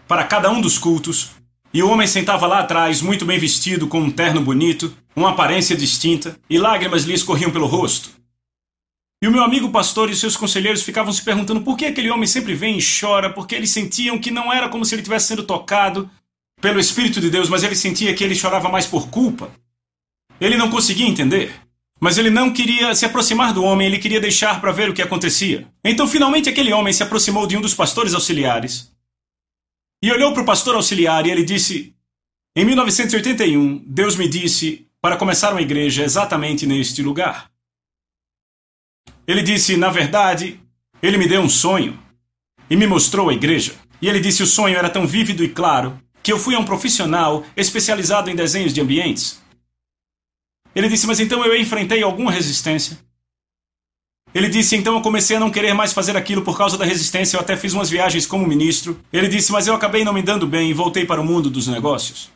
para 0.09 0.25
cada 0.25 0.51
um 0.51 0.61
dos 0.61 0.77
cultos. 0.77 1.31
E 1.73 1.85
o 1.85 1.89
homem 1.89 2.07
sentava 2.07 2.45
lá 2.45 2.59
atrás, 2.59 3.01
muito 3.01 3.25
bem 3.25 3.39
vestido, 3.39 3.87
com 3.87 4.01
um 4.01 4.11
terno 4.11 4.41
bonito, 4.41 4.93
uma 5.15 5.31
aparência 5.31 5.77
distinta, 5.77 6.37
e 6.51 6.59
lágrimas 6.59 7.05
lhe 7.05 7.15
escorriam 7.15 7.53
pelo 7.53 7.67
rosto. 7.67 8.11
E 9.23 9.29
o 9.29 9.31
meu 9.31 9.43
amigo 9.43 9.71
pastor 9.71 10.09
e 10.09 10.17
seus 10.17 10.37
conselheiros 10.37 10.83
ficavam 10.83 11.13
se 11.13 11.23
perguntando 11.23 11.61
por 11.61 11.77
que 11.77 11.85
aquele 11.85 12.11
homem 12.11 12.27
sempre 12.27 12.55
vem 12.55 12.79
e 12.79 12.83
chora, 12.83 13.31
porque 13.31 13.55
eles 13.55 13.71
sentiam 13.71 14.19
que 14.19 14.31
não 14.31 14.51
era 14.51 14.69
como 14.69 14.85
se 14.85 14.95
ele 14.95 15.03
estivesse 15.03 15.29
sendo 15.29 15.43
tocado 15.43 16.11
pelo 16.61 16.81
Espírito 16.81 17.21
de 17.21 17.29
Deus, 17.29 17.49
mas 17.49 17.63
ele 17.63 17.75
sentia 17.75 18.15
que 18.15 18.25
ele 18.25 18.35
chorava 18.35 18.71
mais 18.71 18.87
por 18.87 19.11
culpa. 19.11 19.51
Ele 20.41 20.57
não 20.57 20.71
conseguia 20.71 21.07
entender. 21.07 21.53
Mas 22.01 22.17
ele 22.17 22.31
não 22.31 22.51
queria 22.51 22.95
se 22.95 23.05
aproximar 23.05 23.53
do 23.53 23.63
homem, 23.63 23.87
ele 23.87 23.99
queria 23.99 24.19
deixar 24.19 24.59
para 24.59 24.73
ver 24.73 24.89
o 24.89 24.95
que 24.95 25.03
acontecia. 25.03 25.69
Então, 25.85 26.09
finalmente, 26.09 26.49
aquele 26.49 26.73
homem 26.73 26.95
se 26.95 27.03
aproximou 27.03 27.47
de 27.47 27.59
um 27.59 27.61
dos 27.61 27.75
pastores 27.75 28.15
auxiliares 28.15 28.91
e 30.03 30.11
olhou 30.11 30.33
para 30.33 30.43
o 30.43 30.47
pastor 30.47 30.75
auxiliar 30.75 31.27
e 31.27 31.31
ele 31.31 31.45
disse: 31.45 31.95
Em 32.57 32.65
1981, 32.65 33.85
Deus 33.87 34.17
me 34.17 34.27
disse 34.27 34.87
para 34.99 35.19
começar 35.19 35.53
uma 35.53 35.61
igreja 35.61 36.03
exatamente 36.03 36.67
neste 36.67 37.03
lugar. 37.03 37.51
Ele 39.31 39.43
disse: 39.43 39.77
Na 39.77 39.91
verdade, 39.91 40.59
ele 41.01 41.17
me 41.17 41.29
deu 41.29 41.41
um 41.41 41.49
sonho 41.49 41.97
e 42.69 42.75
me 42.75 42.85
mostrou 42.85 43.29
a 43.29 43.33
igreja. 43.33 43.75
E 44.03 44.09
ele 44.09 44.19
disse: 44.19 44.43
O 44.43 44.47
sonho 44.47 44.77
era 44.77 44.91
tão 44.91 45.07
vívido 45.07 45.45
e 45.45 45.49
claro 45.49 45.97
que 46.21 46.33
eu 46.33 46.39
fui 46.39 46.57
a 46.57 46.59
um 46.59 46.65
profissional 46.65 47.45
especializado 47.57 48.29
em 48.29 48.35
desenhos 48.35 48.75
de 48.75 48.81
ambientes. 48.81 49.41
Ele 50.75 50.89
disse: 50.89 51.07
Mas 51.07 51.21
então 51.21 51.45
eu 51.45 51.57
enfrentei 51.57 52.03
alguma 52.03 52.33
resistência. 52.33 52.99
Ele 54.35 54.49
disse: 54.49 54.75
Então 54.75 54.97
eu 54.97 55.01
comecei 55.01 55.37
a 55.37 55.41
não 55.41 55.49
querer 55.49 55.75
mais 55.75 55.93
fazer 55.93 56.17
aquilo 56.17 56.43
por 56.43 56.59
causa 56.59 56.77
da 56.77 56.85
resistência. 56.85 57.37
Eu 57.37 57.41
até 57.41 57.57
fiz 57.57 57.73
umas 57.73 57.89
viagens 57.89 58.27
como 58.27 58.45
ministro. 58.45 59.01
Ele 59.13 59.29
disse: 59.29 59.53
Mas 59.53 59.69
eu 59.69 59.75
acabei 59.77 60.03
não 60.03 60.13
me 60.13 60.23
dando 60.23 60.45
bem 60.45 60.71
e 60.71 60.75
voltei 60.75 61.07
para 61.07 61.21
o 61.21 61.25
mundo 61.25 61.49
dos 61.49 61.69
negócios. 61.69 62.33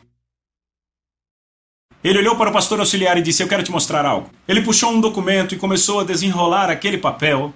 Ele 2.05 2.19
olhou 2.19 2.35
para 2.35 2.51
o 2.51 2.53
pastor 2.53 2.79
auxiliar 2.79 3.17
e 3.17 3.21
disse: 3.23 3.41
Eu 3.41 3.47
quero 3.47 3.63
te 3.63 3.71
mostrar 3.71 4.05
algo. 4.05 4.29
Ele 4.47 4.61
puxou 4.61 4.91
um 4.91 5.01
documento 5.01 5.55
e 5.55 5.57
começou 5.57 6.01
a 6.01 6.03
desenrolar 6.03 6.69
aquele 6.69 6.99
papel. 6.99 7.51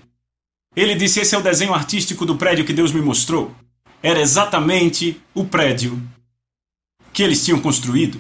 Ele 0.76 0.96
disse: 0.96 1.20
Esse 1.20 1.36
é 1.36 1.38
o 1.38 1.44
desenho 1.44 1.72
artístico 1.72 2.26
do 2.26 2.36
prédio 2.36 2.66
que 2.66 2.74
Deus 2.74 2.92
me 2.92 3.00
mostrou. 3.00 3.54
Era 4.02 4.20
exatamente 4.20 5.22
o 5.36 5.46
prédio 5.46 6.02
que 7.14 7.22
eles 7.22 7.46
tinham 7.46 7.62
construído. 7.62 8.20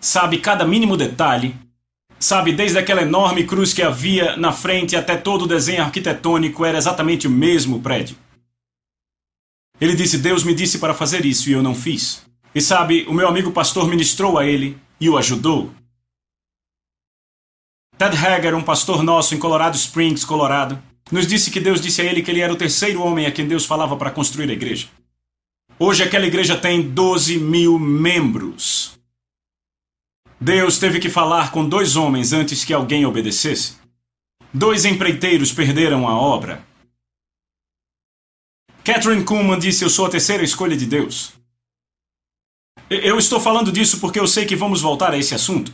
Sabe 0.00 0.38
cada 0.38 0.64
mínimo 0.64 0.96
detalhe, 0.96 1.56
Sabe, 2.16 2.52
desde 2.52 2.78
aquela 2.78 3.02
enorme 3.02 3.44
cruz 3.44 3.74
que 3.74 3.82
havia 3.82 4.36
na 4.36 4.52
frente 4.52 4.96
até 4.96 5.16
todo 5.16 5.42
o 5.42 5.48
desenho 5.48 5.82
arquitetônico 5.82 6.64
era 6.64 6.78
exatamente 6.78 7.26
o 7.26 7.30
mesmo 7.30 7.80
prédio. 7.80 8.16
Ele 9.80 9.96
disse: 9.96 10.16
Deus 10.16 10.44
me 10.44 10.54
disse 10.54 10.78
para 10.78 10.94
fazer 10.94 11.26
isso 11.26 11.50
e 11.50 11.52
eu 11.52 11.62
não 11.62 11.74
fiz. 11.74 12.22
E 12.54 12.60
sabe, 12.60 13.04
o 13.08 13.12
meu 13.12 13.26
amigo 13.26 13.50
pastor 13.50 13.88
ministrou 13.88 14.38
a 14.38 14.46
ele 14.46 14.78
e 15.00 15.08
o 15.08 15.16
ajudou. 15.16 15.70
Ted 17.96 18.16
Hager, 18.16 18.54
um 18.54 18.62
pastor 18.62 19.02
nosso 19.02 19.34
em 19.34 19.38
Colorado 19.38 19.76
Springs, 19.76 20.24
Colorado, 20.24 20.82
nos 21.10 21.26
disse 21.26 21.50
que 21.50 21.60
Deus 21.60 21.80
disse 21.80 22.00
a 22.00 22.04
ele 22.04 22.22
que 22.22 22.30
ele 22.30 22.40
era 22.40 22.52
o 22.52 22.56
terceiro 22.56 23.02
homem 23.02 23.26
a 23.26 23.32
quem 23.32 23.46
Deus 23.46 23.66
falava 23.66 23.96
para 23.96 24.10
construir 24.10 24.50
a 24.50 24.52
igreja. 24.52 24.88
Hoje 25.78 26.02
aquela 26.02 26.26
igreja 26.26 26.56
tem 26.56 26.82
12 26.82 27.38
mil 27.38 27.78
membros. 27.78 28.98
Deus 30.40 30.78
teve 30.78 30.98
que 30.98 31.08
falar 31.08 31.50
com 31.50 31.68
dois 31.68 31.96
homens 31.96 32.32
antes 32.32 32.64
que 32.64 32.72
alguém 32.72 33.06
obedecesse. 33.06 33.76
Dois 34.52 34.84
empreiteiros 34.84 35.52
perderam 35.52 36.06
a 36.06 36.16
obra. 36.16 36.64
Catherine 38.84 39.24
Kuhlman 39.24 39.58
disse: 39.58 39.82
Eu 39.82 39.90
sou 39.90 40.06
a 40.06 40.10
terceira 40.10 40.44
escolha 40.44 40.76
de 40.76 40.86
Deus. 40.86 41.32
Eu 42.90 43.18
estou 43.18 43.40
falando 43.40 43.72
disso 43.72 44.00
porque 44.00 44.20
eu 44.20 44.26
sei 44.26 44.44
que 44.44 44.56
vamos 44.56 44.80
voltar 44.80 45.12
a 45.12 45.18
esse 45.18 45.34
assunto. 45.34 45.72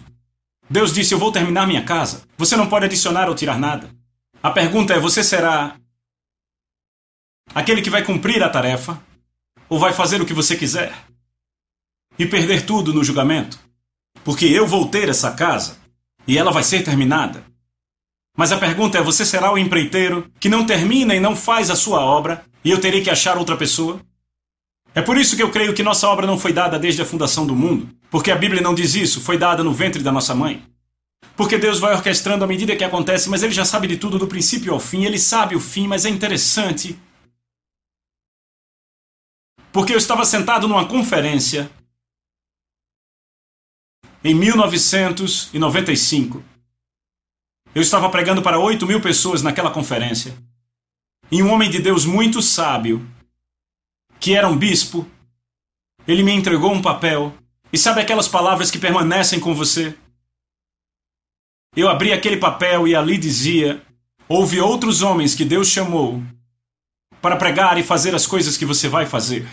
Deus 0.68 0.92
disse: 0.92 1.12
Eu 1.12 1.18
vou 1.18 1.32
terminar 1.32 1.66
minha 1.66 1.84
casa. 1.84 2.22
Você 2.38 2.56
não 2.56 2.68
pode 2.68 2.86
adicionar 2.86 3.28
ou 3.28 3.34
tirar 3.34 3.58
nada. 3.58 3.90
A 4.42 4.50
pergunta 4.50 4.94
é: 4.94 5.00
você 5.00 5.24
será 5.24 5.76
aquele 7.54 7.82
que 7.82 7.90
vai 7.90 8.04
cumprir 8.04 8.42
a 8.42 8.48
tarefa 8.48 9.02
ou 9.68 9.78
vai 9.78 9.92
fazer 9.92 10.20
o 10.20 10.26
que 10.26 10.34
você 10.34 10.56
quiser 10.56 10.94
e 12.18 12.26
perder 12.26 12.64
tudo 12.64 12.94
no 12.94 13.02
julgamento? 13.02 13.58
porque 14.24 14.46
eu 14.46 14.66
vou 14.66 14.88
ter 14.88 15.08
essa 15.08 15.32
casa 15.32 15.78
e 16.26 16.38
ela 16.38 16.52
vai 16.52 16.62
ser 16.62 16.82
terminada. 16.82 17.44
Mas 18.36 18.52
a 18.52 18.58
pergunta 18.58 18.98
é: 18.98 19.02
você 19.02 19.24
será 19.24 19.52
o 19.52 19.58
empreiteiro 19.58 20.30
que 20.38 20.48
não 20.48 20.64
termina 20.64 21.14
e 21.14 21.20
não 21.20 21.34
faz 21.34 21.70
a 21.70 21.76
sua 21.76 22.00
obra 22.00 22.44
e 22.64 22.70
eu 22.70 22.80
terei 22.80 23.02
que 23.02 23.10
achar 23.10 23.38
outra 23.38 23.56
pessoa? 23.56 24.00
É 25.00 25.02
por 25.02 25.16
isso 25.16 25.34
que 25.34 25.42
eu 25.42 25.50
creio 25.50 25.72
que 25.72 25.82
nossa 25.82 26.06
obra 26.06 26.26
não 26.26 26.38
foi 26.38 26.52
dada 26.52 26.78
desde 26.78 27.00
a 27.00 27.06
fundação 27.06 27.46
do 27.46 27.56
mundo, 27.56 27.88
porque 28.10 28.30
a 28.30 28.36
Bíblia 28.36 28.60
não 28.60 28.74
diz 28.74 28.94
isso, 28.94 29.22
foi 29.22 29.38
dada 29.38 29.64
no 29.64 29.72
ventre 29.72 30.02
da 30.02 30.12
nossa 30.12 30.34
mãe. 30.34 30.62
Porque 31.34 31.56
Deus 31.56 31.80
vai 31.80 31.94
orquestrando 31.94 32.44
à 32.44 32.46
medida 32.46 32.76
que 32.76 32.84
acontece, 32.84 33.30
mas 33.30 33.42
Ele 33.42 33.54
já 33.54 33.64
sabe 33.64 33.86
de 33.86 33.96
tudo 33.96 34.18
do 34.18 34.26
princípio 34.26 34.74
ao 34.74 34.78
fim, 34.78 35.06
Ele 35.06 35.18
sabe 35.18 35.56
o 35.56 35.60
fim, 35.60 35.86
mas 35.86 36.04
é 36.04 36.10
interessante. 36.10 36.98
Porque 39.72 39.94
eu 39.94 39.96
estava 39.96 40.22
sentado 40.26 40.68
numa 40.68 40.86
conferência 40.86 41.70
em 44.22 44.34
1995. 44.34 46.44
Eu 47.74 47.80
estava 47.80 48.10
pregando 48.10 48.42
para 48.42 48.58
8 48.58 48.86
mil 48.86 49.00
pessoas 49.00 49.40
naquela 49.40 49.70
conferência. 49.70 50.36
E 51.32 51.42
um 51.42 51.50
homem 51.50 51.70
de 51.70 51.80
Deus 51.80 52.04
muito 52.04 52.42
sábio, 52.42 53.02
que 54.20 54.34
era 54.34 54.46
um 54.46 54.56
bispo, 54.56 55.08
ele 56.06 56.22
me 56.22 56.32
entregou 56.32 56.72
um 56.72 56.82
papel. 56.82 57.34
E 57.72 57.78
sabe 57.78 58.00
aquelas 58.00 58.28
palavras 58.28 58.70
que 58.70 58.78
permanecem 58.78 59.40
com 59.40 59.54
você? 59.54 59.96
Eu 61.74 61.88
abri 61.88 62.12
aquele 62.12 62.36
papel 62.36 62.86
e 62.86 62.94
ali 62.94 63.16
dizia: 63.16 63.82
Houve 64.28 64.60
outros 64.60 65.02
homens 65.02 65.34
que 65.34 65.44
Deus 65.44 65.68
chamou 65.68 66.22
para 67.22 67.36
pregar 67.36 67.78
e 67.78 67.82
fazer 67.82 68.14
as 68.14 68.26
coisas 68.26 68.56
que 68.56 68.64
você 68.64 68.88
vai 68.88 69.06
fazer, 69.06 69.48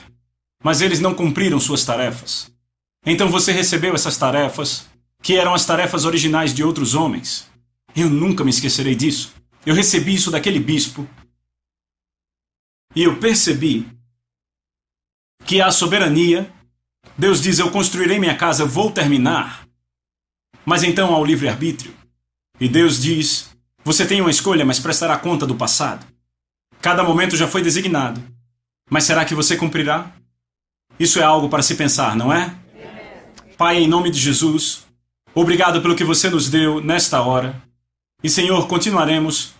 mas 0.63 0.81
eles 0.81 0.99
não 0.99 1.13
cumpriram 1.13 1.59
suas 1.59 1.85
tarefas. 1.85 2.51
Então 3.05 3.29
você 3.29 3.51
recebeu 3.51 3.93
essas 3.95 4.17
tarefas, 4.17 4.87
que 5.21 5.37
eram 5.37 5.53
as 5.53 5.65
tarefas 5.65 6.05
originais 6.05 6.53
de 6.53 6.63
outros 6.63 6.95
homens. 6.95 7.47
Eu 7.95 8.09
nunca 8.09 8.43
me 8.43 8.49
esquecerei 8.49 8.95
disso. 8.95 9.33
Eu 9.65 9.75
recebi 9.75 10.13
isso 10.13 10.31
daquele 10.31 10.59
bispo. 10.59 11.07
E 12.95 13.03
eu 13.03 13.17
percebi 13.17 13.96
que 15.47 15.61
a 15.61 15.71
soberania, 15.71 16.51
Deus 17.17 17.41
diz: 17.41 17.57
Eu 17.57 17.71
construirei 17.71 18.19
minha 18.19 18.35
casa, 18.35 18.65
vou 18.65 18.91
terminar. 18.91 19.65
Mas 20.65 20.83
então 20.83 21.15
há 21.15 21.17
o 21.17 21.25
livre-arbítrio. 21.25 21.93
E 22.59 22.67
Deus 22.67 23.01
diz: 23.01 23.49
Você 23.83 24.05
tem 24.05 24.19
uma 24.19 24.29
escolha, 24.29 24.65
mas 24.65 24.79
prestará 24.79 25.17
conta 25.17 25.47
do 25.47 25.55
passado. 25.55 26.05
Cada 26.81 27.03
momento 27.03 27.37
já 27.37 27.47
foi 27.47 27.63
designado. 27.63 28.21
Mas 28.89 29.05
será 29.05 29.25
que 29.25 29.33
você 29.33 29.55
cumprirá? 29.55 30.11
Isso 30.99 31.19
é 31.19 31.23
algo 31.23 31.49
para 31.49 31.63
se 31.63 31.75
pensar, 31.75 32.15
não 32.15 32.31
é? 32.31 32.53
Pai, 33.57 33.77
em 33.77 33.87
nome 33.87 34.11
de 34.11 34.19
Jesus, 34.19 34.85
obrigado 35.33 35.81
pelo 35.81 35.95
que 35.95 36.03
você 36.03 36.29
nos 36.29 36.49
deu 36.49 36.81
nesta 36.81 37.21
hora. 37.21 37.61
E, 38.23 38.29
Senhor, 38.29 38.67
continuaremos. 38.67 39.53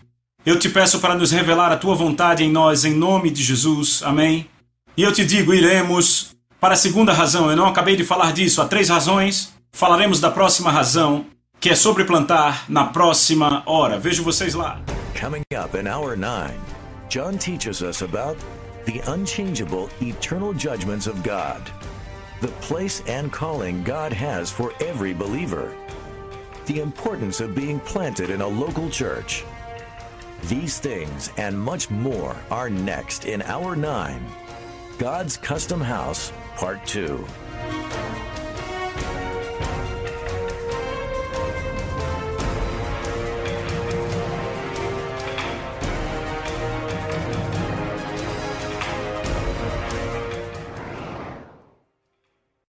Eu 0.46 0.60
te 0.60 0.70
peço 0.70 1.00
para 1.00 1.16
nos 1.16 1.32
revelar 1.32 1.72
a 1.72 1.78
tua 1.78 1.96
vontade 1.96 2.44
em 2.44 2.52
nós, 2.52 2.86
em 2.86 2.94
nome 2.94 3.30
de 3.30 3.44
Jesus. 3.44 4.02
Amém. 4.04 4.48
E 4.98 5.04
eu 5.04 5.12
te 5.14 5.24
digo, 5.24 5.54
iremos 5.54 6.36
para 6.60 6.74
a 6.74 6.78
segunda 6.78 7.14
razão. 7.14 7.50
Eu 7.50 7.56
não 7.56 7.68
acabei 7.68 7.96
de 7.96 8.04
falar 8.04 8.34
disso. 8.34 8.62
Há 8.62 8.68
três 8.68 8.90
razões. 8.90 9.54
Falaremos 9.72 10.20
da 10.20 10.32
próxima 10.32 10.72
razão, 10.72 11.28
que 11.60 11.70
é 11.70 11.76
sobre 11.76 12.04
plantar 12.04 12.66
na 12.68 12.86
próxima 12.86 13.62
hora. 13.68 14.00
Vejo 14.00 14.24
vocês 14.24 14.56
lá. 14.56 14.82
Coming 15.20 15.44
up 15.56 15.78
in 15.78 15.88
hour 15.88 16.18
9, 16.18 16.52
John 17.10 17.38
teaches 17.38 17.82
us 17.82 18.02
about 18.02 18.38
the 18.86 19.00
unchangeable 19.08 19.88
eternal 20.02 20.54
judgments 20.54 21.08
of 21.08 21.22
God. 21.22 21.62
the 22.42 22.48
place 22.62 23.02
and 23.08 23.32
calling 23.32 23.84
God 23.84 24.14
has 24.14 24.52
for 24.52 24.74
every 24.80 25.14
believer, 25.14 25.76
the 26.68 26.80
importance 26.82 27.40
of 27.40 27.56
being 27.56 27.80
planted 27.80 28.30
in 28.30 28.42
a 28.42 28.48
local 28.48 28.90
church. 28.90 29.44
These 30.44 30.80
things 30.80 31.32
and 31.38 31.60
much 31.60 31.90
more 31.90 32.36
are 32.52 32.70
next 32.70 33.26
in 33.26 33.42
Hour 33.42 33.76
9 33.76 34.24
God's 34.98 35.38
Custom 35.38 35.80
House, 35.80 36.34
Part 36.56 36.84
2. 36.88 37.24